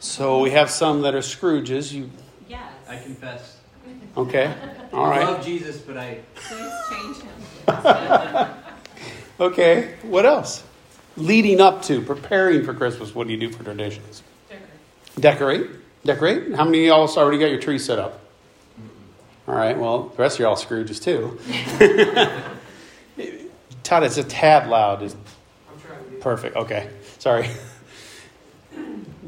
So 0.00 0.40
we 0.40 0.50
have 0.50 0.70
some 0.70 1.02
that 1.02 1.14
are 1.14 1.18
Scrooges. 1.20 1.92
You 1.92 2.10
Yes. 2.48 2.62
I 2.88 2.96
confess. 2.96 3.58
okay? 4.16 4.52
All 4.92 5.06
right. 5.06 5.22
I 5.22 5.30
love 5.32 5.44
Jesus, 5.44 5.78
but 5.78 5.96
I 5.96 6.18
Please 6.34 6.72
change 6.90 7.16
him. 7.18 8.48
Okay. 9.40 9.94
What 10.02 10.26
else? 10.26 10.62
Leading 11.16 11.62
up 11.62 11.82
to, 11.84 12.02
preparing 12.02 12.62
for 12.62 12.74
Christmas. 12.74 13.14
What 13.14 13.26
do 13.26 13.32
you 13.32 13.38
do 13.40 13.50
for 13.50 13.64
traditions? 13.64 14.22
Decorate. 15.18 15.70
Decorate. 15.70 15.70
Decorate. 16.04 16.54
How 16.54 16.64
many 16.64 16.88
of 16.88 17.08
y'all 17.08 17.08
already 17.22 17.38
got 17.38 17.46
your 17.50 17.58
tree 17.58 17.78
set 17.78 17.98
up? 17.98 18.20
All 19.48 19.54
right. 19.54 19.78
Well, 19.78 20.10
the 20.14 20.22
rest 20.22 20.38
of 20.38 20.40
y'all 20.40 20.56
Scrooges 20.56 21.02
too. 21.02 21.38
Todd, 23.82 24.04
it's 24.04 24.18
a 24.18 24.24
tad 24.24 24.68
loud. 24.68 25.02
Is 25.02 25.14
I'm 25.14 25.80
trying 25.80 26.04
to 26.04 26.10
do 26.10 26.16
perfect. 26.18 26.56
Okay. 26.56 26.90
Sorry. 27.18 27.48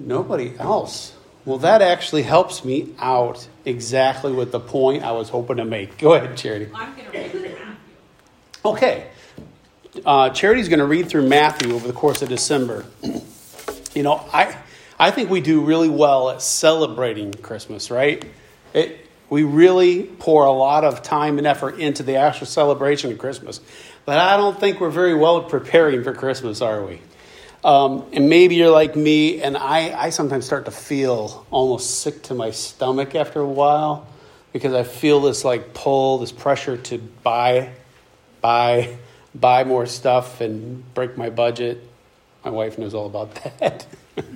Nobody 0.06 0.54
else. 0.58 1.14
Well, 1.44 1.58
that 1.58 1.82
actually 1.82 2.22
helps 2.22 2.64
me 2.64 2.94
out 2.98 3.48
exactly 3.64 4.32
with 4.32 4.52
the 4.52 4.60
point 4.60 5.02
I 5.02 5.12
was 5.12 5.28
hoping 5.28 5.56
to 5.56 5.64
make. 5.64 5.98
Go 5.98 6.14
ahead, 6.14 6.36
Charity. 6.36 6.68
I'm 6.74 6.94
going 6.94 7.10
to 7.10 7.18
read 7.18 7.30
from 7.30 7.42
Matthew. 7.42 7.76
Okay. 8.64 9.06
Uh, 10.06 10.30
Charity's 10.30 10.68
going 10.68 10.78
to 10.78 10.86
read 10.86 11.08
through 11.08 11.28
Matthew 11.28 11.74
over 11.74 11.86
the 11.86 11.92
course 11.92 12.22
of 12.22 12.28
December. 12.28 12.84
you 13.94 14.02
know, 14.02 14.24
I, 14.32 14.56
I 14.98 15.10
think 15.10 15.30
we 15.30 15.40
do 15.40 15.62
really 15.62 15.88
well 15.88 16.30
at 16.30 16.40
celebrating 16.40 17.34
Christmas, 17.34 17.90
right? 17.90 18.24
It, 18.72 19.06
we 19.28 19.42
really 19.42 20.04
pour 20.04 20.44
a 20.44 20.52
lot 20.52 20.84
of 20.84 21.02
time 21.02 21.38
and 21.38 21.46
effort 21.46 21.78
into 21.78 22.02
the 22.02 22.16
actual 22.16 22.46
celebration 22.46 23.10
of 23.10 23.18
Christmas. 23.18 23.60
But 24.04 24.18
I 24.18 24.36
don't 24.36 24.58
think 24.58 24.80
we're 24.80 24.90
very 24.90 25.14
well 25.14 25.42
preparing 25.42 26.04
for 26.04 26.14
Christmas, 26.14 26.60
are 26.60 26.84
we? 26.84 27.00
Um, 27.64 28.06
and 28.12 28.28
maybe 28.28 28.56
you're 28.56 28.70
like 28.70 28.96
me, 28.96 29.40
and 29.40 29.56
I, 29.56 30.06
I 30.06 30.10
sometimes 30.10 30.44
start 30.44 30.64
to 30.64 30.72
feel 30.72 31.46
almost 31.50 32.00
sick 32.00 32.22
to 32.24 32.34
my 32.34 32.50
stomach 32.50 33.14
after 33.14 33.40
a 33.40 33.46
while 33.46 34.06
because 34.52 34.74
I 34.74 34.82
feel 34.82 35.20
this 35.20 35.44
like 35.44 35.72
pull, 35.72 36.18
this 36.18 36.32
pressure 36.32 36.76
to 36.76 36.98
buy, 36.98 37.70
buy, 38.40 38.96
buy 39.34 39.64
more 39.64 39.86
stuff 39.86 40.40
and 40.40 40.92
break 40.94 41.16
my 41.16 41.30
budget. 41.30 41.88
My 42.44 42.50
wife 42.50 42.78
knows 42.78 42.94
all 42.94 43.06
about 43.06 43.34
that. 43.60 43.86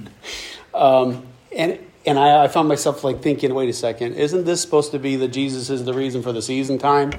um, 0.75 1.27
and 1.55 1.81
and 2.07 2.21
I, 2.21 2.45
I 2.45 2.49
found 2.49 2.69
myself 2.69 3.03
like 3.03 3.21
thinking, 3.21 3.53
wait 3.53 3.69
a 3.69 3.73
second, 3.73 4.15
isn't 4.15 4.45
this 4.45 4.63
supposed 4.63 4.93
to 4.93 4.99
be 5.01 5.17
that 5.17 5.29
Jesus 5.29 5.69
is 5.71 5.85
the 5.85 5.93
reason 5.93 6.23
for 6.23 6.33
the 6.33 6.41
season 6.41 6.79
time? 6.79 7.11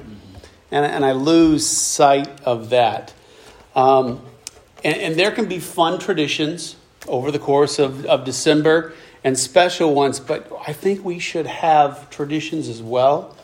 And, 0.70 0.84
and 0.86 1.04
I 1.04 1.12
lose 1.12 1.66
sight 1.66 2.40
of 2.42 2.70
that. 2.70 3.12
Um, 3.76 4.22
and, 4.84 4.96
and 4.96 5.16
there 5.16 5.30
can 5.30 5.46
be 5.46 5.58
fun 5.58 5.98
traditions 5.98 6.76
over 7.06 7.30
the 7.30 7.38
course 7.38 7.78
of, 7.78 8.04
of 8.06 8.24
December 8.24 8.92
and 9.24 9.38
special 9.38 9.94
ones, 9.94 10.20
but 10.20 10.50
I 10.66 10.72
think 10.72 11.04
we 11.04 11.18
should 11.18 11.46
have 11.46 12.08
traditions 12.10 12.68
as 12.68 12.82
well 12.82 13.36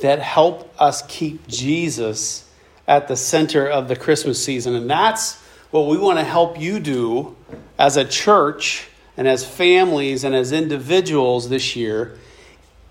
that 0.00 0.18
help 0.18 0.74
us 0.80 1.02
keep 1.08 1.46
Jesus 1.46 2.48
at 2.86 3.08
the 3.08 3.16
center 3.16 3.66
of 3.66 3.88
the 3.88 3.96
Christmas 3.96 4.42
season. 4.42 4.74
And 4.74 4.90
that's 4.90 5.40
what 5.70 5.86
we 5.86 5.96
want 5.96 6.18
to 6.18 6.24
help 6.24 6.60
you 6.60 6.80
do 6.80 7.36
as 7.78 7.96
a 7.96 8.04
church 8.04 8.88
and 9.16 9.28
as 9.28 9.44
families 9.44 10.24
and 10.24 10.34
as 10.34 10.52
individuals 10.52 11.48
this 11.48 11.76
year 11.76 12.18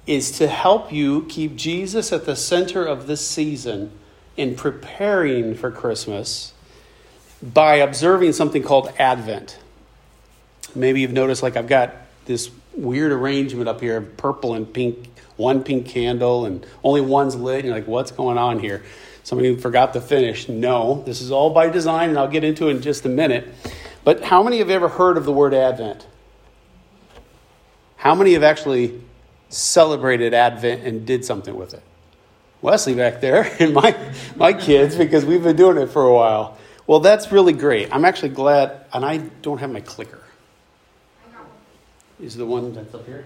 is 0.07 0.31
to 0.31 0.47
help 0.47 0.91
you 0.91 1.25
keep 1.25 1.55
Jesus 1.55 2.11
at 2.11 2.25
the 2.25 2.35
center 2.35 2.85
of 2.85 3.07
this 3.07 3.25
season 3.25 3.91
in 4.35 4.55
preparing 4.55 5.53
for 5.53 5.69
Christmas 5.69 6.53
by 7.41 7.75
observing 7.75 8.33
something 8.33 8.63
called 8.63 8.91
Advent. 8.99 9.57
Maybe 10.75 11.01
you've 11.01 11.11
noticed, 11.11 11.43
like, 11.43 11.57
I've 11.57 11.67
got 11.67 11.93
this 12.25 12.51
weird 12.73 13.11
arrangement 13.11 13.67
up 13.67 13.81
here 13.81 13.97
of 13.97 14.17
purple 14.17 14.53
and 14.53 14.71
pink, 14.71 15.09
one 15.37 15.63
pink 15.63 15.87
candle, 15.87 16.45
and 16.45 16.65
only 16.83 17.01
one's 17.01 17.35
lit. 17.35 17.65
You're 17.65 17.73
like, 17.73 17.87
what's 17.87 18.11
going 18.11 18.37
on 18.37 18.59
here? 18.59 18.83
Somebody 19.23 19.55
forgot 19.55 19.93
to 19.93 20.01
finish. 20.01 20.49
No, 20.49 21.03
this 21.05 21.21
is 21.21 21.31
all 21.31 21.49
by 21.51 21.69
design, 21.69 22.09
and 22.09 22.17
I'll 22.17 22.27
get 22.27 22.43
into 22.43 22.69
it 22.69 22.77
in 22.77 22.81
just 22.81 23.05
a 23.05 23.09
minute. 23.09 23.47
But 24.03 24.23
how 24.23 24.41
many 24.43 24.59
have 24.59 24.69
ever 24.69 24.87
heard 24.87 25.17
of 25.17 25.25
the 25.25 25.31
word 25.31 25.53
Advent? 25.53 26.07
How 27.97 28.15
many 28.15 28.33
have 28.33 28.43
actually 28.43 28.99
celebrated 29.49 30.33
Advent 30.33 30.83
and 30.85 31.05
did 31.05 31.23
something 31.23 31.55
with 31.55 31.73
it? 31.73 31.83
Wesley 32.61 32.95
back 32.95 33.21
there 33.21 33.43
and 33.59 33.73
my, 33.73 33.95
my 34.35 34.53
kids, 34.53 34.95
because 34.95 35.25
we've 35.25 35.43
been 35.43 35.55
doing 35.55 35.77
it 35.77 35.87
for 35.87 36.03
a 36.03 36.13
while. 36.13 36.57
Well, 36.91 36.99
that's 36.99 37.31
really 37.31 37.53
great. 37.53 37.87
I'm 37.95 38.03
actually 38.03 38.35
glad, 38.35 38.83
and 38.91 39.05
I 39.05 39.19
don't 39.19 39.59
have 39.59 39.71
my 39.71 39.79
clicker. 39.79 40.21
Is 42.19 42.35
the 42.35 42.45
one 42.45 42.73
that's 42.73 42.93
up 42.93 43.05
here? 43.05 43.23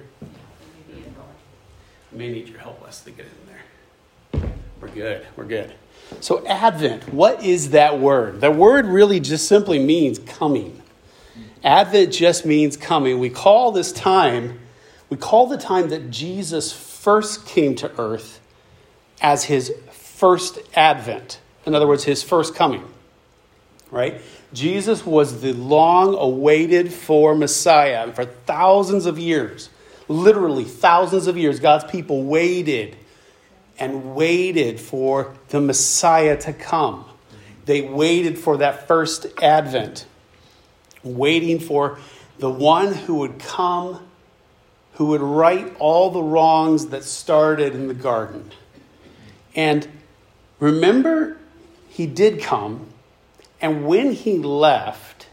I 0.94 2.16
may 2.16 2.32
need 2.32 2.48
your 2.48 2.60
help, 2.60 2.80
Wesley, 2.84 3.14
to 3.14 3.18
get 3.18 3.26
in 3.26 4.42
there. 4.44 4.52
We're 4.80 4.90
good. 4.90 5.26
We're 5.36 5.46
good. 5.46 5.74
So, 6.20 6.46
Advent, 6.46 7.12
what 7.12 7.44
is 7.44 7.72
that 7.72 7.98
word? 8.00 8.42
That 8.42 8.56
word 8.56 8.86
really 8.86 9.20
just 9.20 9.48
simply 9.48 9.80
means 9.80 10.20
coming. 10.20 10.84
Advent 11.64 12.14
just 12.14 12.46
means 12.46 12.78
coming. 12.78 13.18
We 13.18 13.32
call 13.32 13.72
this 13.72 13.92
time, 13.92 14.60
we 15.10 15.18
call 15.18 15.48
the 15.48 15.58
time 15.58 15.90
that 15.90 16.12
Jesus 16.12 16.72
first 16.72 17.48
came 17.48 17.74
to 17.78 17.92
earth 18.00 18.40
as 19.24 19.46
his 19.46 19.74
first 19.90 20.60
advent. 20.76 21.40
In 21.66 21.74
other 21.74 21.88
words, 21.88 22.04
his 22.04 22.22
first 22.22 22.54
coming. 22.54 22.88
Right? 23.96 24.20
Jesus 24.52 25.06
was 25.06 25.40
the 25.40 25.54
long 25.54 26.16
awaited 26.16 26.92
for 26.92 27.34
Messiah. 27.34 28.04
And 28.04 28.14
for 28.14 28.26
thousands 28.26 29.06
of 29.06 29.18
years, 29.18 29.70
literally 30.10 30.66
thousands 30.66 31.28
of 31.28 31.38
years, 31.38 31.62
God's 31.62 31.90
people 31.90 32.24
waited 32.24 32.98
and 33.80 34.14
waited 34.14 34.82
for 34.82 35.34
the 35.48 35.62
Messiah 35.62 36.36
to 36.42 36.52
come. 36.52 37.06
They 37.64 37.84
waited 37.84 38.38
for 38.38 38.58
that 38.58 38.86
first 38.86 39.28
advent, 39.42 40.06
waiting 41.02 41.60
for 41.60 41.98
the 42.38 42.52
one 42.52 42.94
who 42.94 43.16
would 43.16 43.40
come, 43.40 44.06
who 44.96 45.06
would 45.08 45.22
right 45.22 45.74
all 45.80 46.10
the 46.10 46.22
wrongs 46.22 46.88
that 46.88 47.06
started 47.06 47.74
in 47.74 47.88
the 47.88 47.94
garden. 47.94 48.52
And 49.56 49.88
remember, 50.60 51.38
he 51.88 52.08
did 52.08 52.42
come, 52.42 52.90
and 53.66 53.84
when 53.84 54.12
he 54.12 54.38
left, 54.38 55.26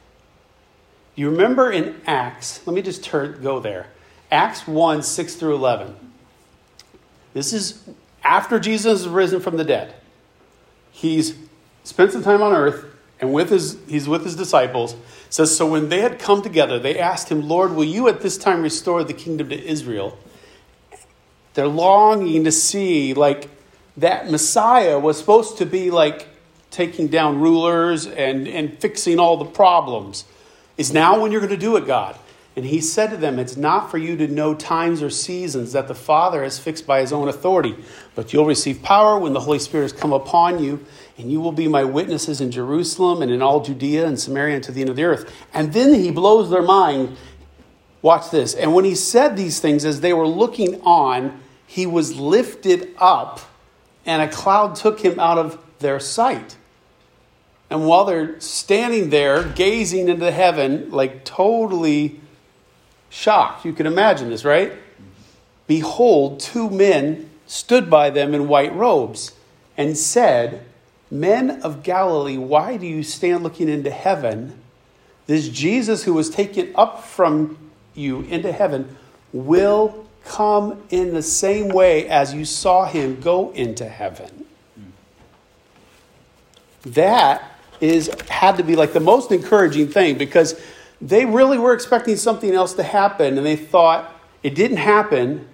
you 1.14 1.28
remember 1.28 1.70
in 1.70 2.00
Acts, 2.06 2.66
let 2.66 2.72
me 2.72 2.80
just 2.80 3.04
turn, 3.04 3.42
go 3.42 3.60
there. 3.60 3.88
Acts 4.30 4.66
1 4.66 5.02
6 5.02 5.34
through 5.34 5.54
11. 5.56 5.94
This 7.34 7.52
is 7.52 7.86
after 8.24 8.58
Jesus 8.58 9.02
is 9.02 9.08
risen 9.08 9.40
from 9.40 9.58
the 9.58 9.64
dead. 9.64 9.94
He's 10.90 11.36
spent 11.84 12.12
some 12.12 12.22
time 12.22 12.40
on 12.42 12.54
earth 12.54 12.86
and 13.20 13.34
with 13.34 13.50
his, 13.50 13.76
he's 13.86 14.08
with 14.08 14.24
his 14.24 14.34
disciples. 14.34 14.94
It 14.94 15.00
says, 15.28 15.54
So 15.54 15.70
when 15.70 15.90
they 15.90 16.00
had 16.00 16.18
come 16.18 16.40
together, 16.40 16.78
they 16.78 16.98
asked 16.98 17.28
him, 17.28 17.46
Lord, 17.46 17.72
will 17.72 17.84
you 17.84 18.08
at 18.08 18.22
this 18.22 18.38
time 18.38 18.62
restore 18.62 19.04
the 19.04 19.12
kingdom 19.12 19.50
to 19.50 19.62
Israel? 19.62 20.16
They're 21.52 21.68
longing 21.68 22.44
to 22.44 22.52
see, 22.52 23.12
like, 23.12 23.50
that 23.98 24.30
Messiah 24.30 24.98
was 24.98 25.18
supposed 25.18 25.58
to 25.58 25.66
be 25.66 25.90
like 25.90 26.28
taking 26.72 27.06
down 27.06 27.40
rulers 27.40 28.06
and, 28.06 28.48
and 28.48 28.76
fixing 28.80 29.20
all 29.20 29.36
the 29.36 29.44
problems. 29.44 30.24
Is 30.76 30.92
now 30.92 31.20
when 31.20 31.30
you're 31.30 31.40
going 31.40 31.52
to 31.52 31.56
do 31.56 31.76
it, 31.76 31.86
God. 31.86 32.16
And 32.54 32.66
he 32.66 32.80
said 32.80 33.10
to 33.10 33.16
them, 33.16 33.38
It's 33.38 33.56
not 33.56 33.90
for 33.90 33.98
you 33.98 34.16
to 34.16 34.26
know 34.26 34.54
times 34.54 35.02
or 35.02 35.10
seasons 35.10 35.72
that 35.72 35.88
the 35.88 35.94
Father 35.94 36.42
has 36.42 36.58
fixed 36.58 36.86
by 36.86 37.00
his 37.00 37.12
own 37.12 37.28
authority, 37.28 37.76
but 38.14 38.32
you'll 38.32 38.44
receive 38.44 38.82
power 38.82 39.18
when 39.18 39.32
the 39.32 39.40
Holy 39.40 39.58
Spirit 39.58 39.84
has 39.84 39.92
come 39.92 40.12
upon 40.12 40.62
you, 40.62 40.84
and 41.16 41.30
you 41.30 41.40
will 41.40 41.52
be 41.52 41.68
my 41.68 41.84
witnesses 41.84 42.40
in 42.40 42.50
Jerusalem 42.50 43.22
and 43.22 43.30
in 43.30 43.40
all 43.40 43.62
Judea 43.62 44.06
and 44.06 44.18
Samaria 44.18 44.56
and 44.56 44.64
to 44.64 44.72
the 44.72 44.80
end 44.82 44.90
of 44.90 44.96
the 44.96 45.04
earth. 45.04 45.32
And 45.54 45.72
then 45.72 45.94
he 45.94 46.10
blows 46.10 46.50
their 46.50 46.62
mind. 46.62 47.16
Watch 48.02 48.30
this. 48.30 48.54
And 48.54 48.74
when 48.74 48.84
he 48.84 48.96
said 48.96 49.36
these 49.36 49.60
things, 49.60 49.84
as 49.84 50.00
they 50.00 50.12
were 50.12 50.26
looking 50.26 50.80
on, 50.82 51.40
he 51.66 51.86
was 51.86 52.18
lifted 52.18 52.94
up, 52.98 53.40
and 54.04 54.20
a 54.20 54.28
cloud 54.28 54.74
took 54.74 55.00
him 55.00 55.18
out 55.18 55.38
of 55.38 55.58
their 55.78 56.00
sight. 56.00 56.56
And 57.72 57.86
while 57.86 58.04
they're 58.04 58.38
standing 58.38 59.08
there 59.08 59.44
gazing 59.44 60.10
into 60.10 60.30
heaven, 60.30 60.90
like 60.90 61.24
totally 61.24 62.20
shocked, 63.08 63.64
you 63.64 63.72
can 63.72 63.86
imagine 63.86 64.28
this, 64.28 64.44
right? 64.44 64.74
Behold, 65.66 66.38
two 66.38 66.68
men 66.68 67.30
stood 67.46 67.88
by 67.88 68.10
them 68.10 68.34
in 68.34 68.46
white 68.46 68.74
robes 68.74 69.32
and 69.78 69.96
said, 69.96 70.66
Men 71.10 71.62
of 71.62 71.82
Galilee, 71.82 72.36
why 72.36 72.76
do 72.76 72.86
you 72.86 73.02
stand 73.02 73.42
looking 73.42 73.70
into 73.70 73.90
heaven? 73.90 74.60
This 75.26 75.48
Jesus 75.48 76.04
who 76.04 76.12
was 76.12 76.28
taken 76.28 76.72
up 76.74 77.02
from 77.02 77.56
you 77.94 78.20
into 78.20 78.52
heaven 78.52 78.98
will 79.32 80.06
come 80.26 80.82
in 80.90 81.14
the 81.14 81.22
same 81.22 81.70
way 81.70 82.06
as 82.06 82.34
you 82.34 82.44
saw 82.44 82.84
him 82.84 83.18
go 83.18 83.50
into 83.52 83.88
heaven. 83.88 84.44
That 86.82 87.51
is 87.82 88.08
had 88.28 88.56
to 88.56 88.62
be 88.62 88.76
like 88.76 88.92
the 88.92 89.00
most 89.00 89.32
encouraging 89.32 89.88
thing 89.88 90.16
because 90.16 90.58
they 91.00 91.26
really 91.26 91.58
were 91.58 91.74
expecting 91.74 92.16
something 92.16 92.52
else 92.52 92.74
to 92.74 92.82
happen, 92.84 93.36
and 93.36 93.44
they 93.44 93.56
thought 93.56 94.14
it 94.42 94.54
didn't 94.54 94.76
happen. 94.76 95.48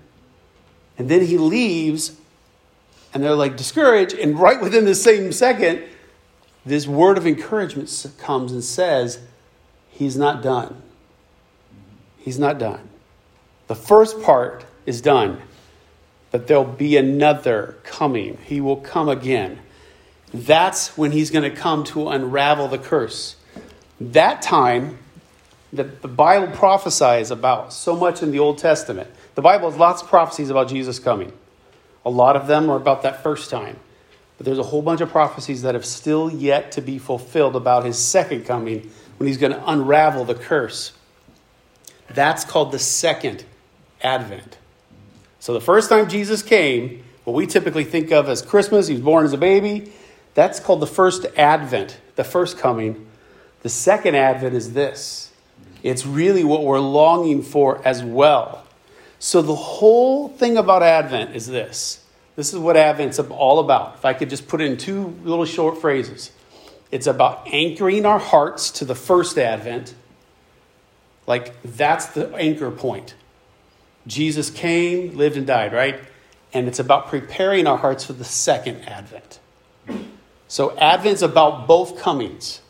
And 0.99 1.09
then 1.09 1.25
he 1.25 1.39
leaves, 1.39 2.17
and 3.15 3.25
they're 3.25 3.35
like 3.35 3.57
discouraged. 3.57 4.15
And 4.15 4.39
right 4.39 4.61
within 4.61 4.85
the 4.85 4.95
same 4.95 5.33
second, 5.33 5.83
this 6.67 6.87
word 6.87 7.17
of 7.17 7.27
encouragement 7.27 8.07
comes 8.19 8.53
and 8.53 8.63
says, 8.63 9.21
He's 9.91 10.17
not 10.17 10.43
done. 10.43 10.83
He's 12.19 12.39
not 12.39 12.59
done. 12.59 12.89
The 13.69 13.75
first 13.75 14.21
part 14.23 14.67
is 14.85 15.01
done, 15.01 15.41
but 16.31 16.47
there'll 16.47 16.65
be 16.65 16.99
another 16.99 17.77
coming. 17.85 18.37
He 18.45 18.61
will 18.61 18.77
come 18.77 19.09
again. 19.09 19.61
That's 20.33 20.97
when 20.97 21.13
he's 21.13 21.31
going 21.31 21.51
to 21.51 21.57
come 21.57 21.85
to 21.85 22.09
unravel 22.09 22.69
the 22.69 22.79
curse. 22.79 23.37
That 24.01 24.43
time 24.43 24.99
that 25.73 26.03
the 26.03 26.09
Bible 26.09 26.55
prophesies 26.55 27.31
about 27.31 27.73
so 27.73 27.97
much 27.97 28.23
in 28.23 28.31
the 28.31 28.39
Old 28.39 28.59
Testament. 28.59 29.11
The 29.35 29.43
Bible 29.43 29.71
has 29.71 29.79
lots 29.79 30.03
of 30.03 30.09
prophecies 30.09 30.51
about 30.51 30.69
Jesus 30.69 30.99
coming. 30.99 31.33
A 32.05 32.11
lot 32.11 32.37
of 32.37 32.47
them 32.47 32.71
are 32.71 32.77
about 32.77 33.03
that 33.03 33.23
first 33.23 33.51
time. 33.51 33.79
But 34.37 34.47
there's 34.47 34.59
a 34.59 34.65
whole 34.65 34.83
bunch 34.83 35.01
of 35.01 35.11
prophecies 35.11 35.63
that 35.63 35.75
have 35.75 35.85
still 35.85 36.31
yet 36.31 36.73
to 36.73 36.81
be 36.81 36.99
fulfilled 36.99 37.57
about 37.57 37.85
his 37.85 37.99
second 37.99 38.45
coming 38.45 38.91
when 39.17 39.27
he's 39.27 39.37
going 39.37 39.53
to 39.53 39.71
unravel 39.71 40.25
the 40.25 40.35
curse. 40.35 40.93
That's 42.11 42.45
called 42.45 42.73
the 42.73 42.79
second 42.79 43.45
advent. 44.01 44.57
So 45.41 45.53
the 45.53 45.61
first 45.61 45.89
time 45.89 46.09
Jesus 46.09 46.43
came, 46.43 47.05
what 47.25 47.35
we 47.35 47.47
typically 47.47 47.85
think 47.85 48.11
of 48.11 48.29
as 48.29 48.41
Christmas, 48.41 48.87
he 48.87 48.95
was 48.95 49.03
born 49.03 49.25
as 49.27 49.33
a 49.33 49.39
baby, 49.39 49.93
that's 50.39 50.61
called 50.61 50.79
the 50.79 50.87
first 50.87 51.27
advent, 51.37 51.99
the 52.15 52.23
first 52.23 52.59
coming. 52.59 53.09
The 53.63 53.69
second 53.69 54.15
advent 54.15 54.55
is 54.55 54.73
this 54.73 55.33
it's 55.83 56.07
really 56.07 56.45
what 56.45 56.63
we're 56.63 56.79
longing 56.79 57.43
for 57.43 57.85
as 57.85 58.05
well. 58.05 58.65
So 59.19 59.43
the 59.43 59.57
whole 59.57 60.29
thing 60.29 60.57
about 60.57 60.85
Advent 60.85 61.35
is 61.35 61.49
this. 61.49 62.05
This 62.37 62.55
is 62.55 62.61
what 62.61 62.77
Advent's 62.77 63.19
all 63.19 63.59
about. 63.59 63.97
If 63.97 64.05
I 64.05 64.13
could 64.13 64.31
just 64.31 64.47
put 64.47 64.61
it 64.61 64.71
in 64.71 64.77
two 64.77 65.09
little 65.25 65.45
short 65.45 65.81
phrases. 65.81 66.31
It's 66.93 67.09
about 67.09 67.49
anchoring 67.53 68.07
our 68.07 68.21
hearts 68.21 68.71
to 68.73 68.85
the 68.85 68.95
first 68.95 69.39
Advent. 69.39 69.93
Like 71.27 71.61
that's 71.65 72.07
the 72.07 72.33
anchor 72.37 72.71
point. 72.71 73.17
Jesus 74.07 74.51
came, 74.51 75.17
lived, 75.17 75.37
and 75.37 75.49
died, 75.49 75.73
right? 75.73 75.99
And 76.53 76.69
it's 76.69 76.79
about 76.79 77.09
preparing 77.09 77.67
our 77.67 77.77
hearts 77.77 78.05
for 78.05 78.13
the 78.13 78.25
second 78.25 78.83
Advent. 78.83 79.41
So 80.49 80.77
Advent's 80.79 81.23
about 81.23 81.67
both 81.67 81.99
comings. 81.99 82.61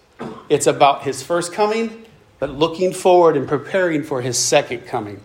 It's 0.48 0.66
about 0.66 1.04
his 1.04 1.22
first 1.22 1.52
coming 1.52 2.06
but 2.38 2.50
looking 2.50 2.92
forward 2.92 3.36
and 3.36 3.48
preparing 3.48 4.02
for 4.02 4.22
his 4.22 4.38
second 4.38 4.86
coming. 4.86 5.20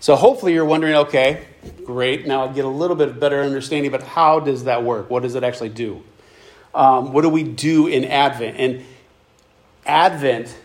So 0.00 0.14
hopefully 0.14 0.54
you're 0.54 0.64
wondering, 0.64 0.94
okay, 0.94 1.46
great, 1.84 2.26
now 2.26 2.44
I 2.44 2.52
get 2.52 2.64
a 2.64 2.68
little 2.68 2.94
bit 2.94 3.18
better 3.18 3.42
understanding, 3.42 3.90
but 3.90 4.02
how 4.02 4.38
does 4.38 4.64
that 4.64 4.84
work? 4.84 5.10
What 5.10 5.24
does 5.24 5.34
it 5.34 5.42
actually 5.42 5.70
do? 5.70 6.04
Um, 6.74 7.12
what 7.12 7.22
do 7.22 7.28
we 7.28 7.42
do 7.42 7.88
in 7.88 8.04
Advent? 8.04 8.56
And 8.58 8.84
Advent, 9.84 10.56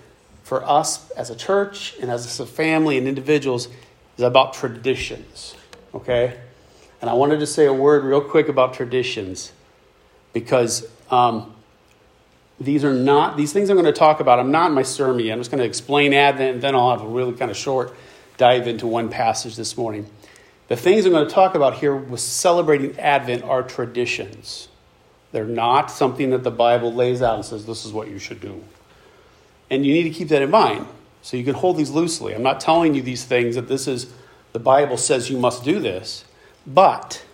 for 0.44 0.63
us 0.63 1.10
as 1.12 1.31
a 1.31 1.36
church 1.36 1.95
and 2.00 2.12
as 2.12 2.39
a 2.39 2.45
family 2.45 2.98
and 2.98 3.07
individuals, 3.07 3.69
is 4.18 4.24
about 4.24 4.54
traditions, 4.54 5.56
okay? 5.95 6.39
And 7.01 7.10
I 7.10 7.13
wanted 7.13 7.39
to 7.39 7.48
say 7.48 7.65
a 7.65 7.74
word 7.74 8.04
real 8.04 8.21
quick 8.21 8.48
about 8.48 8.75
traditions 8.75 9.51
because 10.34 10.88
um, 11.10 11.54
these 12.60 12.84
are 12.84 12.94
not, 12.94 13.38
these 13.38 13.54
things 13.54 13.70
I'm 13.70 13.78
going 13.78 13.86
to 13.86 13.98
talk 13.98 14.20
about, 14.20 14.40
I'm 14.40 14.52
not 14.52 14.68
in 14.70 14.74
my 14.74 14.84
sermon 14.84 15.26
yet. 15.26 15.34
I'm 15.34 15.40
just 15.40 15.52
going 15.52 15.60
to 15.60 15.66
explain 15.66 16.14
Advent, 16.14 16.56
and 16.56 16.62
then 16.62 16.76
I'll 16.76 16.92
have 16.92 17.02
a 17.02 17.08
really 17.08 17.34
kind 17.34 17.50
of 17.50 17.58
short 17.58 17.96
dive 18.38 18.68
into 18.68 18.88
one 18.88 19.10
passage 19.10 19.56
this 19.56 19.78
morning. 19.78 20.10
The 20.68 20.76
things 20.76 21.06
I'm 21.06 21.12
going 21.12 21.28
to 21.28 21.34
talk 21.34 21.56
about 21.56 21.76
here 21.76 21.96
with 21.96 22.20
celebrating 22.20 22.98
Advent 23.00 23.44
are 23.44 23.64
traditions. 23.64 24.70
They're 25.32 25.46
not 25.46 25.92
something 25.92 26.30
that 26.32 26.44
the 26.44 26.52
Bible 26.52 26.94
lays 26.94 27.22
out 27.22 27.36
and 27.36 27.46
says, 27.46 27.66
this 27.66 27.86
is 27.86 27.92
what 27.92 28.08
you 28.08 28.20
should 28.20 28.40
do. 28.40 28.64
And 29.70 29.86
you 29.86 29.94
need 29.94 30.04
to 30.04 30.10
keep 30.10 30.30
that 30.30 30.42
in 30.42 30.52
mind 30.52 30.88
so 31.22 31.38
you 31.38 31.44
can 31.44 31.56
hold 31.56 31.78
these 31.78 31.90
loosely. 31.90 32.34
I'm 32.34 32.44
not 32.44 32.60
telling 32.60 32.94
you 32.94 33.02
these 33.02 33.26
things 33.26 33.56
that 33.56 33.68
this 33.68 33.88
is, 33.88 34.14
the 34.52 34.60
Bible 34.60 34.98
says 34.98 35.30
you 35.30 35.38
must 35.38 35.64
do 35.64 35.80
this. 35.80 36.26
But 36.66 37.26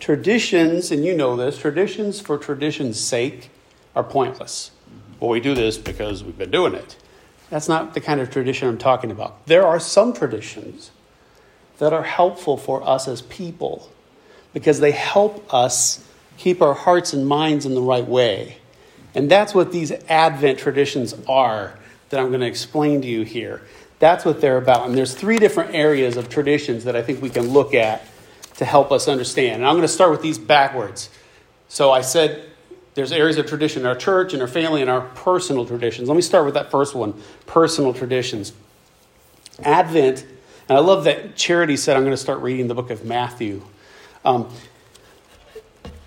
traditions, 0.00 0.90
and 0.90 1.04
you 1.04 1.16
know 1.16 1.36
this, 1.36 1.58
traditions 1.58 2.20
for 2.20 2.38
tradition's 2.38 2.98
sake 2.98 3.50
are 3.94 4.04
pointless. 4.04 4.70
Well, 5.20 5.30
we 5.30 5.40
do 5.40 5.54
this 5.54 5.78
because 5.78 6.24
we've 6.24 6.38
been 6.38 6.50
doing 6.50 6.74
it. 6.74 6.96
That's 7.50 7.68
not 7.68 7.94
the 7.94 8.00
kind 8.00 8.20
of 8.20 8.30
tradition 8.30 8.68
I'm 8.68 8.78
talking 8.78 9.10
about. 9.10 9.46
There 9.46 9.66
are 9.66 9.78
some 9.78 10.12
traditions 10.12 10.90
that 11.78 11.92
are 11.92 12.02
helpful 12.02 12.56
for 12.56 12.86
us 12.86 13.06
as 13.08 13.22
people 13.22 13.90
because 14.52 14.80
they 14.80 14.92
help 14.92 15.52
us 15.52 16.06
keep 16.36 16.62
our 16.62 16.74
hearts 16.74 17.12
and 17.12 17.26
minds 17.26 17.66
in 17.66 17.74
the 17.74 17.82
right 17.82 18.06
way. 18.06 18.58
And 19.14 19.30
that's 19.30 19.54
what 19.54 19.72
these 19.72 19.92
Advent 20.08 20.58
traditions 20.58 21.14
are 21.28 21.78
that 22.10 22.20
I'm 22.20 22.28
going 22.28 22.40
to 22.40 22.46
explain 22.46 23.02
to 23.02 23.06
you 23.06 23.22
here. 23.22 23.62
That's 23.98 24.24
what 24.24 24.40
they're 24.40 24.58
about. 24.58 24.86
And 24.86 24.96
there's 24.96 25.14
three 25.14 25.38
different 25.38 25.74
areas 25.74 26.16
of 26.16 26.28
traditions 26.28 26.84
that 26.84 26.96
I 26.96 27.02
think 27.02 27.22
we 27.22 27.30
can 27.30 27.48
look 27.48 27.74
at 27.74 28.04
to 28.56 28.64
help 28.64 28.92
us 28.92 29.08
understand. 29.08 29.56
And 29.56 29.66
I'm 29.66 29.74
going 29.74 29.82
to 29.82 29.88
start 29.88 30.10
with 30.10 30.22
these 30.22 30.38
backwards. 30.38 31.10
So 31.68 31.90
I 31.90 32.02
said 32.02 32.50
there's 32.94 33.12
areas 33.12 33.36
of 33.36 33.46
tradition 33.46 33.82
in 33.82 33.86
our 33.86 33.96
church, 33.96 34.32
in 34.34 34.40
our 34.40 34.48
family, 34.48 34.80
and 34.80 34.90
our 34.90 35.00
personal 35.00 35.66
traditions. 35.66 36.08
Let 36.08 36.14
me 36.14 36.22
start 36.22 36.44
with 36.44 36.54
that 36.54 36.70
first 36.70 36.94
one 36.94 37.14
personal 37.46 37.92
traditions. 37.92 38.52
Advent, 39.62 40.26
and 40.68 40.78
I 40.78 40.80
love 40.80 41.04
that 41.04 41.36
Charity 41.36 41.76
said, 41.76 41.96
I'm 41.96 42.02
going 42.02 42.12
to 42.12 42.16
start 42.16 42.40
reading 42.40 42.68
the 42.68 42.74
book 42.74 42.90
of 42.90 43.04
Matthew. 43.04 43.62
Um, 44.24 44.48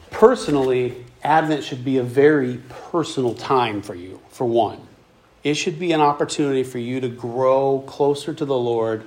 personally, 0.09 1.05
Advent 1.23 1.63
should 1.63 1.83
be 1.83 1.97
a 1.97 2.03
very 2.03 2.61
personal 2.69 3.33
time 3.33 3.81
for 3.81 3.95
you, 3.95 4.21
for 4.29 4.45
one. 4.45 4.81
It 5.44 5.55
should 5.55 5.79
be 5.79 5.91
an 5.91 6.01
opportunity 6.01 6.63
for 6.63 6.79
you 6.79 6.99
to 6.99 7.09
grow 7.09 7.83
closer 7.85 8.33
to 8.33 8.45
the 8.45 8.57
Lord, 8.57 9.05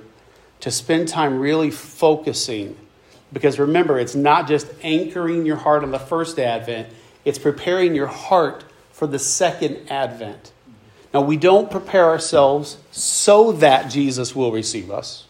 to 0.61 0.71
spend 0.71 1.07
time 1.07 1.39
really 1.39 1.71
focusing. 1.71 2.77
Because 3.33 3.59
remember, 3.59 3.97
it's 3.97 4.15
not 4.15 4.47
just 4.47 4.67
anchoring 4.83 5.45
your 5.45 5.55
heart 5.55 5.83
on 5.83 5.91
the 5.91 5.99
first 5.99 6.37
Advent, 6.37 6.89
it's 7.23 7.39
preparing 7.39 7.95
your 7.95 8.07
heart 8.07 8.65
for 8.91 9.07
the 9.07 9.19
second 9.19 9.89
advent. 9.89 10.51
Now, 11.13 11.21
we 11.21 11.37
don't 11.37 11.69
prepare 11.69 12.05
ourselves 12.05 12.77
so 12.91 13.51
that 13.53 13.91
Jesus 13.91 14.35
will 14.35 14.51
receive 14.51 14.89
us. 14.89 15.25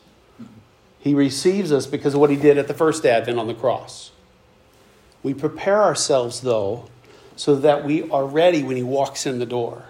He 1.00 1.14
receives 1.14 1.72
us 1.72 1.88
because 1.88 2.14
of 2.14 2.20
what 2.20 2.30
he 2.30 2.36
did 2.36 2.58
at 2.58 2.68
the 2.68 2.74
first 2.74 3.06
advent 3.06 3.40
on 3.40 3.48
the 3.48 3.54
cross. 3.54 4.12
We 5.24 5.34
prepare 5.34 5.82
ourselves, 5.82 6.42
though, 6.42 6.88
so 7.36 7.56
that 7.56 7.84
we 7.84 8.10
are 8.12 8.25
ready 8.25 8.62
when 8.62 8.75
he 8.75 8.84
walks 8.84 9.25
in 9.25 9.40
the 9.40 9.46
door. 9.46 9.86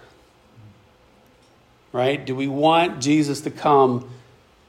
Right? 1.92 2.24
Do 2.24 2.34
we 2.34 2.48
want 2.48 3.02
Jesus 3.02 3.42
to 3.42 3.50
come 3.50 4.08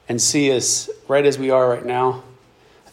and 0.08 0.20
see 0.20 0.54
us 0.54 0.90
right 1.08 1.24
as 1.24 1.38
we 1.38 1.48
are 1.50 1.70
right 1.70 1.86
now? 1.86 2.22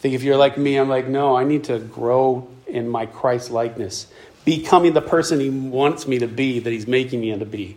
Think 0.02 0.14
if 0.16 0.24
you're 0.24 0.36
like 0.36 0.58
me, 0.58 0.76
I'm 0.76 0.88
like, 0.88 1.06
no, 1.06 1.36
I 1.36 1.44
need 1.44 1.62
to 1.64 1.78
grow 1.78 2.48
in 2.66 2.88
my 2.88 3.06
Christ 3.06 3.52
likeness 3.52 4.08
becoming 4.44 4.94
the 4.94 5.00
person 5.00 5.38
he 5.38 5.48
wants 5.48 6.08
me 6.08 6.18
to 6.18 6.26
be, 6.26 6.58
that 6.58 6.70
he's 6.70 6.88
making 6.88 7.20
me 7.20 7.30
into 7.30 7.46
be. 7.46 7.76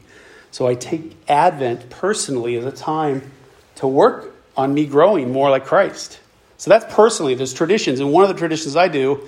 So 0.49 0.65
I 0.65 0.73
take 0.73 1.15
Advent 1.27 1.91
personally 1.91 2.55
as 2.55 2.65
a 2.65 2.71
time 2.71 3.31
to 3.75 3.87
work 3.87 4.33
on 4.57 4.73
me 4.73 4.87
growing 4.87 5.31
more 5.31 5.51
like 5.51 5.65
Christ. 5.65 6.19
So 6.57 6.71
that's 6.71 6.91
personally, 6.91 7.35
there's 7.35 7.53
traditions. 7.53 7.99
And 7.99 8.11
one 8.11 8.23
of 8.23 8.29
the 8.29 8.39
traditions 8.39 8.75
I 8.75 8.87
do 8.87 9.27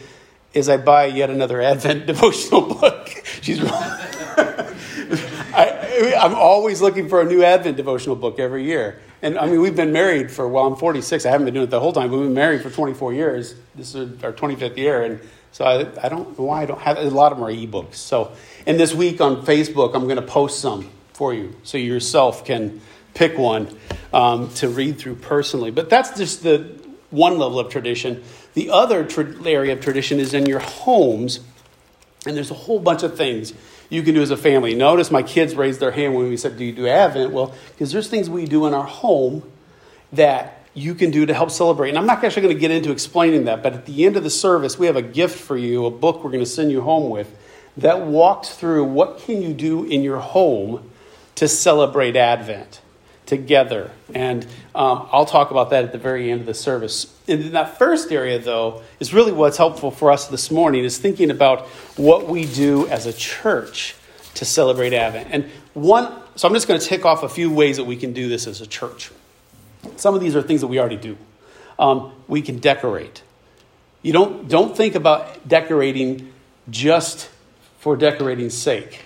is 0.55 0.67
I 0.67 0.77
buy 0.77 1.05
yet 1.05 1.29
another 1.29 1.61
Advent 1.61 2.05
devotional 2.07 2.61
book. 2.61 3.09
She's 3.41 3.59
I'm 5.97 6.35
always 6.35 6.81
looking 6.81 7.09
for 7.09 7.21
a 7.21 7.25
new 7.25 7.43
Advent 7.43 7.77
devotional 7.77 8.15
book 8.15 8.39
every 8.39 8.63
year. 8.63 8.99
And 9.21 9.37
I 9.37 9.47
mean, 9.47 9.61
we've 9.61 9.75
been 9.75 9.91
married 9.91 10.31
for, 10.31 10.47
well, 10.47 10.67
I'm 10.67 10.75
46. 10.75 11.25
I 11.25 11.31
haven't 11.31 11.45
been 11.45 11.55
doing 11.55 11.65
it 11.65 11.69
the 11.71 11.79
whole 11.79 11.93
time, 11.93 12.11
we've 12.11 12.21
been 12.21 12.33
married 12.33 12.61
for 12.61 12.69
24 12.69 13.13
years. 13.13 13.55
This 13.75 13.95
is 13.95 14.23
our 14.23 14.31
25th 14.31 14.77
year. 14.77 15.03
And 15.03 15.21
so 15.51 15.65
I, 15.65 16.05
I 16.05 16.09
don't 16.09 16.37
know 16.37 16.45
why 16.45 16.61
I 16.61 16.65
don't 16.65 16.79
have 16.81 16.97
a 16.97 17.09
lot 17.09 17.31
of 17.31 17.39
them 17.39 17.47
are 17.47 17.51
ebooks. 17.51 17.95
So, 17.95 18.31
and 18.65 18.79
this 18.79 18.93
week 18.93 19.21
on 19.21 19.43
Facebook, 19.43 19.95
I'm 19.95 20.03
going 20.03 20.17
to 20.17 20.21
post 20.21 20.59
some 20.59 20.89
for 21.13 21.33
you 21.33 21.55
so 21.63 21.77
you 21.79 21.91
yourself 21.91 22.45
can 22.45 22.79
pick 23.15 23.37
one 23.37 23.75
um, 24.13 24.53
to 24.55 24.69
read 24.69 24.99
through 24.99 25.15
personally. 25.15 25.71
But 25.71 25.89
that's 25.89 26.15
just 26.15 26.43
the 26.43 26.77
one 27.09 27.39
level 27.39 27.59
of 27.59 27.69
tradition. 27.69 28.23
The 28.53 28.69
other 28.69 29.03
tra- 29.03 29.47
area 29.47 29.73
of 29.73 29.81
tradition 29.81 30.19
is 30.19 30.35
in 30.35 30.45
your 30.45 30.59
homes, 30.59 31.39
and 32.27 32.37
there's 32.37 32.51
a 32.51 32.55
whole 32.55 32.79
bunch 32.79 33.01
of 33.01 33.17
things 33.17 33.53
you 33.89 34.03
can 34.03 34.13
do 34.13 34.21
as 34.21 34.31
a 34.31 34.37
family. 34.37 34.75
Notice 34.75 35.11
my 35.11 35.23
kids 35.23 35.55
raised 35.55 35.79
their 35.79 35.91
hand 35.91 36.15
when 36.15 36.29
we 36.29 36.37
said, 36.37 36.57
Do 36.57 36.65
you 36.65 36.73
do 36.73 36.87
Advent? 36.87 37.31
Well, 37.31 37.53
because 37.71 37.91
there's 37.91 38.09
things 38.09 38.29
we 38.29 38.45
do 38.45 38.65
in 38.65 38.73
our 38.73 38.85
home 38.85 39.43
that 40.11 40.65
you 40.73 40.93
can 40.93 41.09
do 41.09 41.25
to 41.25 41.33
help 41.33 41.49
celebrate. 41.49 41.89
And 41.89 41.97
I'm 41.97 42.05
not 42.05 42.23
actually 42.23 42.43
going 42.43 42.55
to 42.55 42.59
get 42.59 42.71
into 42.71 42.91
explaining 42.91 43.45
that, 43.45 43.63
but 43.63 43.73
at 43.73 43.85
the 43.85 44.05
end 44.05 44.15
of 44.15 44.23
the 44.23 44.29
service, 44.29 44.77
we 44.77 44.85
have 44.85 44.95
a 44.95 45.01
gift 45.01 45.39
for 45.39 45.57
you, 45.57 45.85
a 45.85 45.91
book 45.91 46.23
we're 46.23 46.31
going 46.31 46.43
to 46.43 46.49
send 46.49 46.71
you 46.71 46.81
home 46.81 47.09
with 47.09 47.35
that 47.77 48.01
walks 48.01 48.49
through 48.49 48.83
what 48.83 49.19
can 49.19 49.41
you 49.41 49.53
do 49.53 49.83
in 49.83 50.03
your 50.03 50.19
home 50.19 50.89
to 51.35 51.47
celebrate 51.47 52.15
Advent. 52.15 52.81
Together. 53.27 53.91
And 54.13 54.45
um, 54.73 55.07
I'll 55.11 55.25
talk 55.25 55.51
about 55.51 55.69
that 55.69 55.83
at 55.83 55.91
the 55.91 55.97
very 55.97 56.31
end 56.31 56.41
of 56.41 56.47
the 56.47 56.53
service. 56.53 57.13
And 57.27 57.43
In 57.43 57.51
that 57.51 57.77
first 57.77 58.11
area, 58.11 58.39
though, 58.39 58.81
is 58.99 59.13
really 59.13 59.31
what's 59.31 59.57
helpful 59.57 59.91
for 59.91 60.11
us 60.11 60.27
this 60.27 60.49
morning 60.49 60.83
is 60.83 60.97
thinking 60.97 61.29
about 61.29 61.67
what 61.97 62.27
we 62.27 62.45
do 62.45 62.87
as 62.87 63.05
a 63.05 63.13
church 63.13 63.95
to 64.35 64.45
celebrate 64.45 64.93
Advent. 64.93 65.27
And 65.31 65.49
one, 65.73 66.11
so 66.35 66.47
I'm 66.47 66.53
just 66.53 66.67
going 66.67 66.79
to 66.79 66.85
tick 66.85 67.05
off 67.05 67.23
a 67.23 67.29
few 67.29 67.51
ways 67.51 67.77
that 67.77 67.83
we 67.83 67.97
can 67.97 68.13
do 68.13 68.29
this 68.29 68.47
as 68.47 68.61
a 68.61 68.67
church. 68.67 69.11
Some 69.97 70.15
of 70.15 70.21
these 70.21 70.35
are 70.35 70.41
things 70.41 70.61
that 70.61 70.67
we 70.67 70.79
already 70.79 70.97
do. 70.97 71.17
Um, 71.77 72.13
we 72.27 72.41
can 72.41 72.59
decorate. 72.59 73.21
You 74.01 74.13
don't, 74.13 74.47
don't 74.47 74.75
think 74.75 74.95
about 74.95 75.47
decorating 75.47 76.33
just 76.69 77.29
for 77.79 77.95
decorating's 77.95 78.53
sake, 78.53 79.01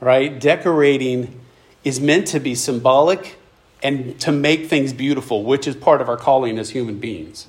right? 0.00 0.38
Decorating 0.38 1.40
is 1.84 2.00
meant 2.00 2.28
to 2.28 2.40
be 2.40 2.54
symbolic 2.54 3.36
and 3.82 4.18
to 4.20 4.32
make 4.32 4.66
things 4.66 4.92
beautiful, 4.92 5.44
which 5.44 5.66
is 5.66 5.76
part 5.76 6.00
of 6.00 6.08
our 6.08 6.16
calling 6.16 6.58
as 6.58 6.70
human 6.70 6.98
beings, 6.98 7.46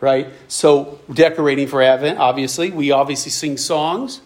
right? 0.00 0.28
So, 0.46 1.00
decorating 1.12 1.66
for 1.66 1.82
Advent, 1.82 2.18
obviously, 2.18 2.70
we 2.70 2.90
obviously 2.90 3.30
sing 3.30 3.56
songs. 3.56 4.20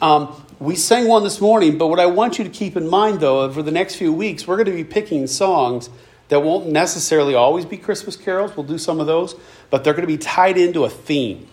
Um, 0.00 0.42
we 0.58 0.74
sang 0.74 1.06
one 1.06 1.22
this 1.22 1.40
morning, 1.40 1.76
but 1.76 1.88
what 1.88 2.00
I 2.00 2.06
want 2.06 2.38
you 2.38 2.44
to 2.44 2.50
keep 2.50 2.76
in 2.76 2.88
mind, 2.88 3.20
though, 3.20 3.42
over 3.42 3.62
the 3.62 3.70
next 3.70 3.96
few 3.96 4.12
weeks, 4.12 4.46
we're 4.46 4.56
going 4.56 4.66
to 4.66 4.72
be 4.72 4.84
picking 4.84 5.26
songs 5.26 5.90
that 6.28 6.40
won't 6.40 6.68
necessarily 6.68 7.34
always 7.34 7.66
be 7.66 7.76
Christmas 7.76 8.16
carols. 8.16 8.56
We'll 8.56 8.66
do 8.66 8.78
some 8.78 8.98
of 8.98 9.06
those, 9.06 9.34
but 9.70 9.84
they're 9.84 9.92
going 9.92 10.02
to 10.02 10.06
be 10.06 10.18
tied 10.18 10.56
into 10.56 10.84
a 10.84 10.90
theme. 10.90 11.46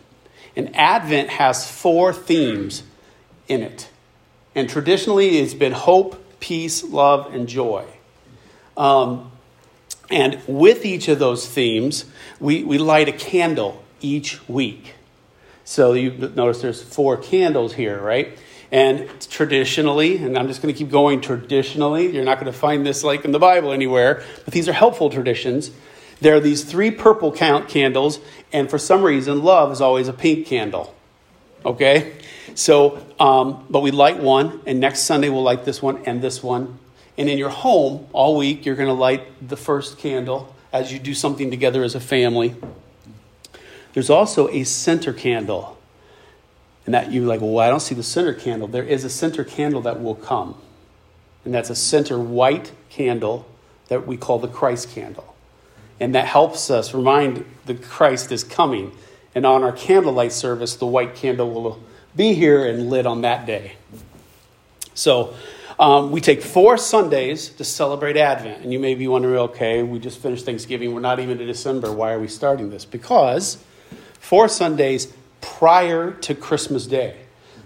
And 0.55 0.75
Advent 0.75 1.29
has 1.29 1.69
four 1.69 2.13
themes 2.13 2.83
in 3.47 3.61
it. 3.61 3.89
And 4.55 4.69
traditionally, 4.69 5.39
it's 5.39 5.53
been 5.53 5.73
hope, 5.73 6.22
peace, 6.43 6.83
love, 6.83 7.33
and 7.33 7.47
joy. 7.47 7.85
Um, 8.75 9.31
and 10.09 10.41
with 10.45 10.85
each 10.85 11.07
of 11.07 11.17
those 11.17 11.47
themes, 11.47 12.03
we, 12.37 12.65
we 12.65 12.77
light 12.77 13.07
a 13.07 13.13
candle 13.13 13.81
each 14.01 14.47
week. 14.49 14.95
So 15.63 15.93
you 15.93 16.11
notice 16.35 16.61
there's 16.61 16.83
four 16.83 17.15
candles 17.15 17.75
here, 17.75 17.97
right? 17.97 18.37
And 18.73 19.09
traditionally, 19.29 20.17
and 20.17 20.37
I'm 20.37 20.49
just 20.49 20.61
going 20.61 20.73
to 20.73 20.77
keep 20.77 20.91
going 20.91 21.21
traditionally, 21.21 22.13
you're 22.13 22.25
not 22.25 22.41
going 22.41 22.51
to 22.51 22.59
find 22.59 22.85
this 22.85 23.05
like 23.05 23.23
in 23.23 23.31
the 23.31 23.39
Bible 23.39 23.71
anywhere, 23.71 24.21
but 24.43 24.53
these 24.53 24.67
are 24.67 24.73
helpful 24.73 25.09
traditions. 25.09 25.71
There 26.19 26.35
are 26.35 26.41
these 26.41 26.65
three 26.65 26.91
purple 26.91 27.31
count 27.31 27.69
candles, 27.69 28.19
and 28.51 28.69
for 28.69 28.77
some 28.77 29.01
reason, 29.01 29.43
love 29.43 29.71
is 29.71 29.79
always 29.79 30.09
a 30.09 30.13
pink 30.13 30.45
candle. 30.45 30.93
Okay? 31.65 32.17
So, 32.55 33.05
um, 33.19 33.65
but 33.69 33.81
we 33.81 33.91
light 33.91 34.19
one, 34.19 34.61
and 34.65 34.79
next 34.79 35.01
Sunday 35.01 35.29
we'll 35.29 35.43
light 35.43 35.65
this 35.65 35.81
one 35.81 36.03
and 36.05 36.21
this 36.21 36.43
one. 36.43 36.77
And 37.17 37.29
in 37.29 37.37
your 37.37 37.49
home, 37.49 38.07
all 38.11 38.37
week, 38.37 38.65
you're 38.65 38.75
going 38.75 38.87
to 38.87 38.93
light 38.93 39.47
the 39.47 39.57
first 39.57 39.97
candle 39.97 40.53
as 40.71 40.91
you 40.91 40.99
do 40.99 41.13
something 41.13 41.51
together 41.51 41.83
as 41.83 41.95
a 41.95 41.99
family. 41.99 42.55
There's 43.93 44.09
also 44.09 44.49
a 44.49 44.63
center 44.63 45.13
candle. 45.13 45.77
And 46.85 46.93
that 46.93 47.13
you're 47.13 47.25
like, 47.25 47.39
well, 47.39 47.59
I 47.59 47.69
don't 47.69 47.79
see 47.79 47.95
the 47.95 48.03
center 48.03 48.33
candle. 48.33 48.67
There 48.67 48.83
is 48.83 49.03
a 49.05 49.09
center 49.09 49.43
candle 49.43 49.81
that 49.81 50.01
will 50.01 50.15
come. 50.15 50.55
And 51.45 51.53
that's 51.53 51.69
a 51.69 51.75
center 51.75 52.19
white 52.19 52.71
candle 52.89 53.45
that 53.87 54.07
we 54.07 54.17
call 54.17 54.39
the 54.39 54.47
Christ 54.47 54.89
candle. 54.89 55.35
And 55.99 56.15
that 56.15 56.25
helps 56.25 56.69
us 56.69 56.93
remind 56.93 57.45
the 57.65 57.75
Christ 57.75 58.31
is 58.31 58.43
coming. 58.43 58.91
And 59.35 59.45
on 59.45 59.63
our 59.63 59.71
candlelight 59.71 60.31
service, 60.31 60.75
the 60.75 60.85
white 60.85 61.15
candle 61.15 61.51
will 61.51 61.83
be 62.15 62.33
here 62.33 62.67
and 62.67 62.89
lit 62.89 63.05
on 63.05 63.21
that 63.21 63.45
day. 63.45 63.73
So 64.93 65.33
um, 65.79 66.11
we 66.11 66.21
take 66.21 66.41
four 66.41 66.77
Sundays 66.77 67.49
to 67.49 67.63
celebrate 67.63 68.17
Advent. 68.17 68.63
And 68.63 68.71
you 68.71 68.79
may 68.79 68.95
be 68.95 69.07
wondering, 69.07 69.37
okay, 69.39 69.83
we 69.83 69.99
just 69.99 70.19
finished 70.19 70.45
Thanksgiving. 70.45 70.93
We're 70.93 71.01
not 71.01 71.19
even 71.19 71.39
in 71.39 71.47
December. 71.47 71.91
Why 71.91 72.13
are 72.13 72.19
we 72.19 72.27
starting 72.27 72.69
this? 72.69 72.85
Because 72.85 73.63
four 74.19 74.47
Sundays 74.47 75.13
prior 75.41 76.11
to 76.11 76.35
Christmas 76.35 76.87
Day. 76.87 77.17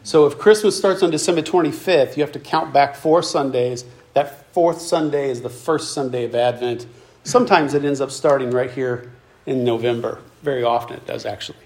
So 0.04 0.26
if 0.26 0.40
Christmas 0.40 0.78
starts 0.78 1.04
on 1.04 1.12
December 1.12 1.42
25th, 1.42 2.16
you 2.16 2.24
have 2.24 2.32
to 2.32 2.40
count 2.40 2.74
back 2.74 2.96
four 2.96 3.22
Sundays. 3.22 3.84
That 4.14 4.52
fourth 4.54 4.82
Sunday 4.82 5.30
is 5.30 5.42
the 5.42 5.50
first 5.50 5.94
Sunday 5.94 6.24
of 6.24 6.34
Advent. 6.34 6.88
Sometimes 7.24 7.74
it 7.74 7.84
ends 7.84 8.00
up 8.00 8.10
starting 8.10 8.52
right 8.52 8.72
here 8.72 9.12
in 9.46 9.66
November. 9.66 10.22
Very 10.44 10.64
often 10.64 10.96
it 10.96 11.06
does, 11.06 11.26
actually. 11.26 11.60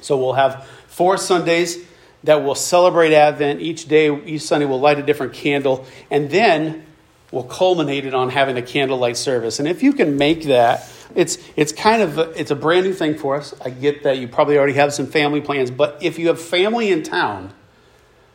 So 0.00 0.16
we'll 0.16 0.32
have 0.32 0.66
four 0.92 1.16
Sundays 1.16 1.78
that 2.24 2.44
will 2.44 2.54
celebrate 2.54 3.12
Advent. 3.14 3.60
Each 3.60 3.88
day, 3.88 4.14
each 4.24 4.42
Sunday, 4.42 4.66
we'll 4.66 4.80
light 4.80 4.98
a 4.98 5.02
different 5.02 5.32
candle, 5.32 5.86
and 6.10 6.30
then 6.30 6.84
we'll 7.30 7.44
culminate 7.44 8.04
it 8.04 8.14
on 8.14 8.28
having 8.28 8.56
a 8.56 8.62
candlelight 8.62 9.16
service. 9.16 9.58
And 9.58 9.66
if 9.66 9.82
you 9.82 9.94
can 9.94 10.16
make 10.16 10.44
that, 10.44 10.88
it's 11.14 11.38
it's 11.56 11.72
kind 11.72 12.02
of 12.02 12.18
a, 12.18 12.30
it's 12.38 12.50
a 12.50 12.54
brand 12.54 12.86
new 12.86 12.92
thing 12.92 13.16
for 13.16 13.36
us. 13.36 13.54
I 13.64 13.70
get 13.70 14.04
that 14.04 14.18
you 14.18 14.28
probably 14.28 14.56
already 14.58 14.74
have 14.74 14.92
some 14.92 15.06
family 15.06 15.40
plans, 15.40 15.70
but 15.70 15.98
if 16.02 16.18
you 16.18 16.28
have 16.28 16.40
family 16.40 16.92
in 16.92 17.02
town, 17.02 17.52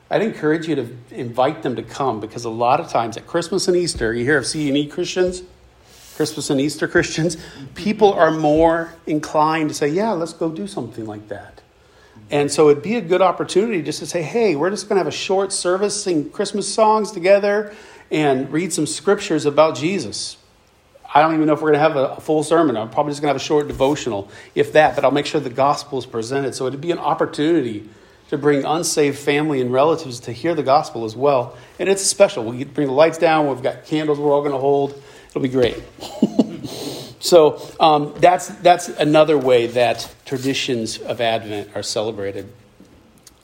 I'd 0.10 0.24
encourage 0.24 0.68
you 0.68 0.76
to 0.76 0.98
invite 1.12 1.64
them 1.64 1.76
to 1.76 1.84
come 1.84 2.20
because 2.20 2.44
a 2.44 2.50
lot 2.50 2.80
of 2.80 2.90
times 2.90 3.18
at 3.18 3.28
Christmas 3.28 3.68
and 3.68 3.78
Easter, 3.78 4.14
you 4.14 4.24
hear 4.24 4.38
of 4.38 4.48
C&E 4.48 4.88
Christians, 4.88 5.44
Christmas 6.16 6.50
and 6.50 6.60
Easter 6.60 6.88
Christians, 6.88 7.38
people 7.76 8.14
are 8.14 8.32
more 8.32 8.94
inclined 9.06 9.70
to 9.70 9.76
say, 9.76 9.88
"Yeah, 9.88 10.12
let's 10.12 10.34
go 10.34 10.50
do 10.50 10.66
something 10.66 11.06
like 11.06 11.28
that." 11.28 11.62
And 12.30 12.52
so 12.52 12.70
it'd 12.70 12.84
be 12.84 12.96
a 12.96 13.02
good 13.02 13.22
opportunity 13.22 13.82
just 13.82 14.00
to 14.00 14.06
say, 14.06 14.22
hey, 14.22 14.56
we're 14.56 14.70
just 14.70 14.90
going 14.90 14.98
to 14.98 15.00
have 15.00 15.08
a 15.08 15.16
short 15.16 15.54
service, 15.54 16.04
sing 16.04 16.30
Christmas 16.30 16.72
songs 16.72 17.12
together, 17.12 17.74
and 18.12 18.52
read 18.52 18.74
some 18.74 18.86
scriptures 18.86 19.46
about 19.46 19.76
Jesus. 19.76 20.38
I 21.14 21.22
don't 21.22 21.34
even 21.36 21.48
know 21.48 21.54
if 21.54 21.62
we're 21.62 21.72
going 21.72 21.82
to 21.82 22.00
have 22.00 22.18
a, 22.18 22.22
full 22.22 22.44
sermon. 22.44 22.76
I'm 22.76 22.90
probably 22.90 23.12
just 23.12 23.22
going 23.22 23.30
to 23.30 23.34
have 23.34 23.42
a 23.42 23.46
short 23.46 23.68
devotional, 23.68 24.30
if 24.56 24.74
that, 24.74 24.96
but 24.96 25.06
I'll 25.06 25.12
make 25.12 25.26
sure 25.26 25.40
the 25.40 25.50
gospel 25.50 25.98
is 26.00 26.06
presented. 26.06 26.54
So 26.54 26.68
it'd 26.68 26.82
be 26.82 26.92
an 26.92 27.00
opportunity 27.00 27.88
to 28.30 28.38
bring 28.38 28.66
unsaved 28.66 29.18
family 29.18 29.62
and 29.62 29.72
relatives 29.72 30.20
to 30.22 30.34
hear 30.34 30.54
the 30.54 30.64
gospel 30.64 31.06
as 31.06 31.16
well. 31.16 31.56
And 31.80 31.88
it's 31.88 32.04
special. 32.04 32.44
We 32.44 32.66
bring 32.66 32.88
the 32.88 32.94
lights 32.94 33.18
down, 33.18 33.48
we've 33.48 33.64
got 33.64 33.86
candles 33.86 34.20
we're 34.20 34.34
all 34.34 34.42
going 34.42 34.52
to 34.52 34.58
hold. 34.58 35.02
It'll 35.30 35.42
be 35.42 35.48
great. 35.48 35.82
So 37.28 37.62
um, 37.80 38.14
that's, 38.18 38.48
that's 38.48 38.88
another 38.88 39.38
way 39.38 39.68
that 39.68 40.14
traditions 40.26 40.98
of 40.98 41.20
Advent 41.20 41.72
are 41.76 41.84
celebrated. 41.84 42.52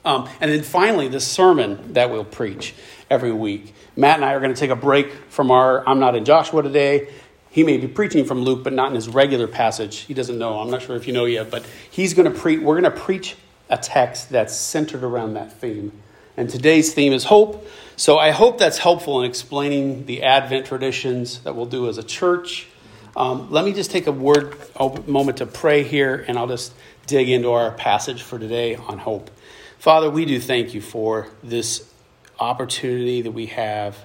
Um, 0.04 0.28
and 0.40 0.50
then 0.50 0.62
finally, 0.62 1.08
the 1.08 1.20
sermon 1.20 1.92
that 1.94 2.10
we'll 2.10 2.24
preach 2.24 2.74
every 3.10 3.32
week. 3.32 3.74
Matt 3.96 4.16
and 4.16 4.24
I 4.24 4.32
are 4.32 4.40
going 4.40 4.54
to 4.54 4.58
take 4.58 4.70
a 4.70 4.76
break 4.76 5.12
from 5.28 5.50
our 5.50 5.86
I'm 5.88 6.00
not 6.00 6.14
in 6.14 6.24
Joshua 6.24 6.62
today. 6.62 7.12
He 7.50 7.62
may 7.62 7.76
be 7.76 7.86
preaching 7.86 8.24
from 8.24 8.40
Luke, 8.40 8.64
but 8.64 8.72
not 8.72 8.88
in 8.88 8.94
his 8.96 9.08
regular 9.08 9.46
passage. 9.46 9.98
He 9.98 10.14
doesn't 10.14 10.38
know. 10.38 10.58
I'm 10.58 10.70
not 10.70 10.82
sure 10.82 10.96
if 10.96 11.06
you 11.06 11.12
know 11.12 11.24
yet, 11.26 11.50
but 11.50 11.64
he's 11.90 12.12
going 12.12 12.30
to 12.30 12.36
preach. 12.36 12.60
We're 12.60 12.80
going 12.80 12.92
to 12.92 13.00
preach 13.00 13.36
a 13.70 13.78
text 13.78 14.30
that's 14.30 14.54
centered 14.54 15.04
around 15.04 15.34
that 15.34 15.52
theme. 15.60 15.92
And 16.36 16.50
today's 16.50 16.92
theme 16.92 17.12
is 17.12 17.24
hope. 17.24 17.66
So 17.96 18.18
I 18.18 18.32
hope 18.32 18.58
that's 18.58 18.78
helpful 18.78 19.22
in 19.22 19.30
explaining 19.30 20.06
the 20.06 20.24
Advent 20.24 20.66
traditions 20.66 21.38
that 21.40 21.54
we'll 21.54 21.66
do 21.66 21.88
as 21.88 21.96
a 21.96 22.02
church 22.02 22.66
um, 23.16 23.50
let 23.50 23.64
me 23.64 23.72
just 23.72 23.90
take 23.90 24.06
a 24.06 24.12
word, 24.12 24.56
a 24.76 25.00
moment 25.06 25.38
to 25.38 25.46
pray 25.46 25.84
here, 25.84 26.24
and 26.26 26.38
I'll 26.38 26.48
just 26.48 26.74
dig 27.06 27.28
into 27.28 27.52
our 27.52 27.70
passage 27.70 28.22
for 28.22 28.38
today 28.38 28.74
on 28.74 28.98
hope. 28.98 29.30
Father, 29.78 30.10
we 30.10 30.24
do 30.24 30.40
thank 30.40 30.74
you 30.74 30.80
for 30.80 31.28
this 31.42 31.92
opportunity 32.40 33.22
that 33.22 33.30
we 33.30 33.46
have 33.46 33.98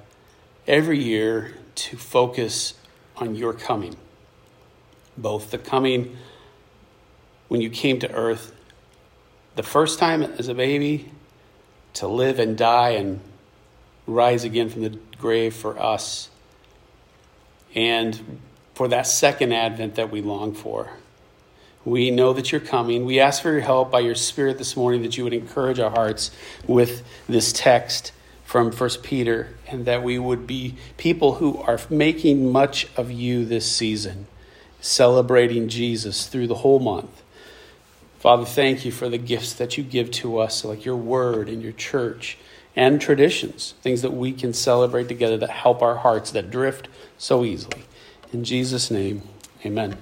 every 0.68 1.02
year 1.02 1.56
to 1.76 1.98
focus 1.98 2.76
on 3.18 3.36
your 3.36 3.54
coming, 3.54 3.96
both 5.18 5.52
the 5.52 5.58
coming 5.58 6.16
when 7.48 7.62
you 7.62 7.70
came 7.70 8.00
to 8.00 8.12
earth, 8.12 8.56
the 9.56 9.64
first 9.64 9.98
time 9.98 10.22
as 10.22 10.48
a 10.48 10.54
baby, 10.54 11.12
to 11.94 12.08
live 12.08 12.38
and 12.40 12.58
die 12.58 12.92
and 12.92 13.20
rise 14.06 14.44
again 14.44 14.70
from 14.70 14.84
the 14.84 14.98
grave 15.18 15.56
for 15.56 15.82
us, 15.82 16.30
and 17.74 18.40
for 18.80 18.88
that 18.88 19.06
second 19.06 19.52
advent 19.52 19.96
that 19.96 20.10
we 20.10 20.22
long 20.22 20.54
for. 20.54 20.90
We 21.84 22.12
know 22.12 22.32
that 22.32 22.54
you're 22.54 22.62
coming. 22.62 23.04
We 23.04 23.20
ask 23.20 23.42
for 23.42 23.52
your 23.52 23.60
help 23.60 23.92
by 23.92 24.00
your 24.00 24.16
Spirit 24.16 24.58
this 24.58 24.78
morning 24.78 25.02
that 25.02 25.18
you 25.18 25.26
would 25.26 25.34
encourage 25.34 25.80
our 25.80 25.90
hearts 25.90 26.32
with 26.66 27.04
this 27.28 27.52
text 27.52 28.14
from 28.46 28.72
1 28.72 28.90
Peter 29.04 29.50
and 29.68 29.84
that 29.84 30.02
we 30.02 30.18
would 30.18 30.48
be 30.48 30.76
people 30.96 31.34
who 31.34 31.58
are 31.58 31.78
making 31.90 32.54
much 32.54 32.88
of 32.96 33.12
you 33.12 33.44
this 33.44 33.70
season, 33.70 34.28
celebrating 34.80 35.68
Jesus 35.68 36.28
through 36.28 36.48
the 36.48 36.56
whole 36.56 36.80
month. 36.80 37.22
Father, 38.20 38.46
thank 38.46 38.86
you 38.86 38.94
for 38.94 39.10
the 39.10 39.18
gifts 39.18 39.52
that 39.56 39.78
you 39.78 39.84
give 39.84 40.10
to 40.12 40.38
us, 40.38 40.64
like 40.64 40.86
your 40.86 40.96
word 40.96 41.50
and 41.50 41.62
your 41.62 41.74
church 41.74 42.38
and 42.78 43.02
traditions, 43.02 43.74
things 43.82 44.04
that 44.04 44.14
we 44.14 44.32
can 44.32 44.54
celebrate 44.54 45.10
together 45.10 45.36
that 45.36 45.50
help 45.50 45.82
our 45.82 45.98
hearts 45.98 46.32
that 46.32 46.50
drift 46.50 46.88
so 47.18 47.44
easily. 47.44 47.84
In 48.32 48.44
Jesus' 48.44 48.92
name, 48.92 49.24
amen. 49.66 49.98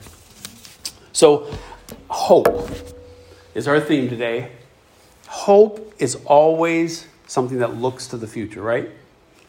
So, 1.13 1.49
hope 2.09 2.69
is 3.55 3.67
our 3.67 3.79
theme 3.79 4.09
today. 4.09 4.51
Hope 5.27 5.93
is 5.97 6.15
always 6.25 7.07
something 7.25 7.59
that 7.59 7.75
looks 7.75 8.07
to 8.07 8.17
the 8.17 8.27
future, 8.27 8.61
right? 8.61 8.89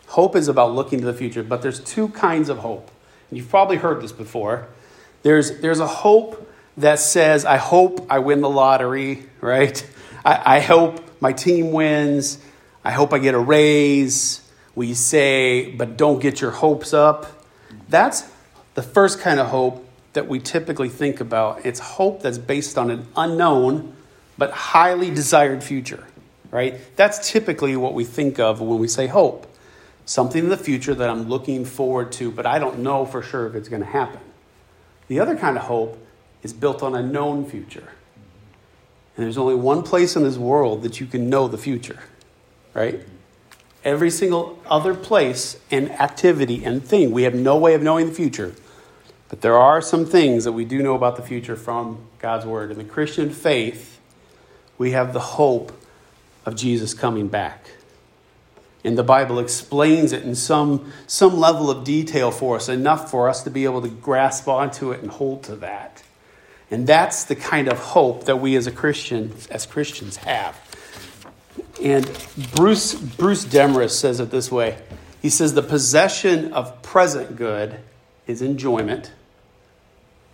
Hope 0.06 0.36
is 0.36 0.48
about 0.48 0.74
looking 0.74 1.00
to 1.00 1.06
the 1.06 1.12
future, 1.12 1.42
but 1.42 1.60
there's 1.60 1.80
two 1.80 2.08
kinds 2.08 2.48
of 2.48 2.58
hope. 2.58 2.90
And 3.30 3.38
you've 3.38 3.50
probably 3.50 3.76
heard 3.76 4.00
this 4.00 4.12
before. 4.12 4.68
There's, 5.22 5.60
there's 5.60 5.80
a 5.80 5.86
hope 5.86 6.48
that 6.76 7.00
says, 7.00 7.44
I 7.44 7.56
hope 7.56 8.06
I 8.08 8.20
win 8.20 8.40
the 8.40 8.48
lottery, 8.48 9.24
right? 9.40 9.84
I, 10.24 10.56
I 10.56 10.60
hope 10.60 11.04
my 11.20 11.32
team 11.32 11.72
wins. 11.72 12.38
I 12.84 12.92
hope 12.92 13.12
I 13.12 13.18
get 13.18 13.34
a 13.34 13.38
raise. 13.38 14.40
We 14.76 14.94
say, 14.94 15.72
but 15.72 15.96
don't 15.96 16.20
get 16.20 16.40
your 16.40 16.52
hopes 16.52 16.94
up. 16.94 17.26
That's 17.88 18.22
the 18.78 18.82
first 18.84 19.18
kind 19.18 19.40
of 19.40 19.48
hope 19.48 19.84
that 20.12 20.28
we 20.28 20.38
typically 20.38 20.88
think 20.88 21.20
about. 21.20 21.66
It's 21.66 21.80
hope 21.80 22.22
that's 22.22 22.38
based 22.38 22.78
on 22.78 22.92
an 22.92 23.08
unknown 23.16 23.96
but 24.38 24.52
highly 24.52 25.10
desired 25.10 25.64
future, 25.64 26.04
right? 26.52 26.78
That's 26.94 27.28
typically 27.28 27.74
what 27.74 27.92
we 27.92 28.04
think 28.04 28.38
of 28.38 28.60
when 28.60 28.78
we 28.78 28.86
say 28.86 29.08
hope. 29.08 29.52
Something 30.04 30.44
in 30.44 30.48
the 30.48 30.56
future 30.56 30.94
that 30.94 31.10
I'm 31.10 31.28
looking 31.28 31.64
forward 31.64 32.12
to, 32.12 32.30
but 32.30 32.46
I 32.46 32.60
don't 32.60 32.78
know 32.78 33.04
for 33.04 33.20
sure 33.20 33.48
if 33.48 33.56
it's 33.56 33.68
going 33.68 33.82
to 33.82 33.88
happen. 33.88 34.20
The 35.08 35.18
other 35.18 35.34
kind 35.34 35.56
of 35.56 35.64
hope 35.64 35.98
is 36.44 36.52
built 36.52 36.80
on 36.80 36.94
a 36.94 37.02
known 37.02 37.44
future. 37.46 37.88
And 39.16 39.24
there's 39.24 39.38
only 39.38 39.56
one 39.56 39.82
place 39.82 40.14
in 40.14 40.22
this 40.22 40.36
world 40.36 40.84
that 40.84 41.00
you 41.00 41.06
can 41.06 41.28
know 41.28 41.48
the 41.48 41.58
future, 41.58 41.98
right? 42.74 43.00
Every 43.82 44.12
single 44.12 44.56
other 44.70 44.94
place 44.94 45.58
and 45.68 45.90
activity 45.90 46.64
and 46.64 46.84
thing, 46.84 47.10
we 47.10 47.24
have 47.24 47.34
no 47.34 47.58
way 47.58 47.74
of 47.74 47.82
knowing 47.82 48.06
the 48.06 48.14
future. 48.14 48.54
But 49.28 49.42
there 49.42 49.56
are 49.56 49.82
some 49.82 50.06
things 50.06 50.44
that 50.44 50.52
we 50.52 50.64
do 50.64 50.82
know 50.82 50.94
about 50.94 51.16
the 51.16 51.22
future 51.22 51.56
from 51.56 52.06
God's 52.18 52.46
Word. 52.46 52.70
In 52.70 52.78
the 52.78 52.84
Christian 52.84 53.30
faith, 53.30 54.00
we 54.78 54.92
have 54.92 55.12
the 55.12 55.20
hope 55.20 55.72
of 56.46 56.56
Jesus 56.56 56.94
coming 56.94 57.28
back. 57.28 57.70
And 58.84 58.96
the 58.96 59.02
Bible 59.02 59.38
explains 59.38 60.12
it 60.12 60.22
in 60.22 60.34
some, 60.34 60.92
some 61.06 61.38
level 61.38 61.68
of 61.68 61.84
detail 61.84 62.30
for 62.30 62.56
us, 62.56 62.68
enough 62.68 63.10
for 63.10 63.28
us 63.28 63.42
to 63.42 63.50
be 63.50 63.64
able 63.64 63.82
to 63.82 63.88
grasp 63.88 64.48
onto 64.48 64.92
it 64.92 65.02
and 65.02 65.10
hold 65.10 65.42
to 65.44 65.56
that. 65.56 66.02
And 66.70 66.86
that's 66.86 67.24
the 67.24 67.36
kind 67.36 67.68
of 67.68 67.78
hope 67.78 68.24
that 68.24 68.36
we 68.36 68.56
as 68.56 68.66
a 68.66 68.72
Christian, 68.72 69.34
as 69.50 69.66
Christians 69.66 70.16
have. 70.18 70.56
And 71.82 72.06
Bruce, 72.54 72.94
Bruce 72.94 73.44
Demarest 73.44 73.98
says 73.98 74.20
it 74.20 74.30
this 74.30 74.50
way. 74.50 74.78
He 75.20 75.30
says, 75.30 75.54
The 75.54 75.62
possession 75.62 76.52
of 76.52 76.82
present 76.82 77.36
good 77.36 77.80
is 78.26 78.42
enjoyment, 78.42 79.12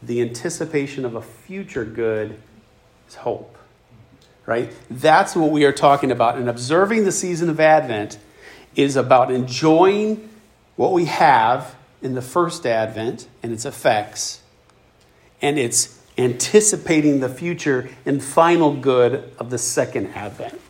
the 0.07 0.21
anticipation 0.21 1.05
of 1.05 1.15
a 1.15 1.23
future 1.23 1.85
good 1.85 2.41
is 3.09 3.15
hope. 3.15 3.57
Right? 4.47 4.73
That's 4.91 5.35
what 5.35 5.51
we 5.51 5.65
are 5.65 5.73
talking 5.73 6.11
about. 6.11 6.37
And 6.37 6.49
observing 6.49 7.05
the 7.05 7.13
season 7.13 7.49
of 7.49 7.59
Advent 7.61 8.19
is 8.77 8.97
about 8.97 9.31
enjoying 9.31 10.29
what 10.77 10.93
we 10.93 11.07
have 11.07 11.75
in 12.03 12.15
the 12.15 12.23
first 12.23 12.67
Advent 12.67 13.27
and 13.43 13.53
its 13.53 13.65
effects, 13.65 14.43
and 15.41 15.59
it's 15.59 15.99
anticipating 16.19 17.21
the 17.21 17.29
future 17.29 17.89
and 18.05 18.23
final 18.23 18.75
good 18.75 19.33
of 19.39 19.49
the 19.51 19.59
second 19.59 20.09
Advent. 20.09 20.61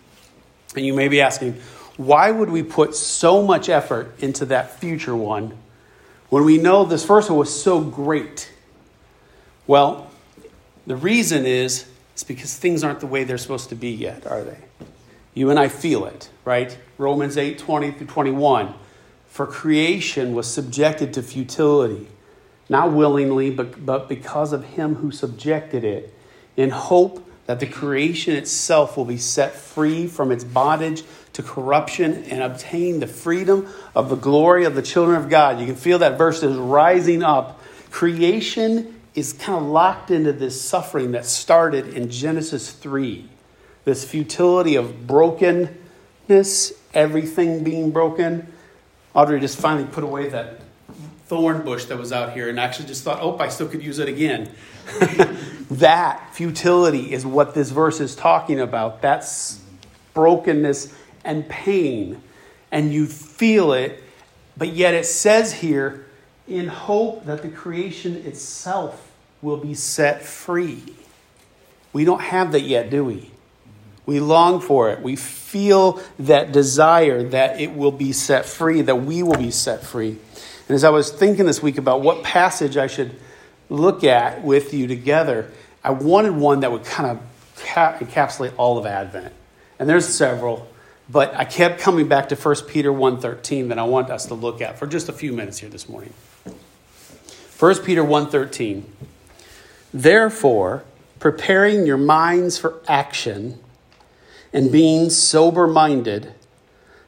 And 0.76 0.86
you 0.86 0.94
may 0.94 1.08
be 1.08 1.20
asking, 1.20 1.54
why 1.96 2.30
would 2.30 2.50
we 2.50 2.62
put 2.62 2.94
so 2.94 3.42
much 3.42 3.68
effort 3.68 4.14
into 4.20 4.44
that 4.46 4.78
future 4.78 5.16
one 5.16 5.56
when 6.28 6.44
we 6.44 6.58
know 6.58 6.84
this 6.84 7.04
first 7.04 7.30
one 7.30 7.38
was 7.38 7.62
so 7.62 7.80
great? 7.80 8.50
Well, 9.66 10.10
the 10.86 10.96
reason 10.96 11.46
is 11.46 11.86
it's 12.12 12.24
because 12.24 12.56
things 12.56 12.84
aren't 12.84 13.00
the 13.00 13.06
way 13.06 13.24
they're 13.24 13.38
supposed 13.38 13.70
to 13.70 13.74
be 13.74 13.90
yet, 13.90 14.26
are 14.26 14.42
they? 14.42 14.58
You 15.34 15.50
and 15.50 15.58
I 15.58 15.68
feel 15.68 16.04
it, 16.04 16.30
right? 16.44 16.78
Romans 16.96 17.36
8 17.36 17.58
20 17.58 17.90
through 17.92 18.06
21. 18.06 18.74
For 19.26 19.46
creation 19.46 20.32
was 20.34 20.46
subjected 20.46 21.12
to 21.14 21.22
futility, 21.22 22.06
not 22.68 22.92
willingly, 22.92 23.50
but, 23.50 23.84
but 23.84 24.08
because 24.08 24.52
of 24.52 24.64
him 24.64 24.96
who 24.96 25.10
subjected 25.10 25.82
it, 25.82 26.14
in 26.56 26.70
hope 26.70 27.28
that 27.46 27.58
the 27.58 27.66
creation 27.66 28.36
itself 28.36 28.96
will 28.96 29.04
be 29.04 29.18
set 29.18 29.54
free 29.54 30.06
from 30.06 30.30
its 30.30 30.44
bondage 30.44 31.02
to 31.32 31.42
corruption 31.42 32.24
and 32.24 32.42
obtain 32.42 33.00
the 33.00 33.06
freedom 33.08 33.68
of 33.94 34.08
the 34.08 34.16
glory 34.16 34.64
of 34.64 34.76
the 34.76 34.82
children 34.82 35.20
of 35.20 35.28
God. 35.28 35.58
You 35.58 35.66
can 35.66 35.74
feel 35.74 35.98
that 35.98 36.16
verse 36.16 36.42
is 36.44 36.56
rising 36.56 37.22
up. 37.22 37.60
Creation 37.90 38.93
is 39.14 39.32
kind 39.32 39.58
of 39.58 39.64
locked 39.64 40.10
into 40.10 40.32
this 40.32 40.60
suffering 40.60 41.12
that 41.12 41.24
started 41.24 41.88
in 41.88 42.10
Genesis 42.10 42.72
3. 42.72 43.28
This 43.84 44.04
futility 44.04 44.74
of 44.74 45.06
brokenness, 45.06 46.72
everything 46.92 47.62
being 47.62 47.90
broken. 47.90 48.52
Audrey 49.14 49.38
just 49.40 49.58
finally 49.58 49.86
put 49.86 50.02
away 50.02 50.28
that 50.30 50.60
thorn 51.26 51.62
bush 51.62 51.84
that 51.86 51.98
was 51.98 52.12
out 52.12 52.32
here 52.32 52.48
and 52.48 52.58
actually 52.58 52.86
just 52.86 53.04
thought, 53.04 53.18
oh, 53.20 53.38
I 53.38 53.48
still 53.48 53.68
could 53.68 53.82
use 53.82 53.98
it 53.98 54.08
again. 54.08 54.50
that 55.70 56.34
futility 56.34 57.12
is 57.12 57.24
what 57.24 57.54
this 57.54 57.70
verse 57.70 58.00
is 58.00 58.16
talking 58.16 58.60
about. 58.60 59.00
That's 59.00 59.60
brokenness 60.12 60.94
and 61.24 61.48
pain. 61.48 62.20
And 62.72 62.92
you 62.92 63.06
feel 63.06 63.72
it, 63.72 64.02
but 64.56 64.68
yet 64.68 64.94
it 64.94 65.06
says 65.06 65.52
here, 65.52 66.06
in 66.46 66.68
hope 66.68 67.24
that 67.24 67.42
the 67.42 67.48
creation 67.48 68.16
itself 68.16 69.03
will 69.44 69.58
be 69.58 69.74
set 69.74 70.22
free. 70.22 70.82
We 71.92 72.06
don't 72.06 72.22
have 72.22 72.52
that 72.52 72.62
yet, 72.62 72.88
do 72.88 73.04
we? 73.04 73.30
We 74.06 74.18
long 74.18 74.60
for 74.60 74.90
it. 74.90 75.02
We 75.02 75.16
feel 75.16 76.00
that 76.18 76.50
desire 76.50 77.22
that 77.28 77.60
it 77.60 77.74
will 77.74 77.92
be 77.92 78.12
set 78.12 78.46
free, 78.46 78.80
that 78.80 78.96
we 78.96 79.22
will 79.22 79.36
be 79.36 79.50
set 79.50 79.82
free. 79.82 80.16
And 80.66 80.74
as 80.74 80.82
I 80.82 80.88
was 80.88 81.10
thinking 81.10 81.44
this 81.44 81.62
week 81.62 81.76
about 81.76 82.00
what 82.00 82.22
passage 82.22 82.78
I 82.78 82.86
should 82.86 83.14
look 83.68 84.02
at 84.02 84.42
with 84.42 84.72
you 84.72 84.86
together, 84.86 85.50
I 85.82 85.90
wanted 85.90 86.34
one 86.34 86.60
that 86.60 86.72
would 86.72 86.84
kind 86.84 87.10
of 87.10 87.20
encapsulate 87.56 88.54
all 88.56 88.78
of 88.78 88.86
Advent. 88.86 89.32
And 89.78 89.88
there's 89.88 90.06
several, 90.06 90.66
but 91.10 91.34
I 91.34 91.44
kept 91.44 91.80
coming 91.80 92.08
back 92.08 92.30
to 92.30 92.36
1 92.36 92.66
Peter 92.66 92.90
1:13 92.90 93.68
that 93.68 93.78
I 93.78 93.84
want 93.84 94.08
us 94.10 94.26
to 94.26 94.34
look 94.34 94.62
at 94.62 94.78
for 94.78 94.86
just 94.86 95.10
a 95.10 95.12
few 95.12 95.32
minutes 95.32 95.58
here 95.58 95.68
this 95.68 95.86
morning. 95.88 96.14
1 97.58 97.84
Peter 97.84 98.02
1:13 98.02 98.84
Therefore, 99.94 100.82
preparing 101.20 101.86
your 101.86 101.96
minds 101.96 102.58
for 102.58 102.82
action 102.88 103.60
and 104.52 104.72
being 104.72 105.08
sober-minded, 105.08 106.34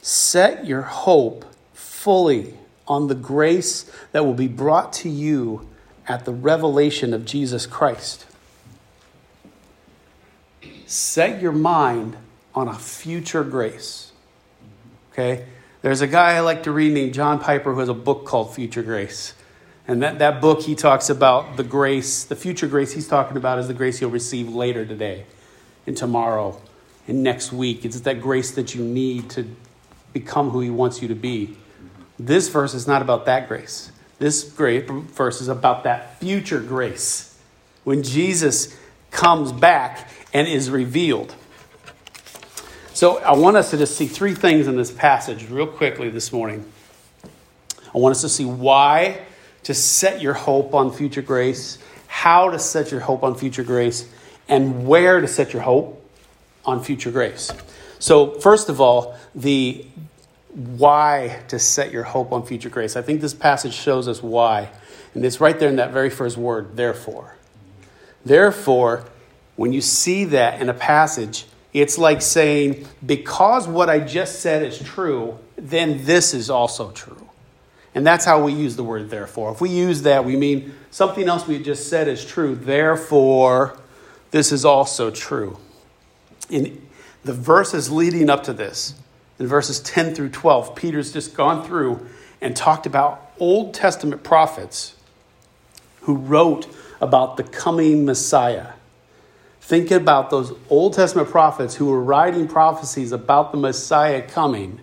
set 0.00 0.64
your 0.64 0.82
hope 0.82 1.44
fully 1.74 2.54
on 2.86 3.08
the 3.08 3.16
grace 3.16 3.90
that 4.12 4.24
will 4.24 4.34
be 4.34 4.46
brought 4.46 4.92
to 4.92 5.08
you 5.08 5.68
at 6.06 6.24
the 6.24 6.32
revelation 6.32 7.12
of 7.12 7.24
Jesus 7.24 7.66
Christ. 7.66 8.24
Set 10.86 11.42
your 11.42 11.50
mind 11.50 12.16
on 12.54 12.68
a 12.68 12.74
future 12.74 13.42
grace. 13.42 14.12
Okay? 15.12 15.44
There's 15.82 16.00
a 16.00 16.06
guy 16.06 16.34
I 16.34 16.40
like 16.40 16.62
to 16.62 16.70
read 16.70 16.92
named 16.92 17.14
John 17.14 17.40
Piper 17.40 17.74
who 17.74 17.80
has 17.80 17.88
a 17.88 17.94
book 17.94 18.24
called 18.24 18.54
Future 18.54 18.84
Grace. 18.84 19.34
And 19.88 20.02
that, 20.02 20.18
that 20.18 20.40
book, 20.40 20.62
he 20.62 20.74
talks 20.74 21.08
about 21.10 21.56
the 21.56 21.62
grace, 21.62 22.24
the 22.24 22.34
future 22.34 22.66
grace 22.66 22.92
he's 22.92 23.06
talking 23.06 23.36
about 23.36 23.58
is 23.58 23.68
the 23.68 23.74
grace 23.74 24.00
you'll 24.00 24.10
receive 24.10 24.48
later 24.48 24.84
today 24.84 25.26
and 25.86 25.96
tomorrow 25.96 26.60
and 27.06 27.22
next 27.22 27.52
week. 27.52 27.84
It's 27.84 28.00
that 28.00 28.20
grace 28.20 28.50
that 28.52 28.74
you 28.74 28.84
need 28.84 29.30
to 29.30 29.48
become 30.12 30.50
who 30.50 30.60
he 30.60 30.70
wants 30.70 31.02
you 31.02 31.08
to 31.08 31.14
be. 31.14 31.56
This 32.18 32.48
verse 32.48 32.74
is 32.74 32.86
not 32.86 33.02
about 33.02 33.26
that 33.26 33.46
grace. 33.46 33.92
This 34.18 34.42
great 34.42 34.88
verse 34.88 35.40
is 35.40 35.48
about 35.48 35.84
that 35.84 36.18
future 36.18 36.60
grace 36.60 37.38
when 37.84 38.02
Jesus 38.02 38.76
comes 39.10 39.52
back 39.52 40.10
and 40.32 40.48
is 40.48 40.68
revealed. 40.70 41.34
So 42.92 43.18
I 43.18 43.32
want 43.36 43.58
us 43.58 43.70
to 43.70 43.76
just 43.76 43.96
see 43.96 44.06
three 44.06 44.34
things 44.34 44.66
in 44.66 44.76
this 44.76 44.90
passage 44.90 45.48
real 45.50 45.66
quickly 45.66 46.08
this 46.08 46.32
morning. 46.32 46.64
I 47.94 47.98
want 47.98 48.12
us 48.12 48.22
to 48.22 48.28
see 48.28 48.46
why 48.46 49.25
to 49.66 49.74
set 49.74 50.22
your 50.22 50.32
hope 50.32 50.74
on 50.76 50.92
future 50.92 51.22
grace, 51.22 51.78
how 52.06 52.50
to 52.50 52.56
set 52.56 52.92
your 52.92 53.00
hope 53.00 53.24
on 53.24 53.34
future 53.34 53.64
grace, 53.64 54.08
and 54.48 54.86
where 54.86 55.20
to 55.20 55.26
set 55.26 55.52
your 55.52 55.62
hope 55.62 56.08
on 56.64 56.84
future 56.84 57.10
grace. 57.10 57.50
So, 57.98 58.38
first 58.38 58.68
of 58.68 58.80
all, 58.80 59.18
the 59.34 59.84
why 60.54 61.42
to 61.48 61.58
set 61.58 61.90
your 61.90 62.04
hope 62.04 62.30
on 62.30 62.46
future 62.46 62.68
grace. 62.68 62.94
I 62.94 63.02
think 63.02 63.20
this 63.20 63.34
passage 63.34 63.74
shows 63.74 64.06
us 64.06 64.22
why. 64.22 64.70
And 65.14 65.24
it's 65.24 65.40
right 65.40 65.58
there 65.58 65.68
in 65.68 65.76
that 65.76 65.90
very 65.90 66.10
first 66.10 66.36
word, 66.36 66.76
therefore. 66.76 67.34
Therefore, 68.24 69.04
when 69.56 69.72
you 69.72 69.80
see 69.80 70.26
that 70.26 70.62
in 70.62 70.68
a 70.68 70.74
passage, 70.74 71.44
it's 71.72 71.98
like 71.98 72.22
saying, 72.22 72.86
because 73.04 73.66
what 73.66 73.90
I 73.90 73.98
just 73.98 74.42
said 74.42 74.62
is 74.62 74.78
true, 74.78 75.40
then 75.56 76.04
this 76.04 76.34
is 76.34 76.50
also 76.50 76.92
true. 76.92 77.25
And 77.96 78.06
that's 78.06 78.26
how 78.26 78.44
we 78.44 78.52
use 78.52 78.76
the 78.76 78.84
word 78.84 79.08
therefore. 79.08 79.52
If 79.52 79.62
we 79.62 79.70
use 79.70 80.02
that, 80.02 80.26
we 80.26 80.36
mean 80.36 80.74
something 80.90 81.26
else 81.28 81.46
we 81.46 81.58
just 81.58 81.88
said 81.88 82.08
is 82.08 82.26
true. 82.26 82.54
Therefore, 82.54 83.78
this 84.32 84.52
is 84.52 84.66
also 84.66 85.10
true. 85.10 85.56
In 86.50 86.86
the 87.24 87.32
verses 87.32 87.90
leading 87.90 88.28
up 88.28 88.44
to 88.44 88.52
this, 88.52 88.94
in 89.38 89.46
verses 89.46 89.80
10 89.80 90.14
through 90.14 90.28
12, 90.28 90.76
Peter's 90.76 91.10
just 91.10 91.34
gone 91.34 91.66
through 91.66 92.06
and 92.42 92.54
talked 92.54 92.84
about 92.84 93.32
Old 93.38 93.72
Testament 93.72 94.22
prophets 94.22 94.94
who 96.02 96.16
wrote 96.16 96.66
about 97.00 97.38
the 97.38 97.44
coming 97.44 98.04
Messiah. 98.04 98.74
Think 99.62 99.90
about 99.90 100.28
those 100.28 100.52
Old 100.68 100.92
Testament 100.92 101.30
prophets 101.30 101.76
who 101.76 101.86
were 101.86 102.02
writing 102.02 102.46
prophecies 102.46 103.10
about 103.10 103.52
the 103.52 103.58
Messiah 103.58 104.20
coming. 104.20 104.80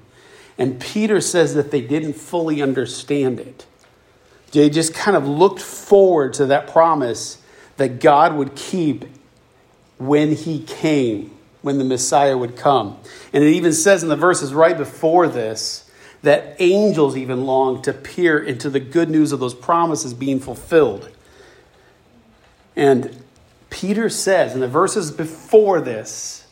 And 0.57 0.79
Peter 0.79 1.19
says 1.19 1.55
that 1.55 1.71
they 1.71 1.81
didn't 1.81 2.13
fully 2.13 2.61
understand 2.61 3.39
it. 3.39 3.65
They 4.51 4.69
just 4.69 4.93
kind 4.93 5.17
of 5.17 5.27
looked 5.27 5.61
forward 5.61 6.33
to 6.35 6.45
that 6.47 6.67
promise 6.67 7.41
that 7.77 7.99
God 7.99 8.35
would 8.35 8.55
keep 8.55 9.05
when 9.97 10.35
he 10.35 10.61
came, 10.63 11.31
when 11.61 11.79
the 11.79 11.83
Messiah 11.83 12.37
would 12.37 12.55
come. 12.55 12.97
And 13.31 13.43
it 13.43 13.49
even 13.49 13.73
says 13.73 14.03
in 14.03 14.09
the 14.09 14.15
verses 14.15 14.53
right 14.53 14.77
before 14.77 15.27
this 15.27 15.89
that 16.21 16.55
angels 16.59 17.17
even 17.17 17.45
long 17.45 17.81
to 17.81 17.91
peer 17.91 18.39
into 18.39 18.69
the 18.69 18.79
good 18.79 19.09
news 19.09 19.31
of 19.31 19.39
those 19.39 19.53
promises 19.53 20.13
being 20.13 20.39
fulfilled. 20.39 21.09
And 22.75 23.23
Peter 23.69 24.07
says 24.07 24.53
in 24.53 24.59
the 24.59 24.67
verses 24.67 25.11
before 25.11 25.81
this 25.81 26.42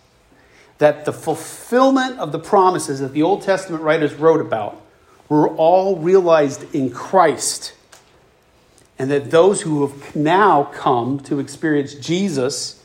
that 0.81 1.05
the 1.05 1.13
fulfillment 1.13 2.17
of 2.17 2.31
the 2.31 2.39
promises 2.39 3.01
that 3.01 3.13
the 3.13 3.21
Old 3.21 3.43
Testament 3.43 3.83
writers 3.83 4.15
wrote 4.15 4.41
about 4.41 4.81
were 5.29 5.47
all 5.47 5.97
realized 5.97 6.73
in 6.73 6.89
Christ. 6.89 7.75
And 8.97 9.11
that 9.11 9.29
those 9.29 9.61
who 9.61 9.85
have 9.85 10.15
now 10.15 10.63
come 10.73 11.19
to 11.21 11.39
experience 11.39 11.93
Jesus 11.93 12.83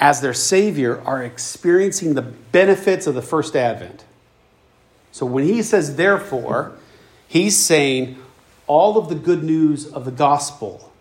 as 0.00 0.20
their 0.20 0.34
Savior 0.34 1.00
are 1.02 1.22
experiencing 1.22 2.14
the 2.14 2.22
benefits 2.22 3.06
of 3.06 3.14
the 3.14 3.22
first 3.22 3.54
advent. 3.54 4.04
So 5.12 5.24
when 5.24 5.44
he 5.44 5.62
says, 5.62 5.94
therefore, 5.94 6.72
he's 7.28 7.56
saying 7.56 8.20
all 8.66 8.98
of 8.98 9.08
the 9.08 9.14
good 9.14 9.44
news 9.44 9.86
of 9.86 10.04
the 10.04 10.10
gospel 10.10 10.92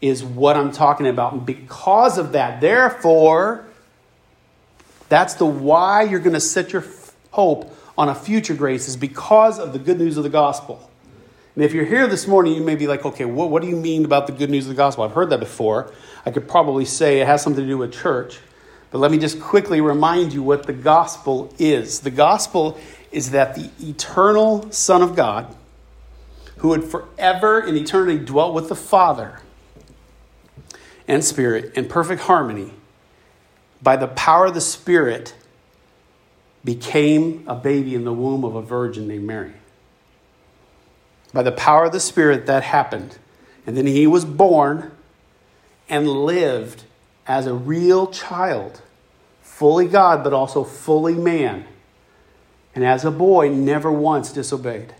is 0.00 0.22
what 0.22 0.56
I'm 0.56 0.70
talking 0.70 1.08
about. 1.08 1.32
And 1.32 1.44
because 1.44 2.18
of 2.18 2.30
that, 2.32 2.60
therefore, 2.60 3.66
that's 5.08 5.34
the 5.34 5.46
why 5.46 6.02
you're 6.02 6.20
going 6.20 6.34
to 6.34 6.40
set 6.40 6.72
your 6.72 6.84
hope 7.30 7.74
on 7.98 8.08
a 8.08 8.14
future 8.14 8.54
grace, 8.54 8.88
is 8.88 8.96
because 8.96 9.58
of 9.58 9.72
the 9.72 9.78
good 9.78 9.98
news 9.98 10.16
of 10.16 10.22
the 10.22 10.30
gospel. 10.30 10.90
And 11.54 11.64
if 11.64 11.72
you're 11.72 11.86
here 11.86 12.06
this 12.06 12.26
morning, 12.26 12.54
you 12.54 12.62
may 12.62 12.76
be 12.76 12.86
like, 12.86 13.06
okay, 13.06 13.24
what, 13.24 13.50
what 13.50 13.62
do 13.62 13.68
you 13.68 13.76
mean 13.76 14.04
about 14.04 14.26
the 14.26 14.32
good 14.34 14.50
news 14.50 14.66
of 14.66 14.68
the 14.68 14.76
gospel? 14.76 15.04
I've 15.04 15.12
heard 15.12 15.30
that 15.30 15.40
before. 15.40 15.90
I 16.26 16.30
could 16.30 16.46
probably 16.46 16.84
say 16.84 17.20
it 17.20 17.26
has 17.26 17.42
something 17.42 17.64
to 17.64 17.68
do 17.68 17.78
with 17.78 17.94
church. 17.94 18.38
But 18.90 18.98
let 18.98 19.10
me 19.10 19.18
just 19.18 19.40
quickly 19.40 19.80
remind 19.80 20.34
you 20.34 20.42
what 20.42 20.66
the 20.66 20.74
gospel 20.74 21.52
is. 21.58 22.00
The 22.00 22.10
gospel 22.10 22.78
is 23.10 23.30
that 23.30 23.54
the 23.54 23.70
eternal 23.80 24.70
Son 24.70 25.02
of 25.02 25.16
God, 25.16 25.54
who 26.58 26.68
would 26.68 26.84
forever 26.84 27.60
in 27.60 27.76
eternity 27.76 28.22
dwell 28.22 28.52
with 28.52 28.68
the 28.68 28.76
Father 28.76 29.40
and 31.08 31.24
Spirit 31.24 31.74
in 31.74 31.88
perfect 31.88 32.22
harmony, 32.22 32.72
by 33.82 33.96
the 33.96 34.08
power 34.08 34.46
of 34.46 34.54
the 34.54 34.60
Spirit, 34.60 35.34
became 36.64 37.44
a 37.46 37.54
baby 37.54 37.94
in 37.94 38.04
the 38.04 38.12
womb 38.12 38.44
of 38.44 38.56
a 38.56 38.62
virgin 38.62 39.06
named 39.06 39.24
Mary. 39.24 39.52
By 41.32 41.42
the 41.42 41.52
power 41.52 41.84
of 41.84 41.92
the 41.92 42.00
Spirit, 42.00 42.46
that 42.46 42.64
happened. 42.64 43.18
And 43.66 43.76
then 43.76 43.86
he 43.86 44.06
was 44.06 44.24
born 44.24 44.90
and 45.88 46.08
lived 46.08 46.82
as 47.26 47.46
a 47.46 47.54
real 47.54 48.08
child, 48.08 48.80
fully 49.42 49.86
God, 49.86 50.24
but 50.24 50.32
also 50.32 50.64
fully 50.64 51.14
man. 51.14 51.64
And 52.74 52.84
as 52.84 53.04
a 53.04 53.10
boy, 53.10 53.48
never 53.48 53.90
once 53.90 54.32
disobeyed. 54.32 54.94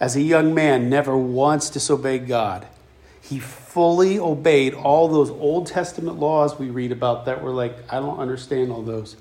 As 0.00 0.16
a 0.16 0.22
young 0.22 0.54
man, 0.54 0.88
never 0.88 1.16
once 1.16 1.70
disobeyed 1.70 2.28
God. 2.28 2.66
He 3.20 3.40
fully 3.78 4.18
obeyed 4.18 4.74
all 4.74 5.06
those 5.06 5.30
Old 5.30 5.68
Testament 5.68 6.18
laws 6.18 6.58
we 6.58 6.68
read 6.68 6.90
about 6.90 7.26
that 7.26 7.44
were 7.44 7.52
like, 7.52 7.76
I 7.88 8.00
don't 8.00 8.18
understand 8.18 8.72
all 8.72 8.82
those. 8.82 9.14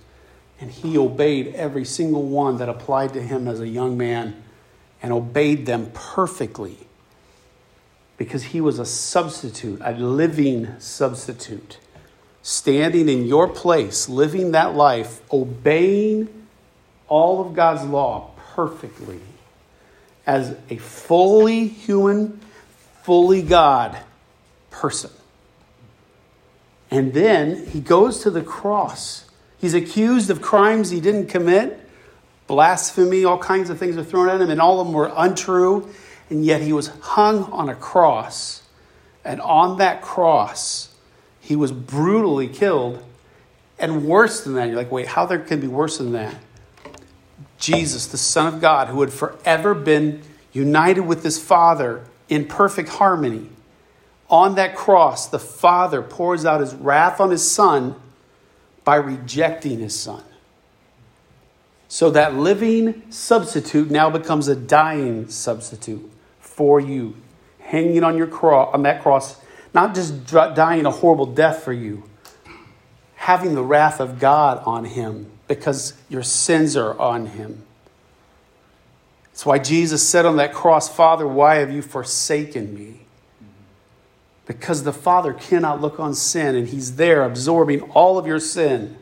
And 0.60 0.72
he 0.72 0.98
obeyed 0.98 1.54
every 1.54 1.86
single 1.86 2.24
one 2.24 2.58
that 2.58 2.68
applied 2.68 3.14
to 3.14 3.22
him 3.22 3.48
as 3.48 3.60
a 3.60 3.68
young 3.68 4.00
man 4.00 4.42
and 5.00 5.14
obeyed 5.14 5.68
them 5.68 5.92
perfectly 5.94 6.76
because 8.18 8.46
he 8.46 8.60
was 8.60 8.80
a 8.80 8.86
substitute, 8.86 9.80
a 9.84 9.92
living 9.92 10.80
substitute, 10.80 11.78
standing 12.42 13.10
in 13.10 13.28
your 13.28 13.48
place, 13.48 14.10
living 14.10 14.54
that 14.54 14.74
life, 14.74 15.22
obeying 15.32 16.30
all 17.08 17.46
of 17.46 17.54
God's 17.54 17.84
law 17.84 18.32
perfectly 18.56 19.20
as 20.26 20.58
a 20.72 20.78
fully 20.78 21.68
human, 21.68 22.40
fully 23.04 23.44
God 23.44 23.96
person. 24.78 25.12
And 26.90 27.14
then 27.14 27.66
he 27.68 27.82
goes 27.82 28.22
to 28.24 28.30
the 28.30 28.42
cross. 28.42 29.26
He's 29.58 29.74
accused 29.74 30.30
of 30.30 30.42
crimes 30.42 30.90
he 30.90 31.02
didn't 31.02 31.28
commit, 31.28 31.80
blasphemy, 32.48 33.26
all 33.26 33.40
kinds 33.40 33.70
of 33.70 33.78
things 33.78 33.98
are 33.98 34.04
thrown 34.04 34.30
at 34.30 34.40
him, 34.40 34.50
and 34.50 34.62
all 34.62 34.80
of 34.80 34.88
them 34.88 34.94
were 34.94 35.12
untrue 35.16 35.90
and 36.30 36.46
yet 36.46 36.62
he 36.62 36.74
was 36.74 36.88
hung 37.02 37.44
on 37.46 37.70
a 37.70 37.76
cross. 37.76 38.64
And 39.24 39.42
on 39.42 39.78
that 39.78 40.02
cross, 40.02 40.94
he 41.40 41.56
was 41.56 41.72
brutally 41.72 42.48
killed. 42.48 43.04
And 43.80 44.06
worse 44.06 44.44
than 44.44 44.54
that, 44.54 44.68
you're 44.68 44.78
like, 44.78 44.92
wait, 44.92 45.08
how 45.08 45.26
there 45.26 45.40
can 45.40 45.60
be 45.60 45.68
worse 45.68 45.98
than 45.98 46.12
that? 46.14 46.36
Jesus, 47.60 48.08
the 48.08 48.18
Son 48.18 48.54
of 48.54 48.62
God, 48.62 48.88
who 48.90 49.02
had 49.02 49.12
forever 49.12 49.74
been 49.74 50.22
united 50.54 51.02
with 51.02 51.24
his 51.24 51.42
Father 51.42 52.04
in 52.30 52.46
perfect 52.46 52.90
harmony, 52.90 53.50
on 54.30 54.56
that 54.56 54.76
cross, 54.76 55.28
the 55.28 55.40
Father 55.40 56.02
pours 56.02 56.46
out 56.46 56.60
his 56.60 56.76
wrath 56.76 57.22
on 57.22 57.32
his 57.32 57.50
Son 57.50 57.96
by 58.84 58.96
rejecting 58.96 59.80
his 59.80 59.98
Son. 59.98 60.24
So 61.88 62.10
that 62.12 62.36
living 62.36 63.10
substitute 63.10 63.90
now 63.90 64.10
becomes 64.10 64.48
a 64.48 64.56
dying 64.56 65.30
substitute 65.30 66.12
for 66.40 66.80
you, 66.80 67.16
hanging 67.60 68.04
on 68.04 68.18
your 68.18 68.28
cross, 68.28 68.74
on 68.74 68.84
that 68.84 69.02
cross, 69.02 69.40
not 69.74 69.96
just 69.96 70.28
dying 70.28 70.86
a 70.86 70.92
horrible 70.92 71.26
death 71.26 71.64
for 71.64 71.72
you, 71.72 72.04
having 73.16 73.56
the 73.56 73.64
wrath 73.64 74.02
of 74.02 74.20
God 74.20 74.62
on 74.66 74.86
him 74.86 75.32
because 75.48 75.94
your 76.10 76.24
sins 76.24 76.76
are 76.76 76.98
on 77.00 77.28
him. 77.28 77.64
That's 79.32 79.46
why 79.46 79.60
Jesus 79.60 80.08
said 80.08 80.26
on 80.26 80.38
that 80.38 80.54
cross, 80.54 80.94
Father, 80.94 81.28
why 81.28 81.56
have 81.56 81.72
you 81.72 81.82
forsaken 81.82 82.74
me? 82.74 83.07
Because 84.48 84.84
the 84.84 84.94
Father 84.94 85.34
cannot 85.34 85.82
look 85.82 86.00
on 86.00 86.14
sin, 86.14 86.56
and 86.56 86.68
He's 86.68 86.96
there 86.96 87.24
absorbing 87.24 87.82
all 87.82 88.18
of 88.18 88.26
your 88.26 88.40
sin. 88.40 88.98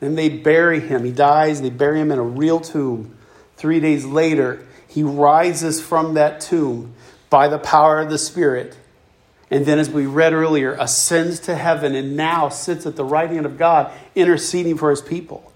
Then 0.00 0.14
they 0.14 0.28
bury 0.28 0.80
him. 0.80 1.04
He 1.04 1.12
dies, 1.12 1.62
they 1.62 1.70
bury 1.70 2.00
him 2.00 2.12
in 2.12 2.18
a 2.18 2.22
real 2.22 2.60
tomb. 2.60 3.16
Three 3.56 3.80
days 3.80 4.04
later, 4.04 4.64
he 4.86 5.02
rises 5.02 5.80
from 5.80 6.14
that 6.14 6.40
tomb 6.40 6.94
by 7.30 7.48
the 7.48 7.58
power 7.58 8.00
of 8.00 8.10
the 8.10 8.18
Spirit. 8.18 8.76
And 9.50 9.64
then, 9.64 9.78
as 9.78 9.88
we 9.88 10.06
read 10.06 10.32
earlier, 10.32 10.72
ascends 10.72 11.40
to 11.40 11.54
heaven 11.54 11.94
and 11.94 12.16
now 12.16 12.48
sits 12.48 12.84
at 12.84 12.96
the 12.96 13.04
right 13.04 13.30
hand 13.30 13.46
of 13.46 13.56
God, 13.56 13.92
interceding 14.14 14.76
for 14.76 14.90
his 14.90 15.00
people. 15.00 15.52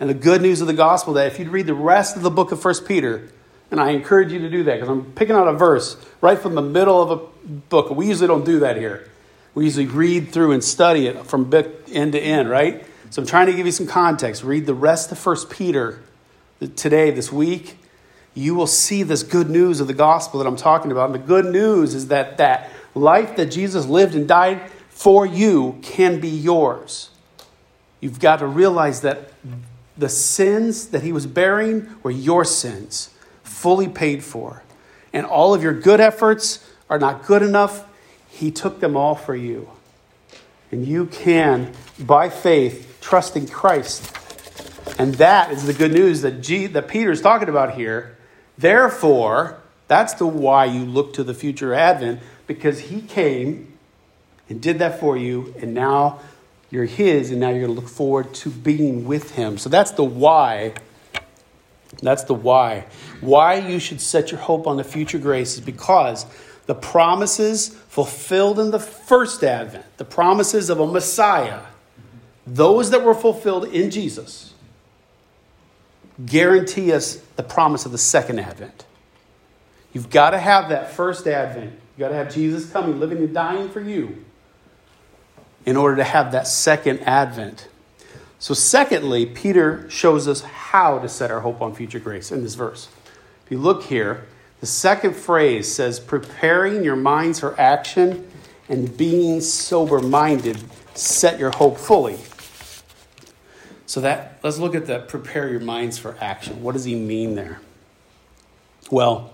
And 0.00 0.10
the 0.10 0.14
good 0.14 0.42
news 0.42 0.60
of 0.60 0.66
the 0.66 0.74
gospel 0.74 1.14
that 1.14 1.28
if 1.28 1.38
you'd 1.38 1.48
read 1.48 1.66
the 1.66 1.74
rest 1.74 2.16
of 2.16 2.22
the 2.22 2.30
book 2.30 2.52
of 2.52 2.64
1 2.64 2.84
Peter, 2.86 3.30
and 3.70 3.80
I 3.80 3.90
encourage 3.90 4.32
you 4.32 4.38
to 4.40 4.50
do 4.50 4.64
that 4.64 4.74
because 4.74 4.88
I'm 4.88 5.12
picking 5.12 5.36
out 5.36 5.48
a 5.48 5.52
verse 5.52 5.96
right 6.20 6.38
from 6.38 6.54
the 6.54 6.62
middle 6.62 7.02
of 7.02 7.10
a 7.10 7.48
book. 7.48 7.90
We 7.90 8.06
usually 8.08 8.28
don't 8.28 8.44
do 8.44 8.60
that 8.60 8.76
here. 8.76 9.10
We 9.54 9.64
usually 9.64 9.86
read 9.86 10.30
through 10.30 10.52
and 10.52 10.62
study 10.62 11.06
it 11.06 11.26
from 11.26 11.52
end 11.52 12.12
to 12.12 12.20
end, 12.20 12.48
right? 12.48 12.84
So 13.10 13.22
I'm 13.22 13.28
trying 13.28 13.46
to 13.46 13.52
give 13.52 13.66
you 13.66 13.72
some 13.72 13.86
context. 13.86 14.44
Read 14.44 14.66
the 14.66 14.74
rest 14.74 15.10
of 15.12 15.24
1 15.24 15.46
Peter 15.50 16.00
today, 16.76 17.10
this 17.10 17.32
week, 17.32 17.78
you 18.34 18.54
will 18.54 18.66
see 18.66 19.02
this 19.02 19.22
good 19.22 19.50
news 19.50 19.80
of 19.80 19.86
the 19.86 19.94
gospel 19.94 20.38
that 20.38 20.46
I'm 20.46 20.56
talking 20.56 20.92
about. 20.92 21.06
And 21.06 21.14
the 21.14 21.26
good 21.26 21.46
news 21.46 21.94
is 21.94 22.08
that 22.08 22.38
that 22.38 22.70
life 22.94 23.36
that 23.36 23.46
Jesus 23.46 23.86
lived 23.86 24.14
and 24.14 24.28
died 24.28 24.70
for 24.90 25.26
you 25.26 25.78
can 25.82 26.20
be 26.20 26.28
yours. 26.28 27.10
You've 28.00 28.20
got 28.20 28.40
to 28.40 28.46
realize 28.46 29.00
that 29.00 29.32
the 29.96 30.08
sins 30.08 30.88
that 30.88 31.02
he 31.02 31.12
was 31.12 31.26
bearing 31.26 31.88
were 32.02 32.10
your 32.10 32.44
sins, 32.44 33.10
fully 33.48 33.88
paid 33.88 34.22
for. 34.22 34.62
And 35.12 35.26
all 35.26 35.54
of 35.54 35.62
your 35.62 35.72
good 35.72 36.00
efforts 36.00 36.68
are 36.90 36.98
not 36.98 37.26
good 37.26 37.42
enough. 37.42 37.86
He 38.28 38.50
took 38.50 38.80
them 38.80 38.96
all 38.96 39.14
for 39.14 39.34
you. 39.34 39.70
And 40.70 40.86
you 40.86 41.06
can, 41.06 41.72
by 41.98 42.28
faith, 42.28 42.98
trust 43.00 43.36
in 43.36 43.48
Christ. 43.48 44.14
And 44.98 45.14
that 45.14 45.50
is 45.50 45.66
the 45.66 45.72
good 45.72 45.92
news 45.92 46.22
that, 46.22 46.42
G, 46.42 46.66
that 46.66 46.88
Peter's 46.88 47.22
talking 47.22 47.48
about 47.48 47.74
here 47.74 48.18
Therefore, 48.58 49.60
that's 49.86 50.14
the 50.14 50.26
why 50.26 50.64
you 50.64 50.84
look 50.84 51.14
to 51.14 51.24
the 51.24 51.32
future 51.32 51.72
advent, 51.72 52.20
because 52.48 52.80
he 52.80 53.00
came 53.00 53.78
and 54.48 54.60
did 54.60 54.80
that 54.80 54.98
for 54.98 55.16
you, 55.16 55.54
and 55.60 55.72
now 55.72 56.18
you're 56.68 56.84
his, 56.84 57.30
and 57.30 57.38
now 57.40 57.50
you're 57.50 57.60
going 57.60 57.74
to 57.74 57.80
look 57.80 57.88
forward 57.88 58.34
to 58.34 58.50
being 58.50 59.06
with 59.06 59.36
him. 59.36 59.58
So 59.58 59.70
that's 59.70 59.92
the 59.92 60.04
why 60.04 60.74
That's 62.02 62.24
the 62.24 62.34
why. 62.34 62.86
Why 63.20 63.56
you 63.56 63.78
should 63.78 64.00
set 64.00 64.30
your 64.30 64.40
hope 64.40 64.66
on 64.66 64.76
the 64.76 64.84
future 64.84 65.18
grace 65.18 65.54
is 65.54 65.60
because 65.60 66.26
the 66.66 66.74
promises 66.74 67.68
fulfilled 67.68 68.60
in 68.60 68.70
the 68.70 68.78
first 68.78 69.42
advent, 69.42 69.84
the 69.96 70.04
promises 70.04 70.70
of 70.70 70.80
a 70.80 70.86
Messiah, 70.86 71.60
those 72.46 72.90
that 72.90 73.02
were 73.02 73.14
fulfilled 73.14 73.64
in 73.64 73.90
Jesus, 73.90 74.54
guarantee 76.24 76.92
us 76.92 77.16
the 77.36 77.42
promise 77.42 77.86
of 77.86 77.92
the 77.92 77.98
second 77.98 78.38
advent. 78.38 78.84
You've 79.92 80.10
got 80.10 80.30
to 80.30 80.38
have 80.38 80.68
that 80.68 80.92
first 80.92 81.26
advent. 81.26 81.72
You've 81.72 81.98
got 81.98 82.08
to 82.08 82.14
have 82.14 82.32
Jesus 82.32 82.70
coming, 82.70 83.00
living 83.00 83.18
and 83.18 83.34
dying 83.34 83.68
for 83.70 83.80
you 83.80 84.24
in 85.64 85.76
order 85.76 85.96
to 85.96 86.04
have 86.04 86.32
that 86.32 86.46
second 86.46 87.00
advent. 87.00 87.68
So, 88.40 88.54
secondly, 88.54 89.26
Peter 89.26 89.88
shows 89.90 90.28
us 90.28 90.42
how 90.42 91.00
to 91.00 91.08
set 91.08 91.30
our 91.30 91.40
hope 91.40 91.60
on 91.60 91.74
future 91.74 91.98
grace 91.98 92.30
in 92.30 92.42
this 92.42 92.54
verse. 92.54 92.88
If 93.44 93.50
you 93.50 93.58
look 93.58 93.84
here, 93.84 94.26
the 94.60 94.66
second 94.66 95.16
phrase 95.16 95.72
says, 95.72 95.98
preparing 95.98 96.84
your 96.84 96.96
minds 96.96 97.40
for 97.40 97.58
action 97.60 98.30
and 98.68 98.96
being 98.96 99.40
sober 99.40 100.00
minded, 100.00 100.58
set 100.94 101.40
your 101.40 101.50
hope 101.50 101.78
fully. 101.78 102.18
So 103.86 104.00
that 104.02 104.38
let's 104.42 104.58
look 104.58 104.74
at 104.74 104.86
that 104.86 105.08
prepare 105.08 105.48
your 105.48 105.60
minds 105.60 105.96
for 105.96 106.16
action. 106.20 106.62
What 106.62 106.72
does 106.72 106.84
he 106.84 106.94
mean 106.94 107.34
there? 107.34 107.60
Well, 108.90 109.32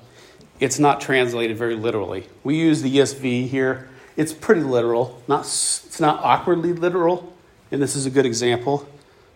it's 0.60 0.78
not 0.78 1.00
translated 1.00 1.56
very 1.56 1.74
literally. 1.74 2.28
We 2.44 2.56
use 2.56 2.80
the 2.80 2.96
ESV 2.96 3.48
here. 3.48 3.88
It's 4.16 4.32
pretty 4.32 4.62
literal. 4.62 5.20
Not 5.26 5.40
it's 5.40 5.98
not 5.98 6.22
awkwardly 6.22 6.72
literal, 6.72 7.34
and 7.72 7.82
this 7.82 7.96
is 7.96 8.06
a 8.06 8.10
good 8.10 8.26
example 8.26 8.88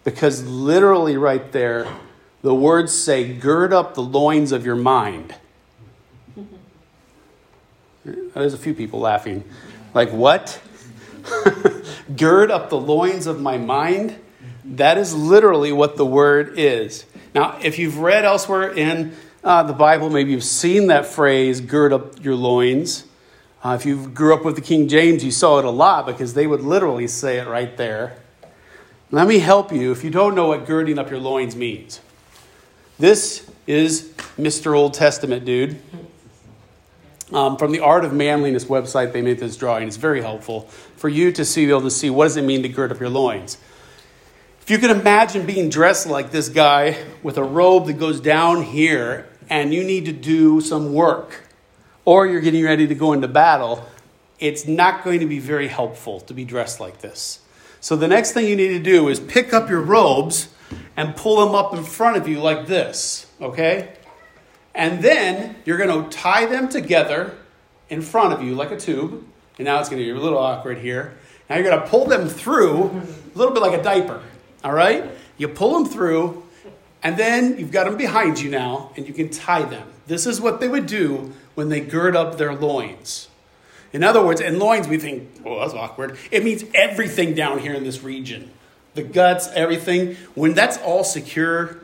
because 0.09 0.43
literally 0.47 1.19
right 1.19 1.53
there 1.53 1.87
the 2.41 2.55
words 2.55 2.95
say 2.99 3.31
gird 3.35 3.75
up 3.75 3.93
the 3.93 4.03
loins 4.03 4.53
of 4.53 4.65
your 4.65 4.75
mind. 4.75 5.35
There's 8.05 8.55
a 8.55 8.59
few 8.59 8.73
people 8.73 9.01
laughing. 9.01 9.45
Like, 9.93 10.11
what? 10.11 10.63
Gird 12.17 12.51
up 12.51 12.71
the 12.71 12.79
loins 12.79 13.27
of 13.27 13.41
my 13.41 13.59
mind? 13.59 14.19
That 14.65 14.97
is 14.97 15.15
literally 15.15 15.73
what 15.73 15.97
the 15.97 16.07
word 16.07 16.59
is. 16.59 17.05
Now, 17.35 17.59
if 17.61 17.79
you've 17.79 17.99
read 17.99 18.25
elsewhere 18.25 18.73
in 18.73 19.15
uh, 19.45 19.65
the 19.65 19.75
Bible, 19.75 20.09
maybe 20.09 20.31
you've 20.31 20.45
seen 20.45 20.87
that 20.87 21.05
phrase, 21.05 21.61
gird 21.61 21.93
up 21.93 22.25
your 22.25 22.35
loins. 22.35 23.05
Uh, 23.63 23.77
if 23.79 23.85
you 23.85 24.09
grew 24.09 24.33
up 24.33 24.45
with 24.45 24.55
the 24.55 24.63
King 24.63 24.89
James, 24.89 25.23
you 25.23 25.33
saw 25.33 25.59
it 25.59 25.67
a 25.67 25.71
lot 25.71 26.07
because 26.07 26.33
they 26.33 26.47
would 26.47 26.63
literally 26.63 27.09
say 27.09 27.39
it 27.39 27.47
right 27.47 27.77
there. 27.77 28.17
Let 29.11 29.27
me 29.27 29.39
help 29.39 29.73
you 29.73 29.91
if 29.91 30.05
you 30.05 30.11
don't 30.11 30.35
know 30.35 30.49
what 30.49 30.67
girding 30.67 30.99
up 30.99 31.09
your 31.09 31.19
loins 31.19 31.57
means. 31.57 32.03
This 32.99 33.51
is 33.67 34.13
Mr. 34.37 34.77
Old 34.77 34.93
Testament, 34.93 35.47
dude. 35.47 35.81
Um, 37.33 37.57
from 37.57 37.73
the 37.73 37.81
Art 37.81 38.05
of 38.05 38.13
Manliness 38.13 38.67
website, 38.67 39.15
they 39.15 39.23
made 39.23 39.39
this 39.39 39.57
drawing. 39.57 39.89
It's 39.89 39.97
very 39.97 40.21
helpful 40.21 40.63
for 40.97 41.09
you 41.09 41.33
to 41.33 41.45
see, 41.47 41.65
be 41.65 41.71
able 41.71 41.83
to 41.83 41.91
see 41.91 42.11
what 42.11 42.25
does 42.25 42.37
it 42.37 42.43
mean 42.43 42.63
to 42.65 42.69
gird 42.69 42.93
up 42.93 43.01
your 43.01 43.09
loins. 43.09 43.57
If 44.61 44.69
you 44.69 44.77
can 44.77 44.91
imagine 44.91 45.47
being 45.47 45.71
dressed 45.71 46.07
like 46.07 46.31
this 46.31 46.51
guy 46.51 47.03
with 47.23 47.39
a 47.39 47.45
robe 47.45 47.87
that 47.87 47.95
goes 47.95 48.21
down 48.21 48.63
here, 48.63 49.27
and 49.49 49.73
you 49.73 49.85
need 49.85 50.05
to 50.05 50.13
do 50.13 50.61
some 50.61 50.93
work, 50.93 51.45
or 52.05 52.27
you're 52.27 52.43
getting 52.43 52.63
ready 52.63 52.87
to 52.87 52.95
go 52.95 53.15
into 53.15 53.29
battle, 53.29 53.89
it's 54.39 54.67
not 54.67 55.03
going 55.03 55.21
to 55.21 55.27
be 55.27 55.39
very 55.39 55.69
helpful 55.69 56.21
to 56.21 56.35
be 56.35 56.45
dressed 56.45 56.79
like 56.79 57.01
this. 57.01 57.41
So 57.81 57.97
the 57.97 58.09
next 58.09 58.33
thing 58.33 58.47
you 58.47 58.57
need 58.57 58.69
to 58.69 58.83
do 58.83 59.09
is 59.09 59.21
pick 59.21 59.53
up 59.53 59.71
your 59.71 59.81
robes 59.81 60.49
and 60.97 61.15
pull 61.15 61.45
them 61.45 61.55
up 61.55 61.75
in 61.75 61.85
front 61.85 62.17
of 62.17 62.27
you 62.27 62.41
like 62.41 62.67
this, 62.67 63.27
okay? 63.41 63.93
And 64.75 65.03
then 65.03 65.57
you're 65.65 65.79
going 65.79 66.05
to 66.05 66.17
tie 66.17 66.47
them 66.47 66.69
together 66.69 67.37
in 67.89 68.03
front 68.03 68.33
of 68.33 68.43
you 68.43 68.55
like 68.55 68.71
a 68.71 68.77
tube. 68.77 69.25
And 69.59 69.65
now 69.65 69.81
it's 69.81 69.89
going 69.89 70.03
to 70.03 70.05
be 70.05 70.19
a 70.19 70.23
little 70.23 70.39
awkward 70.39 70.79
here. 70.79 71.17
Now 71.49 71.57
you're 71.57 71.65
going 71.65 71.81
to 71.81 71.87
pull 71.87 72.07
them 72.07 72.29
through 72.29 72.85
a 73.35 73.39
little 73.39 73.55
bit 73.55 73.61
like 73.61 73.79
a 73.79 73.83
diaper. 73.83 74.23
All 74.65 74.73
right? 74.73 75.11
You 75.37 75.49
pull 75.49 75.73
them 75.75 75.87
through, 75.91 76.43
and 77.03 77.17
then 77.17 77.59
you've 77.59 77.71
got 77.71 77.85
them 77.85 77.97
behind 77.97 78.41
you 78.41 78.51
now, 78.51 78.93
and 78.97 79.07
you 79.07 79.15
can 79.15 79.31
tie 79.31 79.63
them. 79.63 79.87
This 80.07 80.27
is 80.27 80.41
what 80.41 80.59
they 80.61 80.69
would 80.69 80.87
do 80.87 81.33
when 81.55 81.69
they 81.69 81.81
gird 81.81 82.17
up 82.17 82.39
their 82.39 82.55
loins. 82.55 83.28
In 83.93 84.05
other 84.05 84.25
words, 84.25 84.41
in 84.41 84.59
loins, 84.59 84.87
we 84.87 84.99
think, 84.99 85.29
oh, 85.45 85.61
that's 85.61 85.75
awkward. 85.75 86.19
It 86.31 86.45
means 86.45 86.65
everything 86.75 87.35
down 87.35 87.59
here 87.59 87.75
in 87.75 87.85
this 87.85 88.03
region 88.03 88.51
the 88.95 89.03
guts, 89.05 89.49
everything. 89.55 90.17
When 90.35 90.55
that's 90.55 90.77
all 90.79 91.05
secure, 91.05 91.79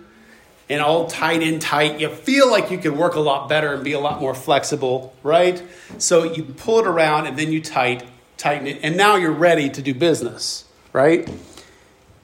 and 0.69 0.81
all 0.81 1.07
tied 1.07 1.43
in 1.43 1.59
tight, 1.59 2.01
you 2.01 2.09
feel 2.09 2.51
like 2.51 2.71
you 2.71 2.79
can 2.79 2.97
work 2.97 3.15
a 3.15 3.21
lot 3.21 3.49
better 3.49 3.75
and 3.75 3.85
be 3.85 3.93
a 3.93 4.01
lot 4.01 4.21
more 4.21 4.35
flexible, 4.35 5.15
right? 5.23 5.63
So 5.99 6.23
you 6.23 6.45
pull 6.45 6.79
it 6.81 6.87
around 6.87 7.27
and 7.27 7.39
then 7.39 7.53
you 7.53 7.61
tight, 7.61 8.05
tighten 8.37 8.67
it, 8.67 8.81
and 8.83 8.97
now 8.97 9.17
you're 9.17 9.33
ready 9.33 9.69
to 9.69 9.83
do 9.83 9.95
business, 9.95 10.65
right? 10.93 11.29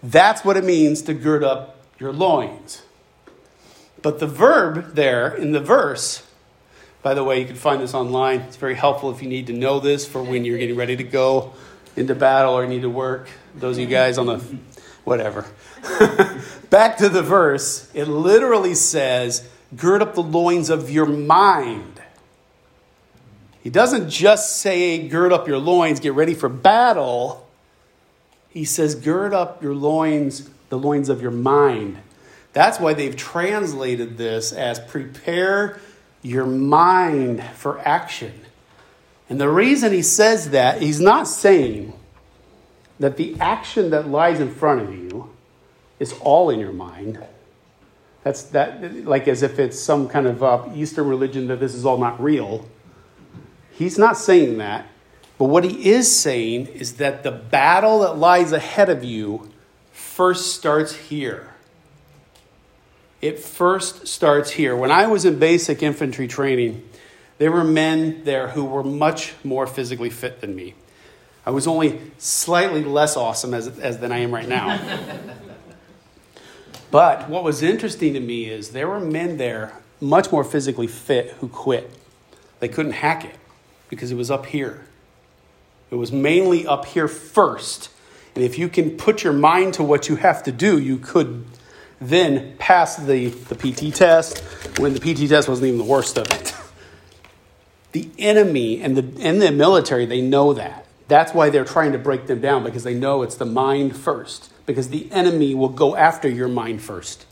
That's 0.02 0.44
what 0.44 0.56
it 0.56 0.64
means 0.64 1.02
to 1.02 1.14
gird 1.14 1.44
up 1.44 1.76
your 1.98 2.12
loins. 2.12 2.82
But 4.00 4.18
the 4.18 4.26
verb 4.26 4.94
there 4.94 5.34
in 5.34 5.52
the 5.52 5.60
verse, 5.60 6.22
by 7.02 7.14
the 7.14 7.24
way, 7.24 7.40
you 7.40 7.46
can 7.46 7.56
find 7.56 7.80
this 7.80 7.94
online. 7.94 8.40
It's 8.40 8.56
very 8.56 8.74
helpful 8.74 9.10
if 9.10 9.22
you 9.22 9.28
need 9.28 9.46
to 9.46 9.52
know 9.52 9.80
this 9.80 10.06
for 10.06 10.22
when 10.22 10.44
you're 10.44 10.58
getting 10.58 10.76
ready 10.76 10.96
to 10.96 11.04
go 11.04 11.54
into 11.96 12.14
battle 12.14 12.52
or 12.54 12.66
need 12.66 12.82
to 12.82 12.90
work. 12.90 13.28
Those 13.54 13.76
of 13.76 13.80
you 13.82 13.86
guys 13.86 14.18
on 14.18 14.26
the 14.26 14.38
whatever. 15.04 15.46
Back 16.70 16.98
to 16.98 17.08
the 17.08 17.22
verse, 17.22 17.90
it 17.94 18.04
literally 18.04 18.74
says, 18.74 19.48
gird 19.76 20.02
up 20.02 20.14
the 20.14 20.22
loins 20.22 20.68
of 20.68 20.90
your 20.90 21.06
mind. 21.06 22.02
He 23.62 23.70
doesn't 23.70 24.10
just 24.10 24.56
say, 24.58 25.08
gird 25.08 25.32
up 25.32 25.48
your 25.48 25.58
loins, 25.58 26.00
get 26.00 26.14
ready 26.14 26.34
for 26.34 26.48
battle. 26.48 27.46
He 28.48 28.64
says, 28.64 28.94
gird 28.94 29.32
up 29.32 29.62
your 29.62 29.74
loins, 29.74 30.50
the 30.68 30.78
loins 30.78 31.08
of 31.08 31.22
your 31.22 31.30
mind. 31.30 31.98
That's 32.52 32.80
why 32.80 32.94
they've 32.94 33.16
translated 33.16 34.16
this 34.16 34.52
as 34.52 34.78
prepare 34.80 35.80
your 36.22 36.46
mind 36.46 37.42
for 37.54 37.78
action. 37.86 38.40
And 39.28 39.40
the 39.40 39.48
reason 39.48 39.92
he 39.92 40.02
says 40.02 40.50
that, 40.50 40.82
he's 40.82 41.00
not 41.00 41.28
saying 41.28 41.92
that 42.98 43.16
the 43.16 43.38
action 43.40 43.90
that 43.90 44.08
lies 44.08 44.40
in 44.40 44.50
front 44.52 44.82
of 44.82 44.94
you 44.94 45.30
is 45.98 46.12
all 46.20 46.50
in 46.50 46.58
your 46.58 46.72
mind. 46.72 47.22
That's 48.22 48.42
that, 48.44 49.06
like 49.06 49.28
as 49.28 49.42
if 49.42 49.58
it's 49.58 49.78
some 49.78 50.08
kind 50.08 50.26
of 50.26 50.42
uh, 50.42 50.64
Eastern 50.74 51.08
religion 51.08 51.46
that 51.48 51.60
this 51.60 51.74
is 51.74 51.86
all 51.86 51.96
not 51.98 52.20
real. 52.20 52.66
He's 53.72 53.98
not 53.98 54.16
saying 54.16 54.58
that. 54.58 54.86
But 55.38 55.46
what 55.46 55.64
he 55.64 55.90
is 55.90 56.14
saying 56.14 56.66
is 56.66 56.96
that 56.96 57.22
the 57.22 57.30
battle 57.30 58.00
that 58.00 58.18
lies 58.18 58.52
ahead 58.52 58.90
of 58.90 59.02
you 59.02 59.50
first 59.90 60.54
starts 60.54 60.94
here. 60.94 61.49
It 63.20 63.38
first 63.38 64.06
starts 64.06 64.50
here. 64.50 64.74
When 64.74 64.90
I 64.90 65.06
was 65.06 65.24
in 65.24 65.38
basic 65.38 65.82
infantry 65.82 66.26
training, 66.26 66.88
there 67.38 67.52
were 67.52 67.64
men 67.64 68.24
there 68.24 68.48
who 68.48 68.64
were 68.64 68.82
much 68.82 69.34
more 69.44 69.66
physically 69.66 70.10
fit 70.10 70.40
than 70.40 70.54
me. 70.54 70.74
I 71.44 71.50
was 71.50 71.66
only 71.66 72.00
slightly 72.18 72.84
less 72.84 73.16
awesome 73.16 73.54
as, 73.54 73.66
as 73.78 73.98
than 73.98 74.12
I 74.12 74.18
am 74.18 74.32
right 74.32 74.48
now. 74.48 74.78
But 76.90 77.28
what 77.28 77.44
was 77.44 77.62
interesting 77.62 78.14
to 78.14 78.20
me 78.20 78.46
is 78.46 78.70
there 78.70 78.88
were 78.88 79.00
men 79.00 79.36
there, 79.36 79.74
much 80.00 80.32
more 80.32 80.42
physically 80.42 80.88
fit, 80.88 81.30
who 81.40 81.48
quit. 81.48 81.90
They 82.58 82.68
couldn't 82.68 82.92
hack 82.92 83.24
it 83.24 83.36
because 83.88 84.10
it 84.10 84.16
was 84.16 84.30
up 84.30 84.46
here. 84.46 84.86
It 85.90 85.94
was 85.94 86.10
mainly 86.10 86.66
up 86.66 86.86
here 86.86 87.08
first. 87.08 87.90
And 88.34 88.44
if 88.44 88.58
you 88.58 88.68
can 88.68 88.96
put 88.96 89.22
your 89.22 89.32
mind 89.32 89.74
to 89.74 89.82
what 89.82 90.08
you 90.08 90.16
have 90.16 90.42
to 90.44 90.52
do, 90.52 90.78
you 90.78 90.98
could 90.98 91.44
then 92.00 92.56
pass 92.58 92.96
the, 92.96 93.28
the 93.28 93.54
PT 93.54 93.94
test 93.94 94.38
when 94.78 94.94
the 94.94 95.00
PT 95.00 95.28
test 95.28 95.48
wasn't 95.48 95.68
even 95.68 95.78
the 95.78 95.84
worst 95.84 96.18
of 96.18 96.30
it. 96.30 96.54
The 97.92 98.08
enemy 98.18 98.80
and 98.80 98.96
the, 98.96 99.20
and 99.20 99.42
the 99.42 99.50
military, 99.50 100.06
they 100.06 100.20
know 100.20 100.52
that. 100.52 100.86
That's 101.08 101.34
why 101.34 101.50
they're 101.50 101.64
trying 101.64 101.90
to 101.90 101.98
break 101.98 102.28
them 102.28 102.40
down 102.40 102.62
because 102.62 102.84
they 102.84 102.94
know 102.94 103.22
it's 103.22 103.34
the 103.34 103.44
mind 103.44 103.96
first 103.96 104.52
because 104.64 104.90
the 104.90 105.10
enemy 105.10 105.56
will 105.56 105.70
go 105.70 105.96
after 105.96 106.28
your 106.28 106.46
mind 106.46 106.82
first. 106.82 107.26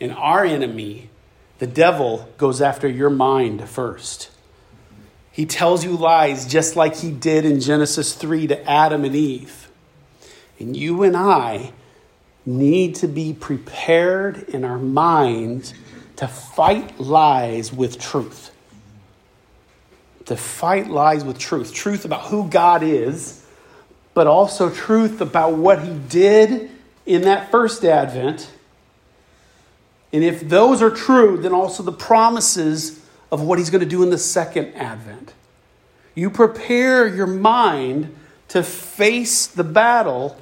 And 0.00 0.12
our 0.12 0.46
enemy, 0.46 1.10
the 1.58 1.66
devil, 1.66 2.26
goes 2.38 2.62
after 2.62 2.88
your 2.88 3.10
mind 3.10 3.68
first. 3.68 4.30
He 5.30 5.44
tells 5.44 5.84
you 5.84 5.94
lies 5.94 6.46
just 6.46 6.74
like 6.74 6.96
he 6.96 7.10
did 7.10 7.44
in 7.44 7.60
Genesis 7.60 8.14
3 8.14 8.46
to 8.46 8.70
Adam 8.70 9.04
and 9.04 9.14
Eve. 9.14 9.70
And 10.58 10.74
you 10.74 11.02
and 11.02 11.14
I 11.14 11.72
need 12.44 12.96
to 12.96 13.08
be 13.08 13.32
prepared 13.32 14.48
in 14.48 14.64
our 14.64 14.78
minds 14.78 15.74
to 16.16 16.26
fight 16.26 16.98
lies 16.98 17.72
with 17.72 17.98
truth. 17.98 18.50
To 20.26 20.36
fight 20.36 20.88
lies 20.88 21.24
with 21.24 21.38
truth. 21.38 21.72
Truth 21.72 22.04
about 22.04 22.22
who 22.22 22.48
God 22.48 22.82
is 22.82 23.42
but 24.14 24.26
also 24.26 24.70
truth 24.70 25.20
about 25.20 25.54
what 25.54 25.82
he 25.82 25.94
did 26.08 26.70
in 27.06 27.22
that 27.22 27.50
first 27.50 27.84
advent 27.84 28.50
And 30.12 30.22
if 30.22 30.46
those 30.46 30.82
are 30.82 30.90
true, 30.90 31.38
then 31.38 31.54
also 31.54 31.82
the 31.82 31.92
promises 31.92 33.02
of 33.30 33.40
what 33.40 33.58
he's 33.58 33.70
going 33.70 33.80
to 33.80 33.88
do 33.88 34.02
in 34.02 34.10
the 34.10 34.18
second 34.18 34.74
advent. 34.74 35.32
You 36.14 36.28
prepare 36.28 37.06
your 37.06 37.26
mind 37.26 38.14
to 38.48 38.62
face 38.62 39.46
the 39.46 39.64
battle 39.64 40.36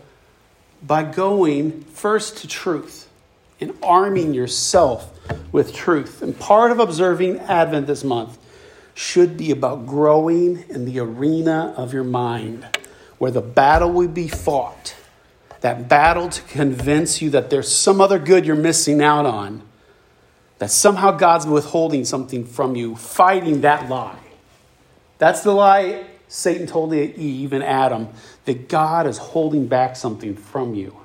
by 0.83 1.03
going 1.03 1.83
first 1.83 2.38
to 2.38 2.49
truth 2.49 3.09
and 3.61 3.77
arming 3.83 4.35
yourself 4.35 5.19
with 5.53 5.75
truth. 5.75 6.23
And 6.23 6.38
part 6.38 6.71
of 6.71 6.79
observing 6.79 7.38
Advent 7.40 7.87
this 7.87 8.05
month 8.05 8.38
should 8.95 9.37
be 9.37 9.51
about 9.51 9.87
growing 9.87 10.64
in 10.69 10.85
the 10.85 10.99
arena 10.99 11.75
of 11.77 11.93
your 11.93 12.05
mind 12.05 12.66
where 13.19 13.31
the 13.31 13.40
battle 13.40 13.93
will 13.93 14.09
be 14.09 14.29
fought. 14.29 14.97
That 15.61 15.88
battle 15.88 16.31
to 16.31 16.43
convince 16.43 17.21
you 17.21 17.31
that 17.31 17.51
there's 17.51 17.71
some 17.71 18.01
other 18.01 18.19
good 18.19 18.47
you're 18.47 18.57
missing 18.57 19.03
out 19.03 19.27
on, 19.27 19.62
that 20.59 20.71
somehow 20.71 21.12
God's 21.12 21.47
withholding 21.47 22.07
something 22.07 22.47
from 22.47 22.77
you, 22.77 22.97
fighting 22.97 23.61
that 23.61 23.90
lie. 23.90 24.19
That's 25.19 25.43
the 25.43 25.53
lie 25.53 26.07
Satan 26.31 26.69
told 26.69 26.95
Eve 26.95 27.53
and 27.53 27.64
Adam 27.64 28.09
that 28.45 28.69
God 28.69 29.09
is 29.09 29.19
holding 29.19 29.66
back 29.66 29.97
something 29.97 30.37
from 30.37 30.77
you. 30.77 30.97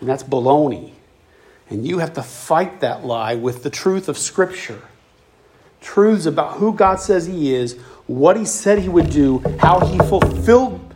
And 0.00 0.08
that's 0.08 0.22
baloney. 0.22 0.92
And 1.68 1.86
you 1.86 1.98
have 1.98 2.14
to 2.14 2.22
fight 2.22 2.80
that 2.80 3.04
lie 3.04 3.34
with 3.34 3.64
the 3.64 3.68
truth 3.68 4.08
of 4.08 4.16
Scripture. 4.16 4.80
Truths 5.82 6.24
about 6.24 6.56
who 6.56 6.72
God 6.72 7.00
says 7.00 7.26
He 7.26 7.54
is, 7.54 7.74
what 8.06 8.38
He 8.38 8.46
said 8.46 8.78
He 8.78 8.88
would 8.88 9.10
do, 9.10 9.44
how 9.60 9.84
He 9.84 9.98
fulfilled 9.98 10.94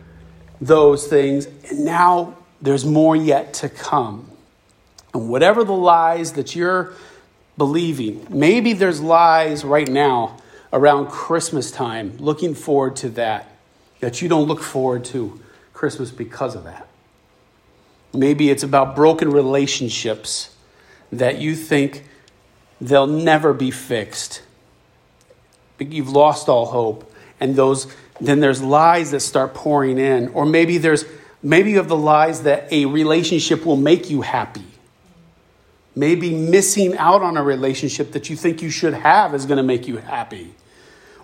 those 0.59 1.05
things, 1.05 1.45
and 1.69 1.85
now 1.85 2.35
there's 2.59 2.83
more 2.83 3.15
yet 3.15 3.53
to 3.53 3.69
come. 3.69 4.27
And 5.13 5.29
whatever 5.29 5.63
the 5.63 5.73
lies 5.73 6.33
that 6.33 6.55
you're 6.55 6.93
believing, 7.59 8.25
maybe 8.31 8.73
there's 8.73 9.01
lies 9.01 9.63
right 9.63 9.87
now 9.87 10.37
around 10.73 11.09
Christmas 11.09 11.69
time, 11.69 12.17
looking 12.17 12.55
forward 12.55 12.95
to 12.97 13.09
that 13.09 13.56
that 13.99 14.21
you 14.21 14.29
don't 14.29 14.47
look 14.47 14.61
forward 14.61 15.05
to 15.05 15.39
Christmas 15.73 16.11
because 16.11 16.55
of 16.55 16.63
that. 16.63 16.87
Maybe 18.13 18.49
it's 18.49 18.63
about 18.63 18.95
broken 18.95 19.31
relationships 19.31 20.55
that 21.11 21.39
you 21.39 21.55
think 21.55 22.05
they'll 22.81 23.07
never 23.07 23.53
be 23.53 23.71
fixed. 23.71 24.41
You've 25.79 26.09
lost 26.09 26.49
all 26.49 26.67
hope. 26.67 27.11
And 27.39 27.55
those 27.55 27.93
then 28.19 28.39
there's 28.39 28.61
lies 28.63 29.11
that 29.11 29.19
start 29.19 29.53
pouring 29.53 29.99
in. 29.99 30.29
Or 30.29 30.45
maybe 30.45 30.77
there's 30.77 31.05
maybe 31.43 31.71
you 31.71 31.77
have 31.77 31.87
the 31.87 31.97
lies 31.97 32.43
that 32.43 32.71
a 32.71 32.85
relationship 32.85 33.65
will 33.65 33.77
make 33.77 34.09
you 34.09 34.21
happy. 34.21 34.65
Maybe 35.95 36.33
missing 36.33 36.95
out 36.97 37.21
on 37.21 37.37
a 37.37 37.43
relationship 37.43 38.11
that 38.11 38.29
you 38.29 38.35
think 38.35 38.61
you 38.61 38.69
should 38.69 38.93
have 38.93 39.33
is 39.33 39.45
going 39.45 39.57
to 39.57 39.63
make 39.63 39.87
you 39.87 39.97
happy. 39.97 40.53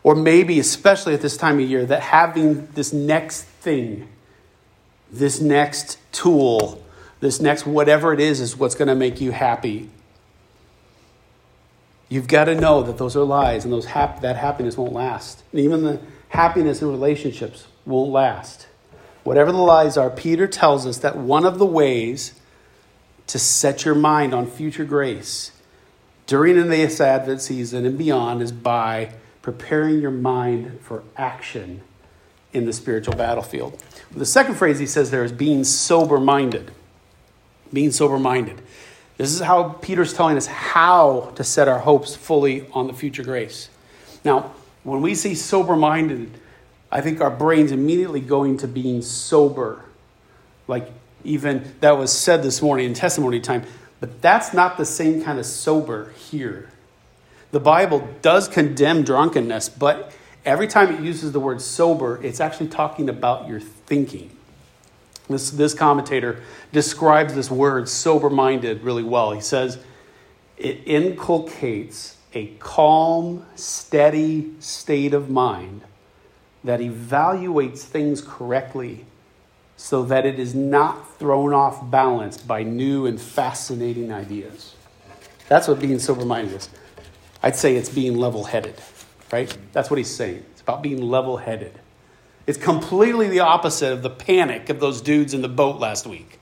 Or 0.04 0.16
maybe, 0.16 0.60
especially 0.60 1.14
at 1.14 1.22
this 1.22 1.38
time 1.38 1.60
of 1.60 1.70
year, 1.70 1.86
that 1.86 2.02
having 2.02 2.68
this 2.74 2.92
next 2.92 3.44
thing, 3.44 4.10
this 5.12 5.40
next 5.40 5.98
tool, 6.12 6.84
this 7.22 7.40
next 7.40 7.66
whatever 7.66 8.14
it 8.14 8.20
is, 8.20 8.42
is 8.42 8.58
what's 8.58 8.76
going 8.76 8.90
to 8.90 8.96
make 8.96 9.22
you 9.22 9.32
happy. 9.32 9.90
You've 12.10 12.28
got 12.28 12.46
to 12.46 12.56
know 12.56 12.84
that 12.84 12.98
those 12.98 13.16
are 13.16 13.24
lies 13.24 13.64
and 13.64 13.74
those 13.74 13.86
hap- 13.86 14.22
that 14.22 14.36
happiness 14.36 14.78
won't 14.78 14.94
last. 14.94 15.42
And 15.52 15.62
even 15.62 15.84
the 15.84 16.00
happiness 16.30 16.82
in 16.82 16.90
relationships 16.90 17.66
won't 17.86 18.12
last. 18.12 18.68
Whatever 19.24 19.54
the 19.54 19.58
lies 19.58 19.96
are, 19.96 20.10
Peter 20.10 20.48
tells 20.48 20.86
us 20.86 20.98
that 21.00 21.16
one 21.16 21.46
of 21.46 21.60
the 21.60 21.66
ways 21.66 22.40
to 23.28 23.40
set 23.40 23.86
your 23.86 23.96
mind 23.96 24.34
on 24.34 24.46
future 24.46 24.84
grace 24.84 25.52
during 26.28 26.56
this 26.68 27.00
Advent 27.00 27.42
season 27.42 27.86
and 27.86 27.98
beyond 27.98 28.42
is 28.42 28.52
by 28.52 29.14
preparing 29.44 30.00
your 30.00 30.10
mind 30.10 30.80
for 30.82 31.04
action 31.16 31.82
in 32.54 32.66
the 32.66 32.74
spiritual 32.74 33.16
battlefield. 33.16 33.78
The 34.16 34.26
second 34.26 34.56
phrase 34.56 34.80
he 34.80 34.88
says 34.88 35.12
there 35.12 35.24
is 35.24 35.32
being 35.32 35.64
sober 35.64 36.20
minded. 36.20 36.72
Being 37.72 37.92
sober 37.92 38.18
minded. 38.18 38.62
This 39.18 39.34
is 39.34 39.42
how 39.42 39.70
Peter's 39.82 40.14
telling 40.14 40.38
us 40.38 40.48
how 40.48 41.34
to 41.36 41.44
set 41.44 41.68
our 41.68 41.80
hopes 41.80 42.16
fully 42.16 42.68
on 42.72 42.88
the 42.88 42.94
future 42.94 43.24
grace. 43.24 43.70
Now, 44.24 44.54
when 44.84 45.02
we 45.02 45.14
say 45.14 45.36
sober 45.36 45.76
minded, 45.76 46.32
I 46.92 47.02
think 47.02 47.22
our 47.22 47.32
brains 47.32 47.72
immediately 47.72 48.22
go 48.22 48.44
into 48.44 48.68
being 48.68 49.02
sober. 49.02 49.84
Like 50.68 50.90
even 51.24 51.74
that 51.82 51.98
was 51.98 52.12
said 52.12 52.44
this 52.44 52.62
morning 52.62 52.86
in 52.86 52.94
testimony 52.94 53.40
time, 53.40 53.64
but 54.00 54.22
that's 54.22 54.54
not 54.54 54.78
the 54.78 54.86
same 54.86 55.24
kind 55.24 55.38
of 55.38 55.46
sober 55.46 56.12
here. 56.12 56.70
The 57.54 57.60
Bible 57.60 58.10
does 58.24 58.48
condemn 58.48 59.04
drunkenness, 59.04 59.70
but 59.70 60.12
every 60.44 60.66
time 60.66 60.92
it 60.92 61.02
uses 61.02 61.34
the 61.34 61.40
word 61.40 61.62
sober, 61.62 62.20
it's 62.24 62.40
actually 62.40 62.70
talking 62.70 63.08
about 63.08 63.48
your 63.48 63.60
thinking. 63.60 64.36
This, 65.30 65.52
this 65.52 65.76
commentator 65.76 66.42
describes 66.72 67.36
this 67.36 67.52
word 67.52 67.88
sober 67.88 68.32
minded 68.32 68.82
really 68.82 69.04
well. 69.04 69.34
He 69.34 69.40
says 69.40 69.78
it 70.58 70.82
inculcates 70.88 72.18
a 72.34 72.48
calm, 72.58 73.46
steady 73.54 74.54
state 74.60 75.14
of 75.14 75.30
mind 75.30 75.84
that 76.64 76.80
evaluates 76.80 77.82
things 77.82 78.20
correctly 78.20 79.06
so 79.78 80.02
that 80.02 80.26
it 80.26 80.40
is 80.40 80.56
not 80.56 81.20
thrown 81.20 81.54
off 81.54 81.92
balance 81.92 82.36
by 82.36 82.64
new 82.64 83.06
and 83.06 83.22
fascinating 83.22 84.12
ideas. 84.12 84.74
That's 85.50 85.68
what 85.68 85.80
being 85.80 86.00
sober 86.00 86.26
minded 86.26 86.56
is. 86.56 86.70
I'd 87.44 87.58
say 87.58 87.76
it's 87.76 87.90
being 87.90 88.18
level 88.18 88.46
headed, 88.46 88.76
right? 89.32 89.56
That's 89.74 89.90
what 89.90 89.98
he's 89.98 90.10
saying. 90.10 90.46
It's 90.54 90.62
about 90.62 90.82
being 90.82 91.02
level 91.02 91.38
headed. 91.38 91.78
It's 92.48 92.58
completely 92.58 93.28
the 93.28 93.42
opposite 93.42 93.92
of 93.92 94.02
the 94.02 94.10
panic 94.10 94.70
of 94.70 94.80
those 94.80 95.02
dudes 95.02 95.34
in 95.34 95.42
the 95.42 95.50
boat 95.50 95.80
last 95.80 96.08
week, 96.08 96.40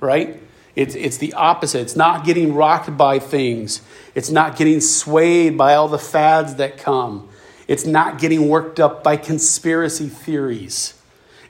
right? 0.00 0.42
It's, 0.74 0.94
it's 0.94 1.18
the 1.18 1.34
opposite. 1.34 1.80
It's 1.82 1.96
not 1.96 2.24
getting 2.24 2.54
rocked 2.54 2.96
by 2.96 3.18
things, 3.18 3.82
it's 4.14 4.30
not 4.30 4.56
getting 4.56 4.80
swayed 4.80 5.58
by 5.58 5.74
all 5.74 5.88
the 5.88 5.98
fads 5.98 6.54
that 6.56 6.78
come, 6.78 7.28
it's 7.68 7.84
not 7.84 8.18
getting 8.18 8.48
worked 8.48 8.80
up 8.80 9.04
by 9.04 9.16
conspiracy 9.16 10.08
theories. 10.08 10.94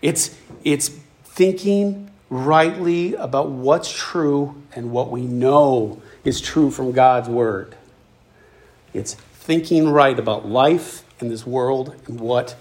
It's, 0.03 0.37
it's 0.65 0.89
thinking 1.25 2.11
rightly 2.29 3.15
about 3.15 3.51
what's 3.51 3.93
true 3.93 4.63
and 4.75 4.91
what 4.91 5.11
we 5.11 5.23
know 5.23 6.01
is 6.25 6.41
true 6.41 6.71
from 6.71 6.93
God's 6.93 7.29
word. 7.29 7.77
It's 8.93 9.15
thinking 9.15 9.89
right 9.89 10.19
about 10.19 10.47
life 10.47 11.05
and 11.21 11.31
this 11.31 11.47
world 11.47 11.95
and 12.07 12.21
what 12.21 12.57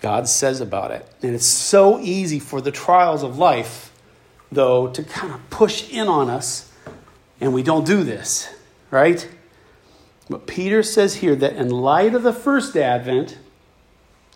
God 0.00 0.28
says 0.28 0.60
about 0.60 0.90
it. 0.90 1.08
And 1.22 1.34
it's 1.34 1.46
so 1.46 1.98
easy 2.00 2.38
for 2.38 2.60
the 2.60 2.70
trials 2.70 3.22
of 3.22 3.38
life, 3.38 3.92
though, 4.52 4.88
to 4.88 5.02
kind 5.02 5.32
of 5.32 5.50
push 5.50 5.90
in 5.90 6.08
on 6.08 6.28
us, 6.28 6.70
and 7.40 7.54
we 7.54 7.62
don't 7.62 7.86
do 7.86 8.04
this, 8.04 8.52
right? 8.90 9.26
But 10.28 10.46
Peter 10.46 10.82
says 10.82 11.16
here 11.16 11.34
that 11.36 11.56
in 11.56 11.70
light 11.70 12.14
of 12.14 12.22
the 12.22 12.32
first 12.32 12.76
advent, 12.76 13.38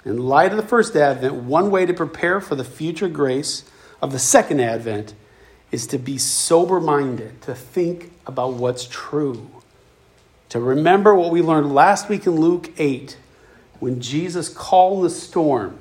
in 0.04 0.18
light 0.18 0.52
of 0.52 0.56
the 0.56 0.66
first 0.66 0.96
advent, 0.96 1.34
one 1.34 1.70
way 1.70 1.86
to 1.86 1.94
prepare 1.94 2.40
for 2.40 2.54
the 2.54 2.64
future 2.64 3.08
grace 3.08 3.64
of 4.00 4.12
the 4.12 4.18
second 4.18 4.60
advent 4.60 5.14
is 5.70 5.86
to 5.88 5.98
be 5.98 6.16
sober 6.16 6.80
minded, 6.80 7.42
to 7.42 7.54
think 7.54 8.12
about 8.26 8.54
what's 8.54 8.86
true 8.86 9.50
to 10.48 10.60
remember 10.60 11.14
what 11.14 11.30
we 11.30 11.42
learned 11.42 11.74
last 11.74 12.08
week 12.08 12.26
in 12.26 12.36
Luke 12.36 12.70
8 12.78 13.16
when 13.80 14.00
Jesus 14.00 14.48
called 14.48 15.04
the 15.04 15.10
storm. 15.10 15.78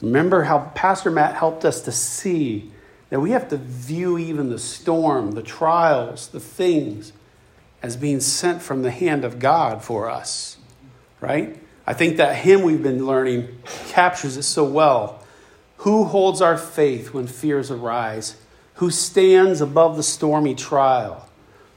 Remember 0.00 0.44
how 0.44 0.70
Pastor 0.74 1.10
Matt 1.10 1.34
helped 1.34 1.64
us 1.64 1.82
to 1.82 1.92
see 1.92 2.70
that 3.10 3.20
we 3.20 3.32
have 3.32 3.48
to 3.48 3.56
view 3.56 4.18
even 4.18 4.50
the 4.50 4.58
storm, 4.58 5.32
the 5.32 5.42
trials, 5.42 6.28
the 6.28 6.40
things 6.40 7.12
as 7.82 7.96
being 7.96 8.20
sent 8.20 8.62
from 8.62 8.82
the 8.82 8.90
hand 8.90 9.24
of 9.24 9.38
God 9.38 9.82
for 9.82 10.08
us, 10.08 10.58
right? 11.20 11.58
I 11.86 11.92
think 11.92 12.18
that 12.18 12.36
hymn 12.36 12.62
we've 12.62 12.82
been 12.82 13.04
learning 13.04 13.48
captures 13.88 14.36
it 14.36 14.42
so 14.42 14.64
well. 14.64 15.24
Who 15.78 16.04
holds 16.04 16.40
our 16.42 16.58
faith 16.58 17.14
when 17.14 17.26
fears 17.26 17.70
arise? 17.70 18.36
Who 18.74 18.90
stands 18.90 19.60
above 19.60 19.96
the 19.96 20.02
stormy 20.02 20.54
trial? 20.54 21.28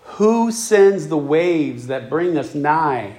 Who 0.06 0.52
sends 0.52 1.08
the 1.08 1.18
waves 1.18 1.88
that 1.88 2.10
bring 2.10 2.38
us 2.38 2.54
nigh? 2.54 3.18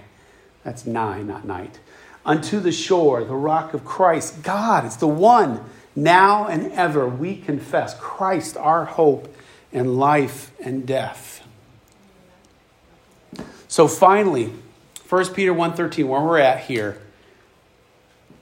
That's 0.62 0.86
nigh, 0.86 1.22
not 1.22 1.44
night. 1.44 1.80
Unto 2.24 2.60
the 2.60 2.72
shore, 2.72 3.24
the 3.24 3.34
rock 3.34 3.74
of 3.74 3.84
Christ. 3.84 4.42
God, 4.42 4.84
it's 4.84 4.96
the 4.96 5.08
one. 5.08 5.64
Now 5.96 6.46
and 6.46 6.72
ever 6.72 7.08
we 7.08 7.36
confess 7.36 7.98
Christ, 7.98 8.56
our 8.56 8.84
hope 8.84 9.34
in 9.72 9.96
life 9.96 10.52
and 10.60 10.86
death. 10.86 11.46
So 13.68 13.88
finally, 13.88 14.52
1 15.08 15.34
Peter 15.34 15.52
1:13, 15.52 16.08
where 16.08 16.20
we're 16.20 16.38
at 16.38 16.60
here, 16.64 16.98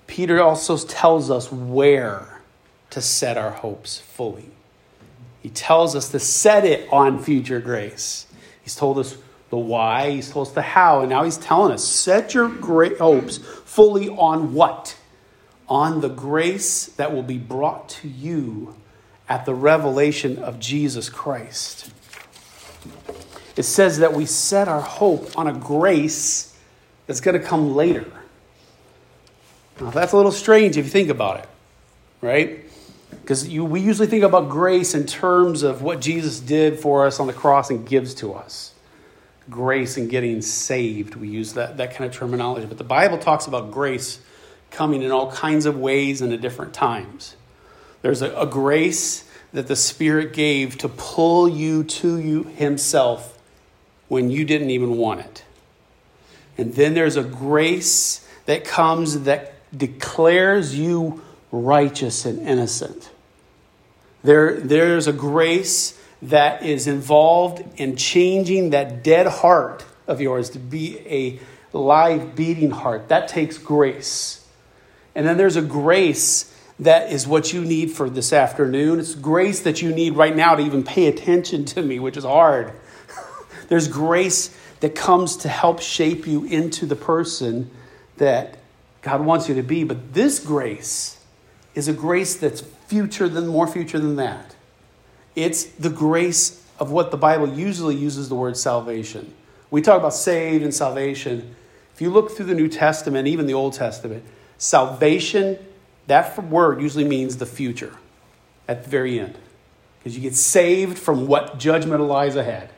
Peter 0.06 0.42
also 0.42 0.76
tells 0.76 1.30
us 1.30 1.50
where 1.50 2.42
to 2.90 3.00
set 3.00 3.38
our 3.38 3.50
hopes 3.50 3.98
fully. 3.98 4.50
He 5.42 5.48
tells 5.48 5.96
us 5.96 6.10
to 6.10 6.20
set 6.20 6.64
it 6.64 6.86
on 6.92 7.18
future 7.18 7.60
grace. 7.60 8.26
He's 8.62 8.74
told 8.74 8.98
us 8.98 9.16
the 9.50 9.58
why, 9.58 10.10
he's 10.10 10.30
told 10.30 10.48
us 10.48 10.54
the 10.54 10.62
how, 10.62 11.00
and 11.00 11.10
now 11.10 11.24
he's 11.24 11.36
telling 11.36 11.72
us 11.72 11.84
set 11.84 12.32
your 12.32 12.48
great 12.48 12.98
hopes 12.98 13.36
fully 13.36 14.08
on 14.08 14.54
what? 14.54 14.96
On 15.68 16.00
the 16.00 16.08
grace 16.08 16.86
that 16.86 17.12
will 17.12 17.22
be 17.22 17.38
brought 17.38 17.90
to 17.90 18.08
you 18.08 18.74
at 19.28 19.44
the 19.44 19.54
revelation 19.54 20.38
of 20.38 20.58
Jesus 20.58 21.08
Christ. 21.08 21.90
It 23.56 23.64
says 23.64 23.98
that 23.98 24.14
we 24.14 24.26
set 24.26 24.68
our 24.68 24.80
hope 24.80 25.38
on 25.38 25.46
a 25.46 25.52
grace 25.52 26.56
that's 27.06 27.20
going 27.20 27.38
to 27.38 27.46
come 27.46 27.74
later. 27.74 28.10
Now, 29.80 29.90
that's 29.90 30.12
a 30.12 30.16
little 30.16 30.32
strange 30.32 30.76
if 30.76 30.84
you 30.86 30.90
think 30.90 31.08
about 31.08 31.40
it, 31.40 31.48
right? 32.20 32.61
Because 33.22 33.48
we 33.48 33.80
usually 33.80 34.08
think 34.08 34.24
about 34.24 34.50
grace 34.50 34.94
in 34.94 35.06
terms 35.06 35.62
of 35.62 35.80
what 35.80 36.00
Jesus 36.00 36.40
did 36.40 36.78
for 36.80 37.06
us 37.06 37.20
on 37.20 37.28
the 37.28 37.32
cross 37.32 37.70
and 37.70 37.86
gives 37.86 38.14
to 38.14 38.34
us. 38.34 38.74
Grace 39.48 39.96
and 39.96 40.10
getting 40.10 40.42
saved. 40.42 41.14
We 41.14 41.28
use 41.28 41.54
that, 41.54 41.76
that 41.76 41.94
kind 41.94 42.10
of 42.10 42.16
terminology. 42.16 42.66
But 42.66 42.78
the 42.78 42.84
Bible 42.84 43.18
talks 43.18 43.46
about 43.46 43.70
grace 43.70 44.20
coming 44.70 45.02
in 45.02 45.12
all 45.12 45.30
kinds 45.30 45.66
of 45.66 45.78
ways 45.78 46.20
and 46.20 46.32
at 46.32 46.40
different 46.40 46.74
times. 46.74 47.36
There's 48.02 48.22
a, 48.22 48.34
a 48.36 48.46
grace 48.46 49.28
that 49.52 49.68
the 49.68 49.76
Spirit 49.76 50.32
gave 50.32 50.78
to 50.78 50.88
pull 50.88 51.48
you 51.48 51.84
to 51.84 52.18
you 52.18 52.44
Himself 52.44 53.38
when 54.08 54.30
you 54.30 54.44
didn't 54.44 54.70
even 54.70 54.96
want 54.96 55.20
it. 55.20 55.44
And 56.58 56.74
then 56.74 56.94
there's 56.94 57.16
a 57.16 57.22
grace 57.22 58.26
that 58.46 58.64
comes 58.64 59.22
that 59.22 59.54
declares 59.76 60.76
you 60.76 61.22
righteous 61.52 62.24
and 62.24 62.46
innocent. 62.46 63.10
There, 64.22 64.60
there's 64.60 65.06
a 65.06 65.12
grace 65.12 65.98
that 66.22 66.62
is 66.62 66.86
involved 66.86 67.64
in 67.76 67.96
changing 67.96 68.70
that 68.70 69.02
dead 69.02 69.26
heart 69.26 69.84
of 70.06 70.20
yours 70.20 70.50
to 70.50 70.58
be 70.58 70.98
a 71.00 71.40
live 71.76 72.36
beating 72.36 72.70
heart. 72.70 73.08
That 73.08 73.28
takes 73.28 73.58
grace. 73.58 74.46
And 75.14 75.26
then 75.26 75.36
there's 75.36 75.56
a 75.56 75.62
grace 75.62 76.48
that 76.78 77.12
is 77.12 77.26
what 77.26 77.52
you 77.52 77.64
need 77.64 77.90
for 77.90 78.08
this 78.08 78.32
afternoon. 78.32 78.98
It's 78.98 79.14
grace 79.14 79.60
that 79.60 79.82
you 79.82 79.92
need 79.92 80.16
right 80.16 80.34
now 80.34 80.54
to 80.54 80.62
even 80.62 80.84
pay 80.84 81.06
attention 81.06 81.64
to 81.66 81.82
me, 81.82 81.98
which 81.98 82.16
is 82.16 82.24
hard. 82.24 82.72
there's 83.68 83.88
grace 83.88 84.56
that 84.80 84.94
comes 84.94 85.36
to 85.38 85.48
help 85.48 85.80
shape 85.80 86.26
you 86.26 86.44
into 86.44 86.86
the 86.86 86.96
person 86.96 87.70
that 88.16 88.58
God 89.02 89.20
wants 89.20 89.48
you 89.48 89.54
to 89.56 89.62
be. 89.62 89.84
But 89.84 90.14
this 90.14 90.38
grace 90.38 91.18
is 91.74 91.88
a 91.88 91.92
grace 91.92 92.36
that's 92.36 92.62
future 92.92 93.26
than 93.26 93.46
more 93.46 93.66
future 93.66 93.98
than 93.98 94.16
that. 94.16 94.54
It's 95.34 95.64
the 95.64 95.88
grace 95.88 96.62
of 96.78 96.90
what 96.90 97.10
the 97.10 97.16
Bible 97.16 97.48
usually 97.48 97.96
uses 97.96 98.28
the 98.28 98.34
word 98.34 98.54
salvation. 98.54 99.32
We 99.70 99.80
talk 99.80 99.98
about 99.98 100.12
saved 100.12 100.62
and 100.62 100.74
salvation. 100.74 101.56
If 101.94 102.02
you 102.02 102.10
look 102.10 102.32
through 102.32 102.46
the 102.46 102.54
New 102.54 102.68
Testament, 102.68 103.28
even 103.28 103.46
the 103.46 103.54
Old 103.54 103.72
Testament, 103.72 104.24
salvation, 104.58 105.56
that 106.06 106.38
word 106.44 106.82
usually 106.82 107.04
means 107.04 107.38
the 107.38 107.46
future 107.46 107.96
at 108.68 108.84
the 108.84 108.90
very 108.90 109.18
end. 109.18 109.38
Because 109.98 110.14
you 110.14 110.20
get 110.20 110.34
saved 110.34 110.98
from 110.98 111.26
what 111.26 111.58
judgment 111.58 112.02
lies 112.02 112.36
ahead. 112.36 112.68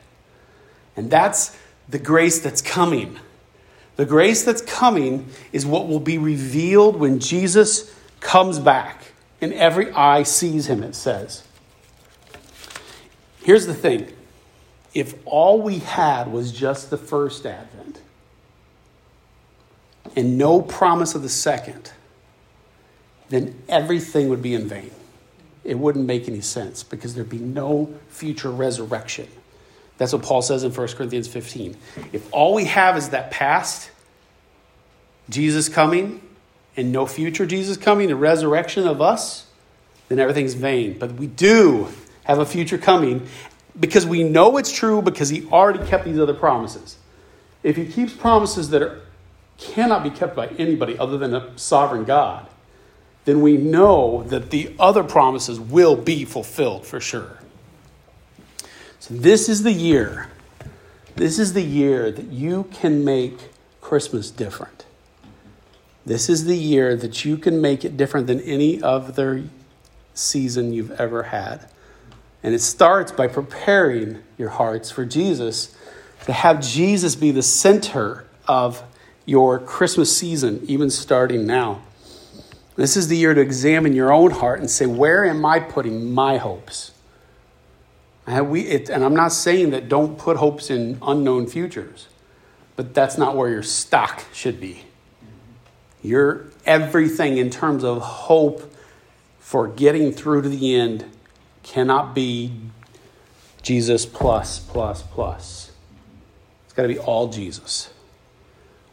And 0.96 1.10
that's 1.10 1.58
the 1.88 1.98
grace 1.98 2.38
that's 2.38 2.62
coming. 2.62 3.18
The 3.96 4.06
grace 4.06 4.44
that's 4.44 4.62
coming 4.62 5.26
is 5.50 5.66
what 5.66 5.88
will 5.88 5.98
be 5.98 6.18
revealed 6.18 6.94
when 6.94 7.18
Jesus 7.18 7.92
comes 8.20 8.60
back 8.60 9.03
and 9.40 9.52
every 9.52 9.90
eye 9.92 10.22
sees 10.22 10.66
him, 10.66 10.82
it 10.82 10.94
says. 10.94 11.44
Here's 13.42 13.66
the 13.66 13.74
thing 13.74 14.08
if 14.94 15.14
all 15.24 15.60
we 15.60 15.78
had 15.78 16.32
was 16.32 16.52
just 16.52 16.90
the 16.90 16.96
first 16.96 17.44
advent 17.44 18.00
and 20.16 20.38
no 20.38 20.62
promise 20.62 21.14
of 21.14 21.22
the 21.22 21.28
second, 21.28 21.92
then 23.28 23.60
everything 23.68 24.28
would 24.28 24.42
be 24.42 24.54
in 24.54 24.68
vain. 24.68 24.92
It 25.64 25.78
wouldn't 25.78 26.06
make 26.06 26.28
any 26.28 26.40
sense 26.40 26.82
because 26.82 27.14
there'd 27.14 27.28
be 27.28 27.38
no 27.38 27.92
future 28.08 28.50
resurrection. 28.50 29.28
That's 29.98 30.12
what 30.12 30.22
Paul 30.22 30.42
says 30.42 30.64
in 30.64 30.72
1 30.72 30.88
Corinthians 30.88 31.28
15. 31.28 31.76
If 32.12 32.32
all 32.32 32.54
we 32.54 32.66
have 32.66 32.96
is 32.96 33.10
that 33.10 33.30
past, 33.30 33.90
Jesus 35.30 35.68
coming, 35.68 36.20
and 36.76 36.92
no 36.92 37.06
future 37.06 37.46
Jesus 37.46 37.76
coming, 37.76 38.08
the 38.08 38.16
resurrection 38.16 38.86
of 38.86 39.00
us, 39.00 39.46
then 40.08 40.18
everything's 40.18 40.54
vain. 40.54 40.98
But 40.98 41.12
we 41.12 41.26
do 41.26 41.88
have 42.24 42.38
a 42.38 42.46
future 42.46 42.78
coming 42.78 43.26
because 43.78 44.06
we 44.06 44.22
know 44.22 44.56
it's 44.56 44.72
true 44.72 45.02
because 45.02 45.28
he 45.28 45.46
already 45.46 45.84
kept 45.86 46.04
these 46.04 46.18
other 46.18 46.34
promises. 46.34 46.96
If 47.62 47.76
he 47.76 47.86
keeps 47.86 48.12
promises 48.12 48.70
that 48.70 48.82
are, 48.82 49.00
cannot 49.58 50.02
be 50.02 50.10
kept 50.10 50.36
by 50.36 50.48
anybody 50.48 50.98
other 50.98 51.16
than 51.18 51.34
a 51.34 51.56
sovereign 51.58 52.04
God, 52.04 52.46
then 53.24 53.40
we 53.40 53.56
know 53.56 54.22
that 54.24 54.50
the 54.50 54.74
other 54.78 55.02
promises 55.02 55.58
will 55.58 55.96
be 55.96 56.24
fulfilled 56.24 56.86
for 56.86 57.00
sure. 57.00 57.38
So, 59.00 59.14
this 59.14 59.48
is 59.48 59.62
the 59.62 59.72
year. 59.72 60.28
This 61.16 61.38
is 61.38 61.52
the 61.52 61.62
year 61.62 62.10
that 62.10 62.26
you 62.26 62.64
can 62.72 63.04
make 63.04 63.38
Christmas 63.80 64.30
different. 64.30 64.83
This 66.06 66.28
is 66.28 66.44
the 66.44 66.56
year 66.56 66.96
that 66.96 67.24
you 67.24 67.36
can 67.36 67.60
make 67.60 67.84
it 67.84 67.96
different 67.96 68.26
than 68.26 68.40
any 68.40 68.82
other 68.82 69.44
season 70.12 70.72
you've 70.72 70.92
ever 70.92 71.24
had. 71.24 71.68
And 72.42 72.54
it 72.54 72.60
starts 72.60 73.10
by 73.10 73.26
preparing 73.26 74.18
your 74.36 74.50
hearts 74.50 74.90
for 74.90 75.06
Jesus, 75.06 75.74
to 76.26 76.32
have 76.32 76.60
Jesus 76.60 77.14
be 77.16 77.30
the 77.30 77.42
center 77.42 78.26
of 78.46 78.82
your 79.24 79.58
Christmas 79.58 80.14
season, 80.14 80.60
even 80.66 80.90
starting 80.90 81.46
now. 81.46 81.82
This 82.76 82.96
is 82.96 83.08
the 83.08 83.16
year 83.16 83.32
to 83.32 83.40
examine 83.40 83.94
your 83.94 84.12
own 84.12 84.30
heart 84.30 84.60
and 84.60 84.70
say, 84.70 84.84
where 84.84 85.24
am 85.24 85.44
I 85.46 85.60
putting 85.60 86.12
my 86.12 86.36
hopes? 86.36 86.92
And, 88.26 88.50
we, 88.50 88.62
it, 88.62 88.88
and 88.90 89.04
I'm 89.04 89.14
not 89.14 89.32
saying 89.32 89.70
that 89.70 89.88
don't 89.88 90.18
put 90.18 90.36
hopes 90.36 90.70
in 90.70 90.98
unknown 91.00 91.46
futures, 91.46 92.08
but 92.76 92.94
that's 92.94 93.16
not 93.16 93.36
where 93.36 93.48
your 93.48 93.62
stock 93.62 94.24
should 94.32 94.60
be. 94.60 94.83
Your 96.04 96.44
everything 96.66 97.38
in 97.38 97.48
terms 97.48 97.82
of 97.82 98.02
hope 98.02 98.70
for 99.40 99.66
getting 99.66 100.12
through 100.12 100.42
to 100.42 100.50
the 100.50 100.76
end 100.76 101.06
cannot 101.62 102.14
be 102.14 102.52
Jesus 103.62 104.04
plus, 104.04 104.58
plus, 104.60 105.02
plus. 105.02 105.72
It's 106.64 106.74
got 106.74 106.82
to 106.82 106.88
be 106.88 106.98
all 106.98 107.28
Jesus. 107.28 107.90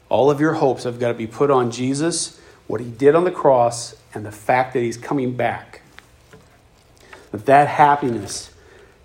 All 0.08 0.32
of 0.32 0.40
your 0.40 0.54
hopes 0.54 0.86
have 0.86 1.00
got 1.00 1.10
to 1.10 1.14
be 1.14 1.28
put 1.28 1.52
on 1.52 1.70
Jesus, 1.70 2.40
what 2.68 2.80
he 2.80 2.90
did 2.90 3.14
on 3.14 3.26
the 3.26 3.32
cross, 3.32 3.94
and 4.14 4.26
the 4.26 4.32
fact 4.32 4.74
that 4.74 4.80
he's 4.80 4.98
coming 4.98 5.36
back. 5.36 5.82
That 7.32 7.46
that 7.46 7.68
happiness 7.68 8.54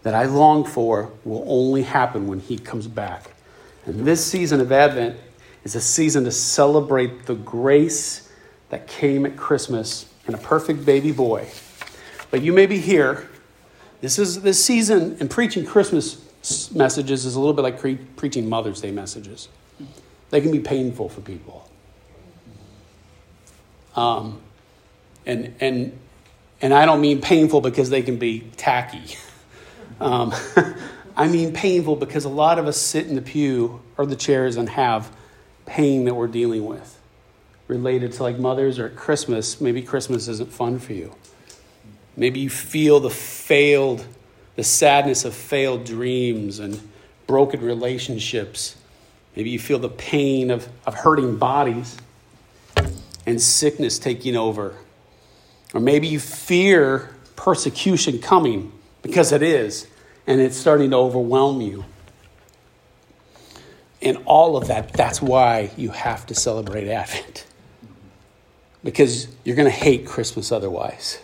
that 0.05 0.15
I 0.15 0.27
long 0.27 0.65
for 0.65 1.11
will 1.25 1.45
only 1.49 1.83
happen 1.83 2.29
when 2.29 2.39
he 2.39 2.57
comes 2.57 2.87
back. 2.87 3.33
And 3.85 4.05
this 4.05 4.25
season 4.25 4.61
of 4.61 4.71
Advent 4.71 5.19
is 5.67 5.75
a 5.75 5.81
season 5.81 6.23
to 6.23 6.31
celebrate 6.31 7.27
the 7.27 7.35
grace 7.35 8.31
that 8.69 8.87
came 8.87 9.27
at 9.27 9.37
Christmas 9.37 10.07
in 10.29 10.35
a 10.35 10.39
perfect 10.39 10.87
baby 10.87 11.11
boy. 11.11 11.45
But 12.31 12.43
you 12.43 12.53
may 12.53 12.67
be 12.67 12.79
here. 12.79 13.29
This 14.01 14.17
is 14.17 14.43
this 14.43 14.65
season 14.65 15.17
and 15.19 15.29
preaching 15.29 15.67
Christmas 15.67 16.25
messages 16.73 17.25
is 17.25 17.35
a 17.35 17.41
little 17.41 17.53
bit 17.53 17.63
like 17.63 17.81
pre- 17.81 17.97
preaching 17.97 18.49
Mother's 18.49 18.81
Day 18.81 18.93
messages. 18.93 19.49
They 20.31 20.41
can 20.41 20.53
be 20.53 20.61
painful 20.61 21.09
for 21.09 21.21
people. 21.21 21.69
Um, 23.97 24.41
and 25.27 25.53
and 25.59 25.99
and 26.61 26.75
I 26.75 26.87
don't 26.87 27.01
mean 27.01 27.21
painful 27.21 27.61
because 27.61 27.91
they 27.91 28.03
can 28.03 28.19
be 28.19 28.41
tacky. 28.57 29.17
Um, 29.99 30.35
I 31.17 31.27
mean 31.27 31.55
painful 31.55 31.97
because 31.97 32.27
a 32.27 32.29
lot 32.29 32.59
of 32.59 32.67
us 32.67 32.77
sit 32.77 33.07
in 33.07 33.15
the 33.15 33.23
pew 33.23 33.81
or 33.97 34.05
the 34.05 34.15
chairs 34.15 34.59
and 34.59 34.69
have 34.69 35.11
pain 35.67 36.05
that 36.05 36.15
we're 36.15 36.29
dealing 36.29 36.65
with 36.65 36.99
related 37.69 38.13
to 38.13 38.23
like 38.23 38.39
mothers 38.39 38.79
or 38.79 38.89
Christmas. 38.89 39.61
Maybe 39.61 39.83
Christmas 39.83 40.29
isn't 40.29 40.53
fun 40.53 40.79
for 40.79 40.93
you. 40.93 41.15
Maybe 42.17 42.41
you 42.41 42.49
feel 42.49 43.01
the 43.01 43.11
failed, 43.11 44.07
the 44.55 44.65
sadness 44.65 45.25
of 45.25 45.35
failed 45.35 45.85
dreams 45.85 46.61
and 46.61 46.81
broken 47.27 47.61
relationships. 47.61 48.77
Maybe 49.35 49.51
you 49.51 49.59
feel 49.59 49.79
the 49.79 49.91
pain 49.91 50.51
of, 50.51 50.69
of 50.87 50.95
hurting 50.95 51.37
bodies 51.37 51.97
and 53.27 53.43
sickness 53.43 53.99
taking 53.99 54.37
over. 54.37 54.75
Or 55.75 55.81
maybe 55.81 56.07
you 56.07 56.21
fear 56.21 57.15
persecution 57.35 58.21
coming 58.21 58.73
because 59.03 59.33
it 59.33 59.43
is, 59.43 59.87
and 60.27 60.41
it's 60.41 60.57
starting 60.57 60.91
to 60.91 60.97
overwhelm 60.97 61.61
you. 61.61 61.85
And 64.07 64.19
all 64.25 64.57
of 64.57 64.69
that, 64.69 64.93
that's 64.93 65.21
why 65.21 65.73
you 65.77 65.91
have 65.91 66.27
to 66.27 66.35
celebrate 66.37 66.87
Advent. 66.87 67.45
Because 68.85 69.27
you're 69.43 69.57
going 69.57 69.67
to 69.67 69.77
hate 69.77 70.07
Christmas 70.07 70.53
otherwise. 70.53 71.19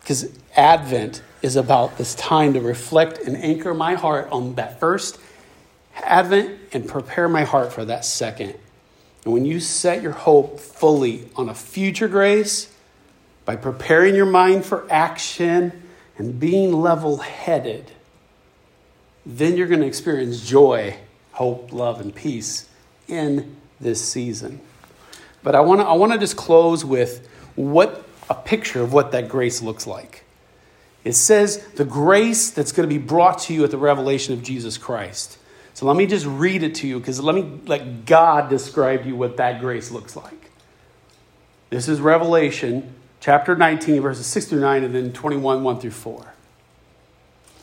Because 0.00 0.32
Advent 0.56 1.22
is 1.42 1.56
about 1.56 1.98
this 1.98 2.14
time 2.14 2.54
to 2.54 2.62
reflect 2.62 3.18
and 3.18 3.36
anchor 3.36 3.74
my 3.74 3.92
heart 3.92 4.30
on 4.32 4.54
that 4.54 4.80
first 4.80 5.20
Advent 6.02 6.58
and 6.72 6.88
prepare 6.88 7.28
my 7.28 7.44
heart 7.44 7.74
for 7.74 7.84
that 7.84 8.06
second. 8.06 8.54
And 9.26 9.34
when 9.34 9.44
you 9.44 9.60
set 9.60 10.00
your 10.00 10.12
hope 10.12 10.60
fully 10.60 11.28
on 11.36 11.50
a 11.50 11.54
future 11.54 12.08
grace, 12.08 12.74
by 13.44 13.56
preparing 13.56 14.14
your 14.14 14.24
mind 14.24 14.64
for 14.64 14.90
action 14.90 15.82
and 16.16 16.40
being 16.40 16.72
level 16.72 17.18
headed, 17.18 17.92
then 19.26 19.58
you're 19.58 19.66
going 19.66 19.80
to 19.80 19.86
experience 19.86 20.48
joy, 20.48 20.96
hope, 21.40 21.72
love, 21.72 22.02
and 22.02 22.14
peace 22.14 22.68
in 23.08 23.56
this 23.80 24.06
season. 24.06 24.60
But 25.42 25.54
I 25.54 25.60
want 25.60 25.80
to 25.80 25.86
I 25.86 25.94
want 25.94 26.12
to 26.12 26.18
just 26.18 26.36
close 26.36 26.84
with 26.84 27.26
what 27.56 28.06
a 28.28 28.34
picture 28.34 28.82
of 28.82 28.92
what 28.92 29.12
that 29.12 29.30
grace 29.30 29.62
looks 29.62 29.86
like. 29.86 30.24
It 31.02 31.14
says 31.14 31.66
the 31.76 31.86
grace 31.86 32.50
that's 32.50 32.72
going 32.72 32.86
to 32.86 32.94
be 32.94 33.02
brought 33.02 33.38
to 33.44 33.54
you 33.54 33.64
at 33.64 33.70
the 33.70 33.78
revelation 33.78 34.34
of 34.34 34.42
Jesus 34.42 34.76
Christ. 34.76 35.38
So 35.72 35.86
let 35.86 35.96
me 35.96 36.04
just 36.04 36.26
read 36.26 36.62
it 36.62 36.74
to 36.74 36.86
you 36.86 36.98
because 36.98 37.22
let 37.22 37.34
me 37.34 37.58
let 37.64 38.04
God 38.04 38.50
describe 38.50 39.04
to 39.04 39.08
you 39.08 39.16
what 39.16 39.38
that 39.38 39.62
grace 39.62 39.90
looks 39.90 40.14
like. 40.14 40.50
This 41.70 41.88
is 41.88 42.02
Revelation 42.02 42.92
chapter 43.20 43.56
19, 43.56 44.02
verses 44.02 44.26
6 44.26 44.44
through 44.48 44.60
9, 44.60 44.84
and 44.84 44.94
then 44.94 45.10
21, 45.14 45.62
1 45.62 45.80
through 45.80 45.90
4. 45.90 46.34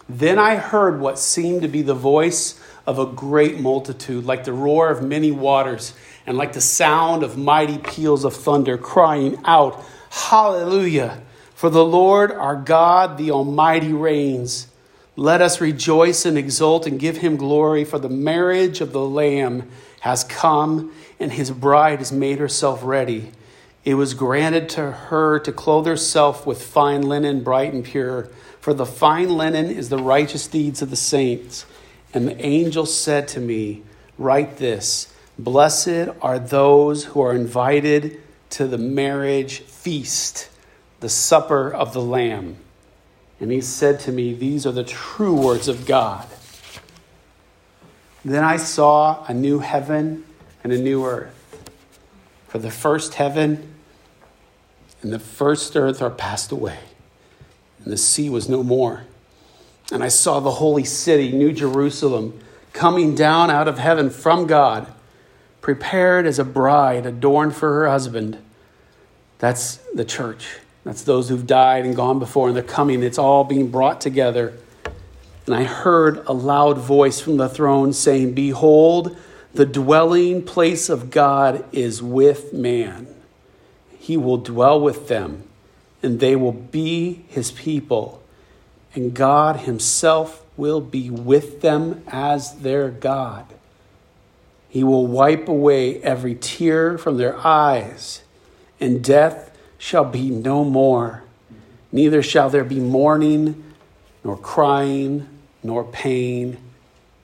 Then 0.09 0.39
I 0.39 0.55
heard 0.55 0.99
what 0.99 1.19
seemed 1.19 1.61
to 1.61 1.67
be 1.67 1.83
the 1.83 1.93
voice 1.93 2.59
of 2.87 2.97
a 2.97 3.05
great 3.05 3.59
multitude, 3.59 4.25
like 4.25 4.45
the 4.45 4.53
roar 4.53 4.89
of 4.89 5.03
many 5.03 5.29
waters, 5.29 5.93
and 6.25 6.37
like 6.37 6.53
the 6.53 6.61
sound 6.61 7.21
of 7.21 7.37
mighty 7.37 7.77
peals 7.77 8.23
of 8.23 8.33
thunder, 8.33 8.77
crying 8.77 9.37
out, 9.43 9.83
Hallelujah! 10.09 11.21
For 11.53 11.69
the 11.69 11.83
Lord 11.83 12.31
our 12.31 12.55
God, 12.55 13.17
the 13.17 13.31
Almighty, 13.31 13.91
reigns. 13.91 14.67
Let 15.17 15.41
us 15.41 15.59
rejoice 15.59 16.25
and 16.25 16.37
exult 16.37 16.87
and 16.87 16.99
give 16.99 17.17
him 17.17 17.35
glory, 17.35 17.83
for 17.83 17.99
the 17.99 18.09
marriage 18.09 18.79
of 18.79 18.93
the 18.93 19.01
Lamb 19.01 19.69
has 20.01 20.23
come, 20.23 20.93
and 21.19 21.33
his 21.33 21.51
bride 21.51 21.99
has 21.99 22.11
made 22.11 22.39
herself 22.39 22.81
ready. 22.83 23.31
It 23.83 23.95
was 23.95 24.13
granted 24.13 24.69
to 24.69 24.91
her 24.91 25.39
to 25.39 25.51
clothe 25.51 25.87
herself 25.87 26.45
with 26.45 26.61
fine 26.61 27.01
linen, 27.01 27.43
bright 27.43 27.73
and 27.73 27.83
pure, 27.83 28.29
for 28.61 28.73
the 28.73 28.85
fine 28.85 29.35
linen 29.35 29.65
is 29.65 29.89
the 29.89 29.97
righteous 29.97 30.47
deeds 30.47 30.81
of 30.81 30.89
the 30.89 30.95
saints. 30.95 31.65
And 32.13 32.27
the 32.27 32.45
angel 32.45 32.85
said 32.85 33.27
to 33.29 33.39
me, 33.39 33.83
Write 34.17 34.57
this 34.57 35.13
Blessed 35.37 36.09
are 36.21 36.39
those 36.39 37.05
who 37.05 37.21
are 37.21 37.33
invited 37.33 38.21
to 38.51 38.67
the 38.67 38.77
marriage 38.77 39.59
feast, 39.59 40.49
the 40.99 41.09
supper 41.09 41.71
of 41.71 41.93
the 41.93 42.01
Lamb. 42.01 42.57
And 43.39 43.51
he 43.51 43.61
said 43.61 43.99
to 44.01 44.11
me, 44.11 44.33
These 44.33 44.65
are 44.65 44.71
the 44.71 44.83
true 44.83 45.35
words 45.35 45.67
of 45.67 45.85
God. 45.85 46.27
Then 48.25 48.43
I 48.43 48.57
saw 48.57 49.23
a 49.27 49.33
new 49.33 49.59
heaven 49.59 50.25
and 50.63 50.73
a 50.73 50.77
new 50.77 51.05
earth. 51.05 51.33
For 52.47 52.57
the 52.57 52.71
first 52.71 53.15
heaven 53.15 53.75
and 55.01 55.13
the 55.13 55.19
first 55.19 55.75
earth 55.75 56.01
are 56.01 56.09
passed 56.09 56.51
away, 56.51 56.79
and 57.83 57.93
the 57.93 57.97
sea 57.97 58.29
was 58.29 58.49
no 58.49 58.63
more. 58.63 59.05
And 59.91 60.03
I 60.03 60.09
saw 60.09 60.39
the 60.39 60.51
holy 60.51 60.83
city, 60.83 61.31
New 61.31 61.53
Jerusalem, 61.53 62.39
coming 62.73 63.15
down 63.15 63.49
out 63.49 63.67
of 63.67 63.77
heaven 63.77 64.09
from 64.09 64.47
God, 64.47 64.87
prepared 65.61 66.25
as 66.25 66.39
a 66.39 66.43
bride 66.43 67.05
adorned 67.05 67.55
for 67.55 67.73
her 67.73 67.89
husband. 67.89 68.37
That's 69.39 69.77
the 69.93 70.05
church. 70.05 70.57
That's 70.83 71.03
those 71.03 71.29
who've 71.29 71.45
died 71.45 71.85
and 71.85 71.95
gone 71.95 72.19
before, 72.19 72.47
and 72.47 72.55
they're 72.55 72.63
coming. 72.63 73.03
It's 73.03 73.17
all 73.17 73.43
being 73.43 73.69
brought 73.69 73.99
together. 73.99 74.53
And 75.45 75.55
I 75.55 75.63
heard 75.63 76.23
a 76.27 76.33
loud 76.33 76.77
voice 76.77 77.19
from 77.19 77.37
the 77.37 77.49
throne 77.49 77.93
saying, 77.93 78.33
Behold, 78.33 79.17
the 79.53 79.65
dwelling 79.65 80.43
place 80.43 80.89
of 80.89 81.09
God 81.09 81.65
is 81.71 82.01
with 82.01 82.53
man. 82.53 83.07
He 83.97 84.17
will 84.17 84.37
dwell 84.37 84.79
with 84.79 85.07
them, 85.07 85.43
and 86.03 86.19
they 86.19 86.35
will 86.35 86.51
be 86.51 87.25
his 87.27 87.51
people, 87.51 88.23
and 88.93 89.13
God 89.13 89.61
himself 89.61 90.43
will 90.55 90.81
be 90.81 91.09
with 91.09 91.61
them 91.61 92.03
as 92.07 92.59
their 92.59 92.89
God. 92.89 93.45
He 94.69 94.83
will 94.83 95.07
wipe 95.07 95.47
away 95.47 96.01
every 96.01 96.35
tear 96.35 96.97
from 96.97 97.17
their 97.17 97.37
eyes, 97.45 98.21
and 98.79 99.03
death 99.03 99.55
shall 99.77 100.05
be 100.05 100.29
no 100.29 100.63
more. 100.63 101.23
Neither 101.91 102.21
shall 102.21 102.49
there 102.49 102.63
be 102.63 102.79
mourning, 102.79 103.63
nor 104.23 104.37
crying, 104.37 105.27
nor 105.63 105.83
pain 105.83 106.57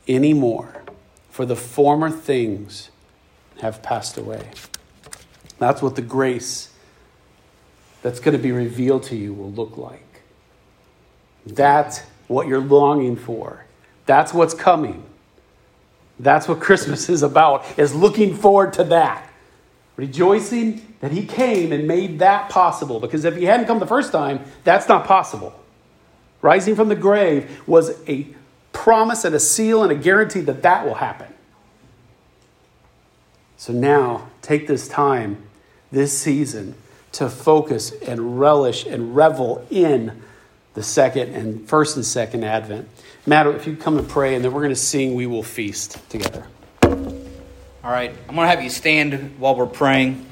any 0.07 0.33
more, 0.33 0.83
for 1.29 1.45
the 1.45 1.55
former 1.55 2.09
things 2.09 2.89
have 3.61 3.81
passed 3.81 4.17
away. 4.17 4.49
That's 5.59 5.81
what 5.81 5.95
the 5.95 6.01
grace 6.01 6.69
that's 8.01 8.19
going 8.19 8.35
to 8.35 8.41
be 8.41 8.51
revealed 8.51 9.03
to 9.03 9.15
you 9.15 9.33
will 9.33 9.51
look 9.51 9.77
like. 9.77 10.12
That's 11.45 11.99
what 12.27 12.47
you're 12.47 12.61
longing 12.61 13.15
for. 13.15 13.65
That's 14.05 14.33
what's 14.33 14.53
coming. 14.53 15.03
That's 16.19 16.47
what 16.47 16.59
Christmas 16.59 17.09
is 17.15 17.23
about, 17.23 17.65
is 17.77 17.93
looking 17.93 18.35
forward 18.35 18.73
to 18.73 18.83
that 18.85 19.29
rejoicing 19.95 20.95
that 21.01 21.11
he 21.11 21.25
came 21.25 21.71
and 21.71 21.87
made 21.87 22.19
that 22.19 22.49
possible. 22.49 22.99
Because 22.99 23.25
if 23.25 23.35
he 23.35 23.45
hadn't 23.45 23.67
come 23.67 23.79
the 23.79 23.87
first 23.87 24.11
time, 24.11 24.41
that's 24.63 24.87
not 24.87 25.05
possible. 25.05 25.53
Rising 26.41 26.75
from 26.75 26.89
the 26.89 26.95
grave 26.95 27.61
was 27.67 27.91
a 28.07 28.27
promise 28.71 29.23
and 29.23 29.35
a 29.35 29.39
seal 29.39 29.83
and 29.83 29.91
a 29.91 29.95
guarantee 29.95 30.41
that 30.41 30.63
that 30.63 30.85
will 30.85 30.95
happen. 30.95 31.31
So 33.57 33.71
now, 33.71 34.29
take 34.41 34.67
this 34.67 34.87
time, 34.87 35.43
this 35.91 36.17
season, 36.17 36.75
to 37.13 37.29
focus 37.29 37.91
and 37.91 38.39
relish 38.39 38.85
and 38.85 39.15
revel 39.15 39.65
in 39.69 40.21
the 40.73 40.83
second 40.83 41.33
and 41.33 41.67
first 41.67 41.95
and 41.95 42.05
second 42.05 42.43
Advent. 42.43 42.87
Matt, 43.25 43.47
if 43.47 43.67
you 43.67 43.75
come 43.75 43.97
and 43.97 44.07
pray, 44.09 44.35
and 44.35 44.43
then 44.43 44.51
we're 44.51 44.61
going 44.61 44.73
to 44.73 44.75
sing 44.75 45.13
We 45.13 45.27
Will 45.27 45.43
Feast 45.43 45.97
together. 46.09 46.45
All 46.83 47.91
right, 47.91 48.11
I'm 48.27 48.35
going 48.35 48.45
to 48.45 48.49
have 48.49 48.63
you 48.63 48.69
stand 48.69 49.37
while 49.39 49.55
we're 49.55 49.65
praying, 49.65 50.25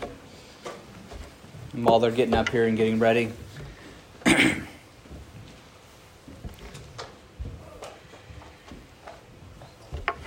and 1.73 1.85
while 1.85 1.99
they're 1.99 2.11
getting 2.11 2.33
up 2.33 2.49
here 2.49 2.65
and 2.65 2.75
getting 2.77 2.99
ready. 2.99 3.31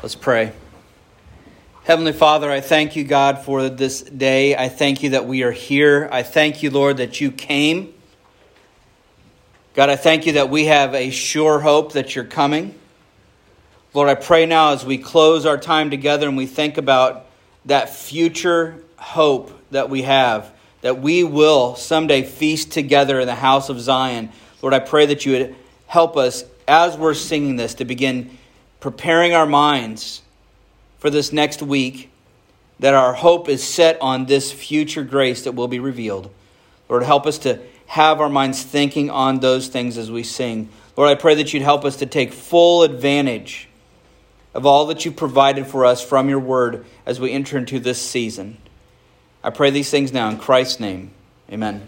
Let's 0.03 0.15
pray. 0.15 0.53
Heavenly 1.85 2.13
Father, 2.13 2.51
I 2.51 2.61
thank 2.61 2.97
you, 2.97 3.05
God, 3.05 3.45
for 3.45 3.69
this 3.69 4.01
day. 4.03 4.57
I 4.57 4.71
thank 4.71 5.03
you 5.03 5.11
that 5.11 5.27
we 5.27 5.43
are 5.43 5.53
here. 5.53 6.09
I 6.11 6.23
thank 6.23 6.63
you, 6.63 6.71
Lord, 6.71 6.97
that 6.99 7.21
you 7.21 7.31
came. 7.31 7.93
God, 9.75 9.91
I 9.91 9.97
thank 9.97 10.25
you 10.27 10.35
that 10.35 10.51
we 10.51 10.67
have 10.67 10.95
a 10.95 11.11
sure 11.11 11.59
hope 11.59 11.95
that 11.95 12.15
you're 12.15 12.25
coming. 12.25 12.79
Lord, 13.93 14.09
I 14.09 14.15
pray 14.15 14.47
now 14.47 14.73
as 14.73 14.87
we 14.87 14.99
close 14.99 15.45
our 15.45 15.59
time 15.59 15.91
together 15.91 16.29
and 16.29 16.37
we 16.37 16.47
think 16.47 16.79
about 16.79 17.27
that 17.65 17.91
future 17.91 18.81
hope 18.97 19.51
that 19.73 19.91
we 19.91 20.03
have, 20.03 20.53
that 20.83 21.01
we 21.01 21.25
will 21.25 21.75
someday 21.75 22.23
feast 22.23 22.71
together 22.71 23.19
in 23.19 23.27
the 23.27 23.35
house 23.35 23.69
of 23.69 23.81
Zion. 23.81 24.31
Lord, 24.63 24.75
I 24.75 24.79
pray 24.79 25.07
that 25.07 25.27
you 25.27 25.33
would 25.33 25.57
help 25.89 26.17
us 26.17 26.45
as 26.69 26.97
we're 26.97 27.15
singing 27.15 27.57
this 27.57 27.75
to 27.75 27.85
begin 27.85 28.39
preparing 28.79 29.35
our 29.35 29.47
minds 29.47 30.23
for 31.01 31.11
this 31.11 31.33
next 31.33 31.63
week, 31.63 32.13
that 32.79 32.95
our 32.95 33.13
hope 33.13 33.49
is 33.49 33.65
set 33.65 34.01
on 34.01 34.27
this 34.27 34.53
future 34.53 35.03
grace 35.03 35.43
that 35.43 35.53
will 35.53 35.69
be 35.69 35.81
revealed. 35.81 36.31
Lord, 36.89 37.03
help 37.03 37.27
us 37.27 37.39
to 37.39 37.59
have 37.87 38.21
our 38.21 38.29
minds 38.29 38.63
thinking 38.63 39.11
on 39.11 39.41
those 39.41 39.69
things 39.69 39.99
as 39.99 40.11
we 40.11 40.23
sing. 40.23 40.69
Lord, 40.97 41.11
I 41.11 41.15
pray 41.15 41.35
that 41.37 41.53
you'd 41.53 41.63
help 41.63 41.85
us 41.85 41.97
to 41.97 42.07
take 42.07 42.33
full 42.33 42.83
advantage 42.83 43.69
of 44.55 44.65
all 44.65 44.87
that 44.87 45.05
you've 45.05 45.17
provided 45.17 45.67
for 45.67 45.85
us 45.85 46.03
from 46.03 46.29
your 46.29 46.39
word 46.39 46.87
as 47.05 47.19
we 47.19 47.33
enter 47.33 47.59
into 47.59 47.81
this 47.81 48.01
season. 48.01 48.59
I 49.43 49.51
pray 49.51 49.71
these 49.71 49.91
things 49.91 50.13
now 50.13 50.29
in 50.29 50.39
Christ's 50.39 50.81
name. 50.81 51.11
Amen. 51.51 51.87